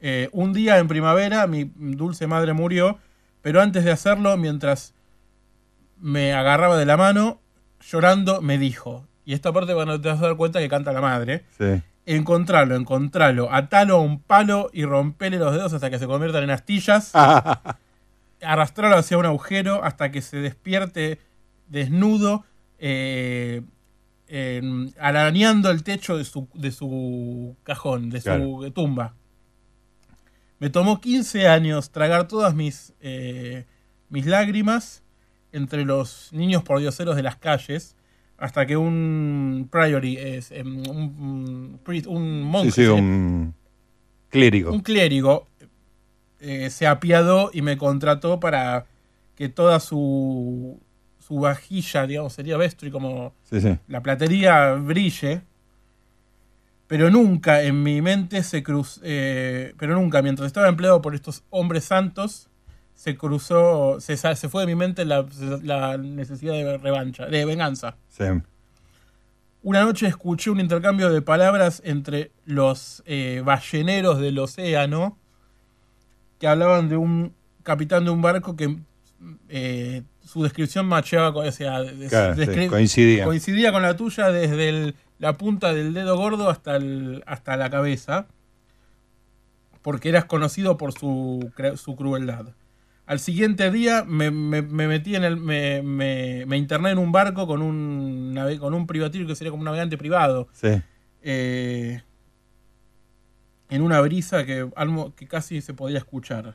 [0.00, 2.98] Eh, un día en primavera mi dulce madre murió,
[3.42, 4.94] pero antes de hacerlo, mientras
[5.98, 7.40] me agarraba de la mano,
[7.80, 11.00] llorando, me dijo, y esta parte cuando te vas a dar cuenta que canta la
[11.00, 11.82] madre, Sí.
[12.06, 16.50] Encontralo, encontralo, atalo a un palo y rompele los dedos hasta que se conviertan en
[16.50, 17.12] astillas
[18.42, 21.18] arrastrarlo hacia un agujero hasta que se despierte
[21.68, 22.44] desnudo,
[22.78, 23.62] eh,
[24.98, 28.72] arañando el techo de su, de su cajón, de su Claro.
[28.72, 29.14] tumba.
[30.58, 33.66] Me tomó 15 años tragar todas mis, eh,
[34.08, 35.02] mis lágrimas
[35.52, 37.96] entre los niños pordioseros de las calles
[38.44, 43.54] hasta que un priory, es, em, un, un monje, Sí, sí, un
[44.28, 44.70] clérigo.
[44.72, 45.46] un clérigo
[46.40, 48.84] eh, se apiadó y me contrató para
[49.34, 50.78] que toda su,
[51.18, 53.78] su vajilla, digamos, sería vestry como Sí, sí.
[53.88, 55.40] la platería brille.
[56.86, 61.84] Pero nunca en mi mente se cruzó, pero nunca, mientras estaba empleado por estos hombres
[61.84, 62.50] santos,
[62.94, 65.26] se cruzó, se, se fue de mi mente la,
[65.62, 67.96] la necesidad de revancha, de venganza.
[68.08, 68.24] Sí.
[69.62, 75.18] Una noche escuché un intercambio de palabras entre los eh, balleneros del océano
[76.38, 78.76] que hablaban de un capitán de un barco que
[79.48, 83.24] eh, su descripción macheaba con, o sea, des- Claro, sí, descri- coincidía.
[83.24, 87.70] coincidía con la tuya desde el- la punta del dedo gordo hasta, el- hasta la
[87.70, 88.26] cabeza,
[89.80, 92.46] porque eras conocido por su, su crueldad.
[93.06, 95.36] Al siguiente día me, me- me metí en el.
[95.36, 99.60] Me, me- interné en un barco con un nave- con un privatero que sería como
[99.60, 100.48] un navegante privado.
[100.52, 100.68] Sí.
[101.22, 102.02] eh,
[103.70, 104.68] en una brisa que,
[105.16, 106.54] que casi se podía escuchar.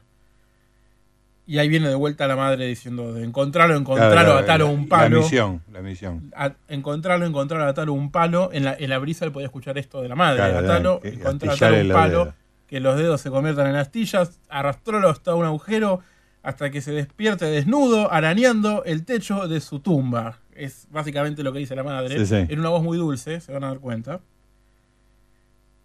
[1.48, 4.88] Y ahí viene de vuelta la madre diciendo de encontrarlo, encontrarlo, Claro, atarlo a un
[4.88, 5.18] palo.
[5.18, 6.32] La misión, la misión.
[6.36, 8.52] A- encontrarlo, encontrarlo, atarlo a un palo.
[8.54, 10.38] En la, en la brisa él podía escuchar esto de la madre.
[10.38, 12.36] Claro, atarlo, que- encontrar, astillarle atar un palo, dedos.
[12.68, 16.02] que los dedos se conviertan en astillas, arrastrólo hasta un agujero
[16.42, 20.40] hasta que se despierte desnudo, arañando el techo de su tumba.
[20.54, 22.18] Es básicamente lo que dice la madre.
[22.20, 22.46] Sí, sí.
[22.54, 24.22] En una voz muy dulce, se van a dar cuenta.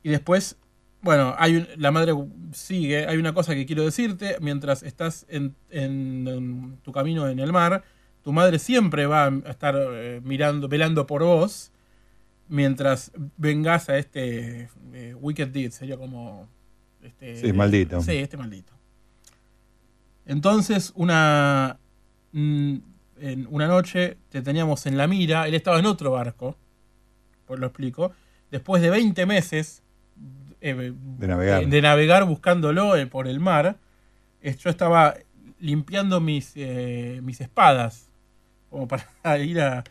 [0.03, 0.57] Y después,
[1.01, 2.13] bueno, hay un- la madre
[2.53, 7.39] sigue, hay una cosa que quiero decirte, mientras estás en, en- en tu camino en
[7.41, 7.83] el mar,
[8.23, 11.73] tu madre siempre va a estar eh, mirando, velando por vos,
[12.49, 16.49] mientras vengas a este eh, Wicked Deed, sería como...
[17.03, 18.01] Este, Sí, maldito.
[18.01, 18.73] Sí, este maldito.
[20.27, 21.79] Entonces, una,
[22.33, 22.75] mm,
[23.21, 26.57] en una noche te teníamos en la mira, él estaba en otro barco,
[27.47, 28.13] pues lo explico,
[28.51, 29.83] después de 20 meses
[30.61, 31.63] eh, De navegar.
[31.63, 33.77] eh, de navegar buscándolo eh, por el mar,
[34.41, 35.15] eh, yo estaba
[35.61, 38.09] limpiando mis, mis espadas,
[38.71, 39.85] como para ir a...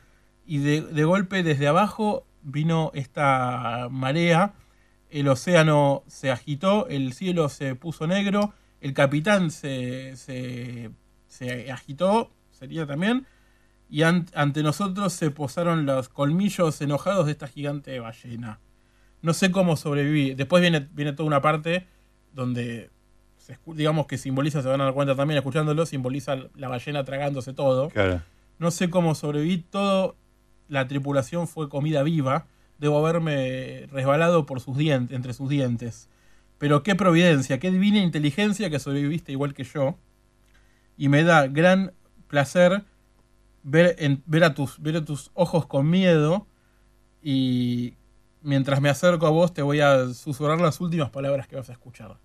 [0.46, 4.54] Y de, de golpe desde abajo vino esta marea,
[5.10, 8.54] el océano se agitó, el cielo se puso negro,
[8.84, 10.92] el capitán se, se,
[11.28, 13.26] se agitó, sería también,
[13.90, 18.60] y an- ante nosotros se posaron los colmillos enojados de esta gigante ballena.
[19.22, 20.34] No sé cómo sobreviví.
[20.36, 21.88] Después viene, viene toda una parte
[22.34, 22.90] donde,
[23.38, 27.54] se digamos que simboliza, se van a dar cuenta también escuchándolo, simboliza la ballena tragándose
[27.54, 27.90] todo.
[27.90, 28.22] Claro.
[28.60, 29.60] No sé cómo sobreviví.
[29.60, 30.16] Todo
[30.68, 32.48] la tripulación fue comida viva.
[32.80, 36.10] Debo haberme resbalado por sus dientes, entre sus dientes.
[36.64, 39.98] Pero qué providencia, qué divina inteligencia que sobreviviste igual que yo.
[40.96, 41.92] Y me da gran
[42.30, 42.86] placer
[43.64, 46.48] ver, ver, a tus, ver a tus ojos con miedo.
[47.22, 47.96] Y
[48.42, 51.74] mientras me acerco a vos, te voy a susurrar las últimas palabras que vas a
[51.74, 52.18] escuchar.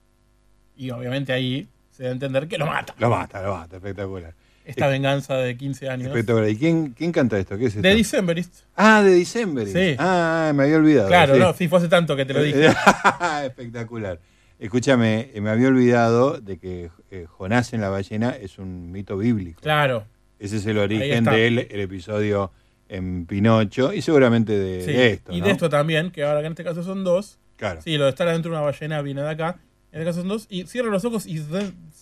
[0.77, 2.95] Y obviamente ahí se da a entender que lo mata.
[2.97, 4.37] Lo mata, lo mata, espectacular.
[4.69, 6.09] Esta venganza de 15 años.
[6.09, 6.49] Espectacular.
[6.51, 7.57] ¿Y quién, quién canta esto?
[7.57, 7.89] ¿Qué es esto?
[7.89, 8.55] De Decemberist.
[8.77, 9.67] Ah, de December.
[9.67, 9.97] Sí.
[9.99, 11.09] Ah, me había olvidado.
[11.09, 11.41] Claro, sí.
[11.41, 12.67] no, sí, fue hace tanto que te lo dije.
[13.45, 14.21] Espectacular.
[14.59, 19.17] Escúchame, eh, me había olvidado de que eh, Jonás en la ballena es un mito
[19.17, 19.61] bíblico.
[19.63, 20.05] Claro.
[20.39, 22.53] Ese es el origen del el episodio
[22.89, 25.33] en Pinocho y seguramente de, Sí, de esto.
[25.33, 27.39] y de esto también, que ahora que en este caso son dos.
[27.57, 27.81] Claro.
[27.83, 29.59] Sí, lo de estar adentro de una ballena viene de acá.
[29.93, 30.47] En este caso son dos.
[30.51, 31.39] Y cierran los ojos y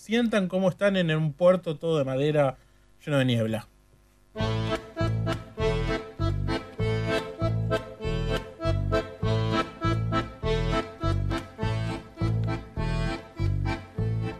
[0.07, 2.55] sientan cómo están en un puerto todo de madera
[3.05, 3.67] lleno de niebla.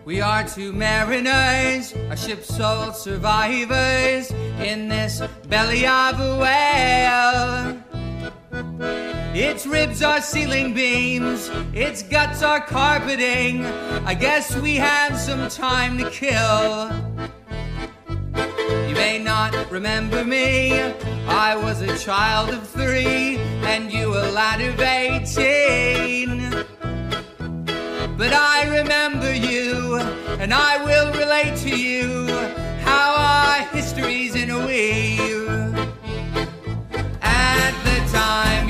[0.06, 4.32] We are two mariners, a ship's sole survivors
[4.64, 7.67] in this belly of a whale.
[9.40, 13.64] Its ribs are ceiling beams, its guts are carpeting.
[14.04, 16.90] I guess we have some time to kill.
[18.90, 20.82] You may not remember me,
[21.28, 26.50] I was a child of three, and you a lad of eighteen.
[28.18, 30.00] But I remember you,
[30.42, 32.28] and I will relate to you
[32.80, 35.76] how our history's in a weave.
[37.22, 38.67] At the time,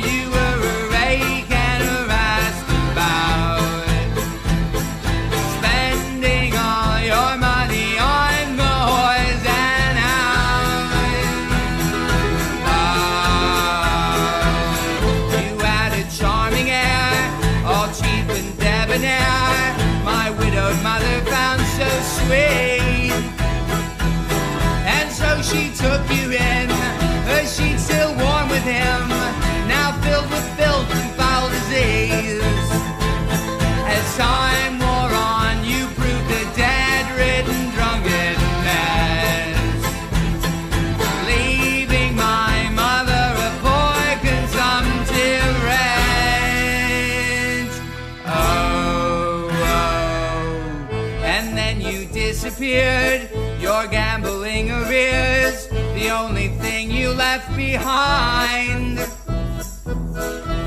[52.77, 58.99] Your gambling arrears, the only thing you left behind.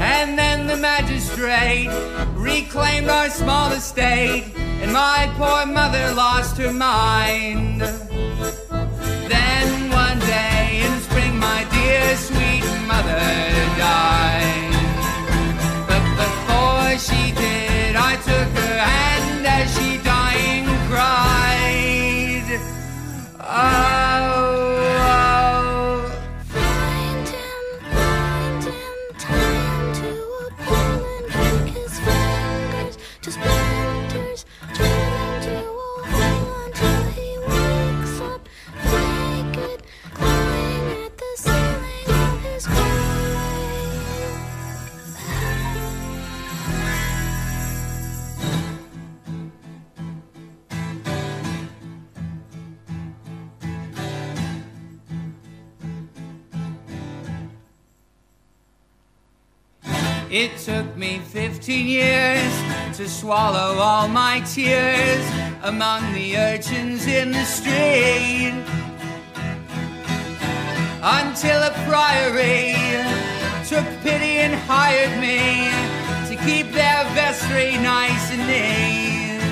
[0.00, 1.88] And then the magistrate
[2.34, 7.80] reclaimed our small estate, and my poor mother lost her mind.
[9.30, 13.22] Then one day in spring, my dear sweet mother
[13.78, 14.74] died.
[15.86, 20.09] But before she did, I took her hand as she dying
[23.52, 24.99] Oh,
[60.30, 65.28] It took me 15 years to swallow all my tears
[65.64, 68.54] among the urchins in the street.
[71.02, 72.76] Until a priory
[73.66, 75.66] took pity and hired me
[76.28, 79.42] to keep their vestry nice and neat.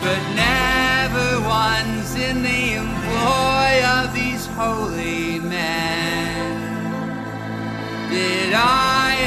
[0.00, 6.28] But never once in the employ of these holy men
[8.10, 9.17] did I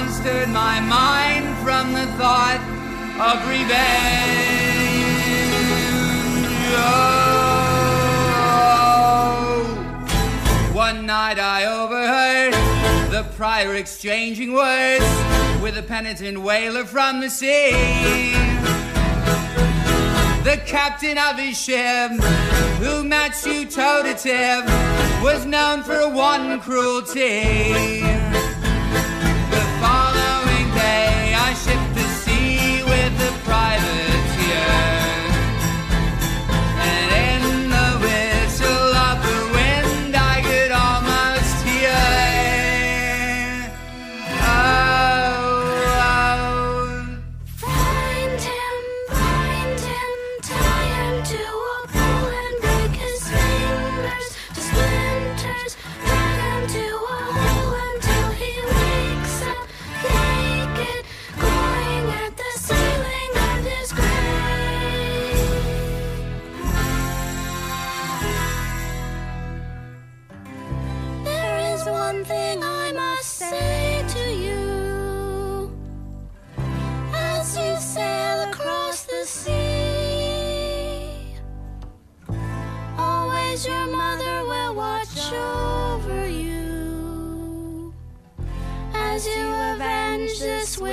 [0.00, 2.60] once my mind from the thought
[3.18, 3.68] of revenge?
[6.76, 7.08] Oh.
[10.72, 12.54] One night I overheard
[13.10, 15.04] the prior exchanging words
[15.60, 17.72] with a penitent whaler from the sea.
[20.44, 22.12] The captain of his ship,
[22.78, 24.64] who matched you toe to tip,
[25.24, 28.17] was known for one cruelty.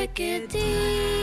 [0.05, 1.14] Wicked deed.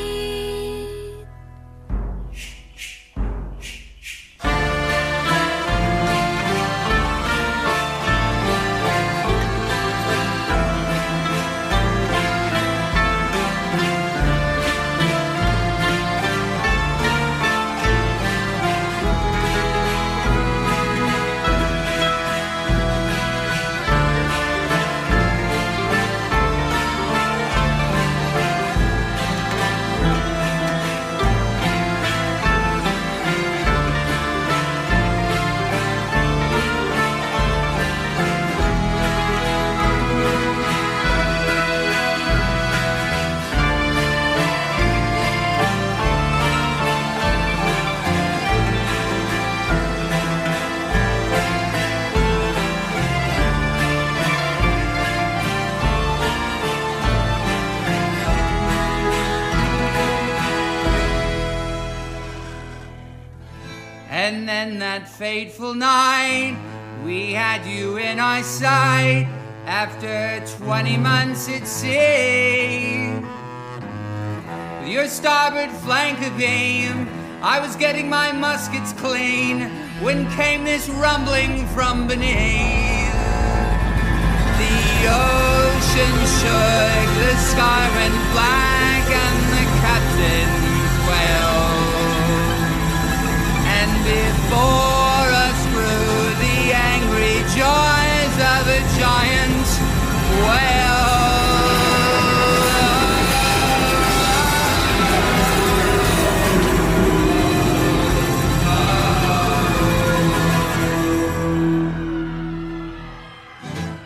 [64.33, 66.57] And then that fateful night,
[67.05, 69.29] we had you in our sight
[69.67, 73.13] after 20 months at sea.
[74.81, 77.07] With your starboard flank abeam,
[77.43, 79.69] I was getting my muskets clean
[80.01, 83.13] when came this rumbling from beneath.
[84.63, 84.81] The
[85.13, 88.72] ocean shook, the sky went black,
[94.53, 96.59] bore us through the
[96.93, 99.69] angry joys of a giant
[100.45, 100.83] whale.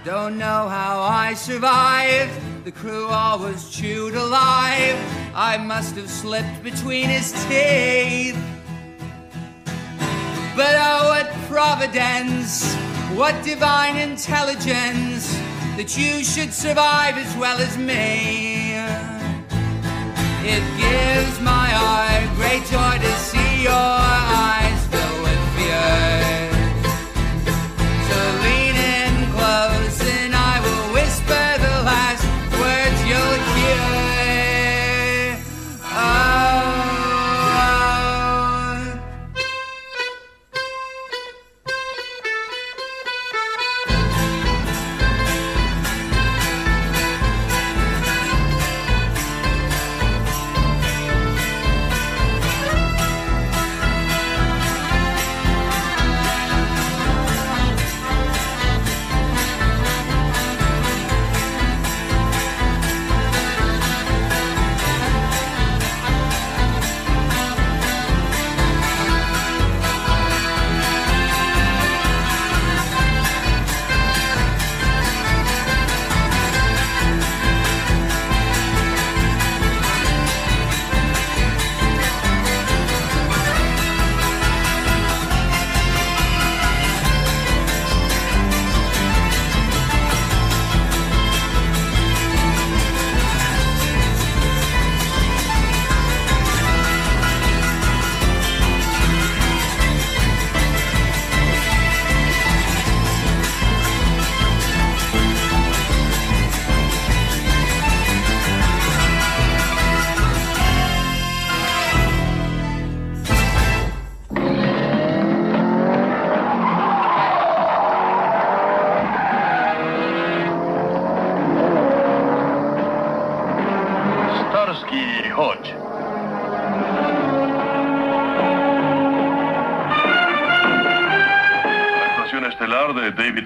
[0.04, 2.32] Don't know how I survived.
[2.64, 4.96] The crew all was chewed alive.
[5.34, 8.55] I must have slipped between his teeth.
[10.56, 12.74] But oh, what providence,
[13.14, 15.36] what divine intelligence
[15.76, 18.72] that you should survive as well as me.
[20.48, 24.05] It gives my heart great joy to see your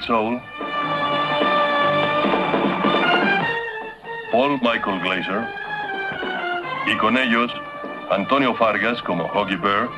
[0.07, 0.41] Soul.
[4.33, 5.47] Paul Michael Glazer.
[6.87, 7.51] Y con ellos,
[8.11, 9.89] Antonio Fargas como Hoggy Bear.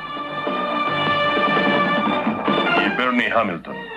[2.84, 3.91] Y Bernie Hamilton.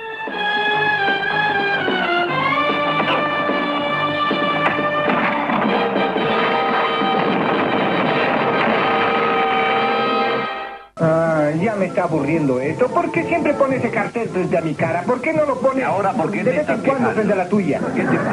[11.76, 12.88] Ya me está aburriendo esto.
[12.88, 15.04] ¿Por qué siempre pone ese cartel frente a mi cara?
[15.04, 17.50] ¿Por qué no lo pone ahora por qué de vez en cuando frente a la
[17.50, 17.82] tuya?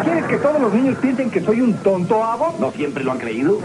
[0.05, 2.55] ¿Quieres que todos los niños piensen que soy un tonto, Abo?
[2.61, 3.59] ¿No siempre lo han creído?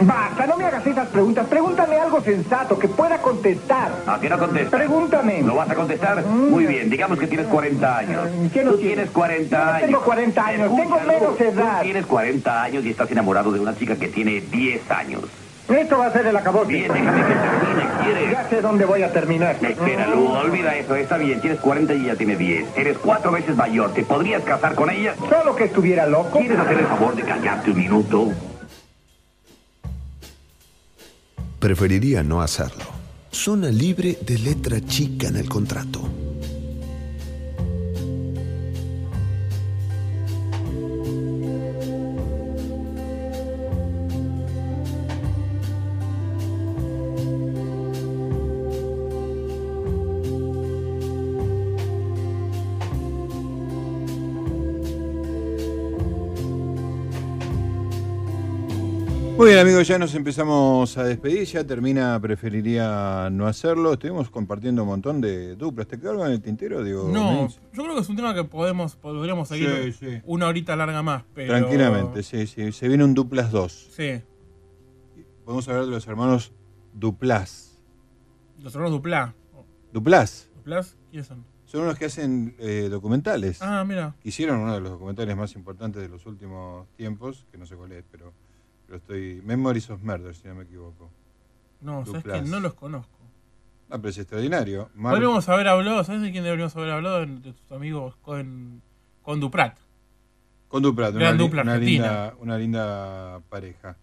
[0.00, 1.46] Basta, no me hagas esas preguntas.
[1.46, 3.90] Pregúntame algo sensato que pueda contestar.
[4.06, 4.70] ¿A qué no contestas?
[4.80, 5.42] Pregúntame.
[5.42, 6.24] ¿Lo vas a contestar?
[6.26, 8.28] Muy bien, digamos que tienes 40 años.
[8.52, 8.94] ¿Qué no Tú tienes?
[8.96, 9.86] tienes 40 No años.
[9.86, 11.78] tengo 40 años, tengo menos edad.
[11.78, 15.22] Tú tienes 40 años y estás enamorado de una chica que tiene 10 años.
[15.68, 16.68] Esto va a ser el acabose.
[16.68, 18.30] Bien, déjame que termine, ¿quieres?
[18.30, 19.56] Ya sé dónde voy a terminar.
[19.62, 20.94] Espera, Lu, olvida eso.
[20.94, 22.76] Está bien, tienes 40 y ella tiene 10.
[22.76, 23.92] Eres cuatro veces mayor.
[23.94, 25.14] ¿Te podrías casar con ella?
[25.28, 26.38] Solo que estuviera loco.
[26.38, 28.32] ¿Quieres hacer el favor de callarte un minuto?
[31.58, 32.84] Preferiría no hacerlo.
[33.30, 36.02] Zona libre de letra chica en el contrato.
[59.44, 61.44] Muy bien, amigos, ya nos empezamos a despedir.
[61.44, 63.92] Ya termina, preferiría no hacerlo.
[63.92, 65.86] Estuvimos compartiendo un montón de duplas.
[65.86, 66.82] ¿Te quedó algo en el tintero?
[66.82, 67.60] Digo, No, Menz?
[67.74, 70.22] yo creo que es un tema que podemos, podríamos seguir Sí, sí.
[70.24, 71.24] una horita larga más.
[71.34, 71.48] Pero...
[71.58, 72.72] Tranquilamente, sí, sí.
[72.72, 73.90] Se viene un Duplas 2.
[73.94, 74.22] Sí.
[75.44, 76.54] Podemos hablar de los hermanos
[76.94, 77.78] Duplas.
[78.60, 79.34] Los hermanos Duplá.
[79.92, 80.48] ¿Duplas?
[80.56, 80.96] ¿Duplás?
[81.10, 81.44] ¿Quiénes son?
[81.66, 83.60] Son unos que hacen eh, documentales.
[83.60, 84.14] Ah, mira.
[84.24, 87.92] Hicieron uno de los documentales más importantes de los últimos tiempos, que no sé cuál
[87.92, 88.32] es, pero,
[88.86, 89.40] pero estoy...
[89.44, 91.10] Memories of Murder, si no me equivoco.
[91.80, 93.18] No, sabes que no los conozco.
[93.90, 94.88] Ah, pero es extraordinario.
[94.94, 97.20] Mar- Podríamos haber hablado, ¿sabes de quién deberíamos haber hablado?
[97.26, 98.80] De, tus amigos con,
[99.22, 99.76] con Duprat.
[100.68, 103.96] Con Duplat, una, dupla una linda, una linda pareja.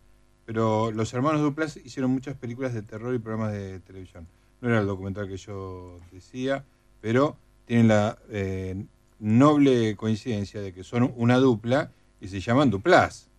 [0.45, 4.28] Pero los hermanos Duplas hicieron muchas películas de terror y programas de televisión.
[4.62, 6.64] No era el documental que yo decía,
[7.02, 7.36] pero
[7.66, 8.86] tienen la eh,
[9.20, 11.91] noble coincidencia de que son una dupla
[12.22, 13.30] y se llaman Duplas.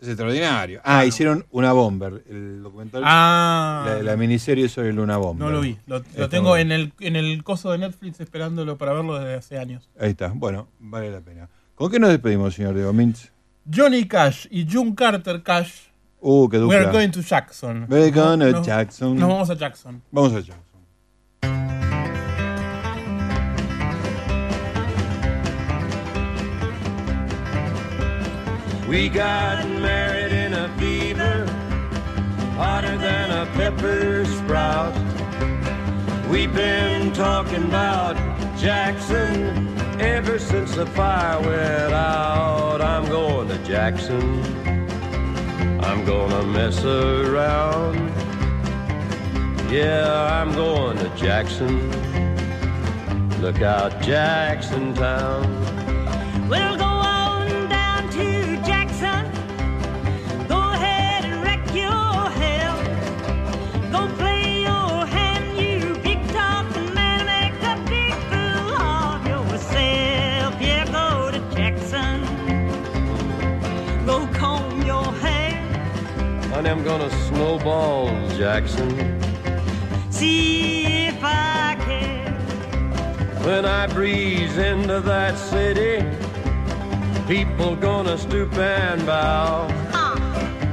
[0.00, 0.80] Es extraordinario.
[0.82, 3.84] Ah, hicieron Una Bomber, el documental, Ah.
[3.86, 5.46] la, la miniserie sobre Luna Bomber.
[5.46, 5.76] No lo vi.
[5.86, 9.88] Lo, tengo en el, en el coso de Netflix esperándolo para verlo desde hace años.
[10.00, 10.28] Ahí está.
[10.34, 11.48] Bueno, vale la pena.
[11.74, 13.30] ¿Con qué nos despedimos, señor Diego Mintz?
[13.70, 15.88] Johnny Cash y June Carter Cash.
[16.20, 16.78] Uh, qué dupla.
[16.78, 17.86] We're going to Jackson.
[17.88, 19.16] We're going to Jackson.
[19.18, 20.02] Nos vamos a Jackson.
[20.10, 20.54] Vamos allá.
[28.90, 31.46] We got married in a fever,
[32.56, 34.92] hotter than a pepper sprout.
[36.28, 38.16] We've been talking about
[38.58, 42.80] Jackson ever since the fire went out.
[42.82, 44.42] I'm going to Jackson.
[45.84, 47.94] I'm gonna mess around.
[49.70, 51.78] Yeah, I'm going to Jackson.
[53.40, 55.46] Look out, Jackson Town.
[56.48, 56.76] We'll
[76.60, 78.90] Honey, I'm gonna snowball Jackson.
[80.10, 82.34] See if I can.
[83.46, 86.04] When I breeze into that city,
[87.26, 89.68] people gonna stoop and bow.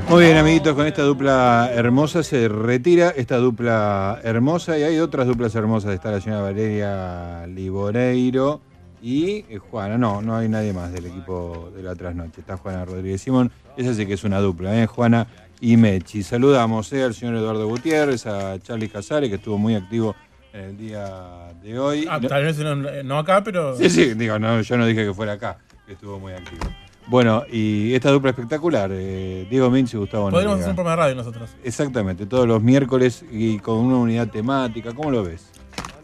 [0.09, 5.26] Muy bien, amiguitos, con esta dupla hermosa se retira esta dupla hermosa y hay otras
[5.26, 5.93] duplas hermosas.
[5.93, 8.59] Está la señora Valeria Liboreiro
[9.01, 9.97] y eh, Juana.
[9.97, 12.41] No, no hay nadie más del equipo de la trasnoche.
[12.41, 13.53] Está Juana Rodríguez Simón.
[13.77, 14.85] Esa sí que es una dupla, ¿eh?
[14.85, 15.27] Juana
[15.60, 16.24] y Mechi.
[16.24, 20.16] Saludamos eh, al señor Eduardo Gutiérrez, a Charlie Casares, que estuvo muy activo
[20.54, 22.08] en el día de hoy.
[22.10, 23.76] Ah, tal vez no, no acá, pero.
[23.76, 26.66] Sí, sí, digo, no, yo no dije que fuera acá, que estuvo muy activo.
[27.08, 30.60] Bueno, y esta dupla espectacular, eh, Diego Minch y Gustavo Podríamos Noriega.
[30.60, 31.50] hacer un programa de radio nosotros.
[31.64, 35.48] Exactamente, todos los miércoles y con una unidad temática, ¿cómo lo ves?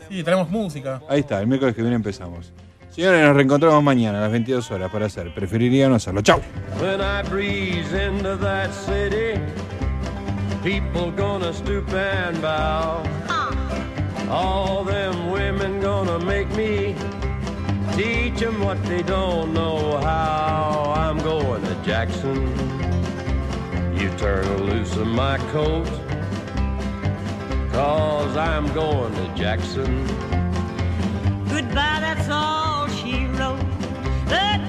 [0.10, 1.02] Sí, traemos música.
[1.10, 2.54] Ahí está, el miércoles que viene empezamos.
[2.94, 5.34] Señores, nos reencontramos mañana a las 22 horas para hacer.
[5.34, 6.22] Preferiría no hacerlo.
[6.22, 6.40] ¡Chao!
[6.80, 9.42] When I breeze into that city,
[10.64, 13.02] people gonna stoop and bow.
[13.28, 13.50] Ah.
[14.30, 16.94] All them women gonna make me
[17.96, 20.94] teach them what they don't know how.
[20.96, 22.46] I'm going to Jackson.
[23.98, 25.90] You turn loose of my coat,
[27.72, 30.08] cause I'm going to Jackson.
[31.54, 33.60] Goodbye, that's all she wrote.
[34.26, 34.60] But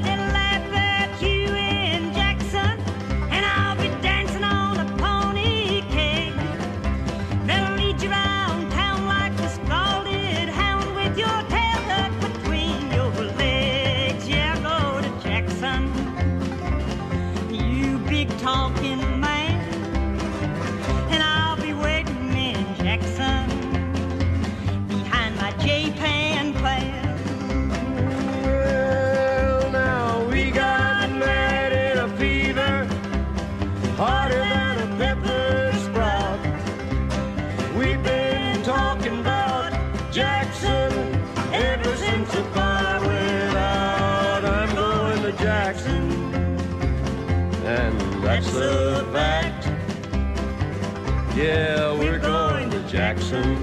[51.36, 53.58] Yeah, we're going to Jackson.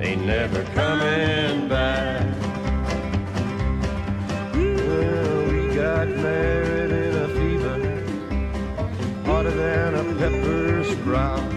[0.00, 2.26] Ain't never coming back.
[4.52, 7.78] Well, we got married in a fever,
[9.24, 11.52] hotter than a pepper sprout.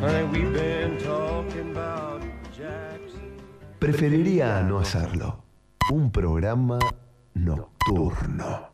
[0.00, 2.22] Honey, we've been talking about
[2.56, 3.36] Jackson.
[3.80, 5.42] Preferiría no hacerlo.
[5.90, 6.78] Un programa
[7.34, 8.62] nocturno.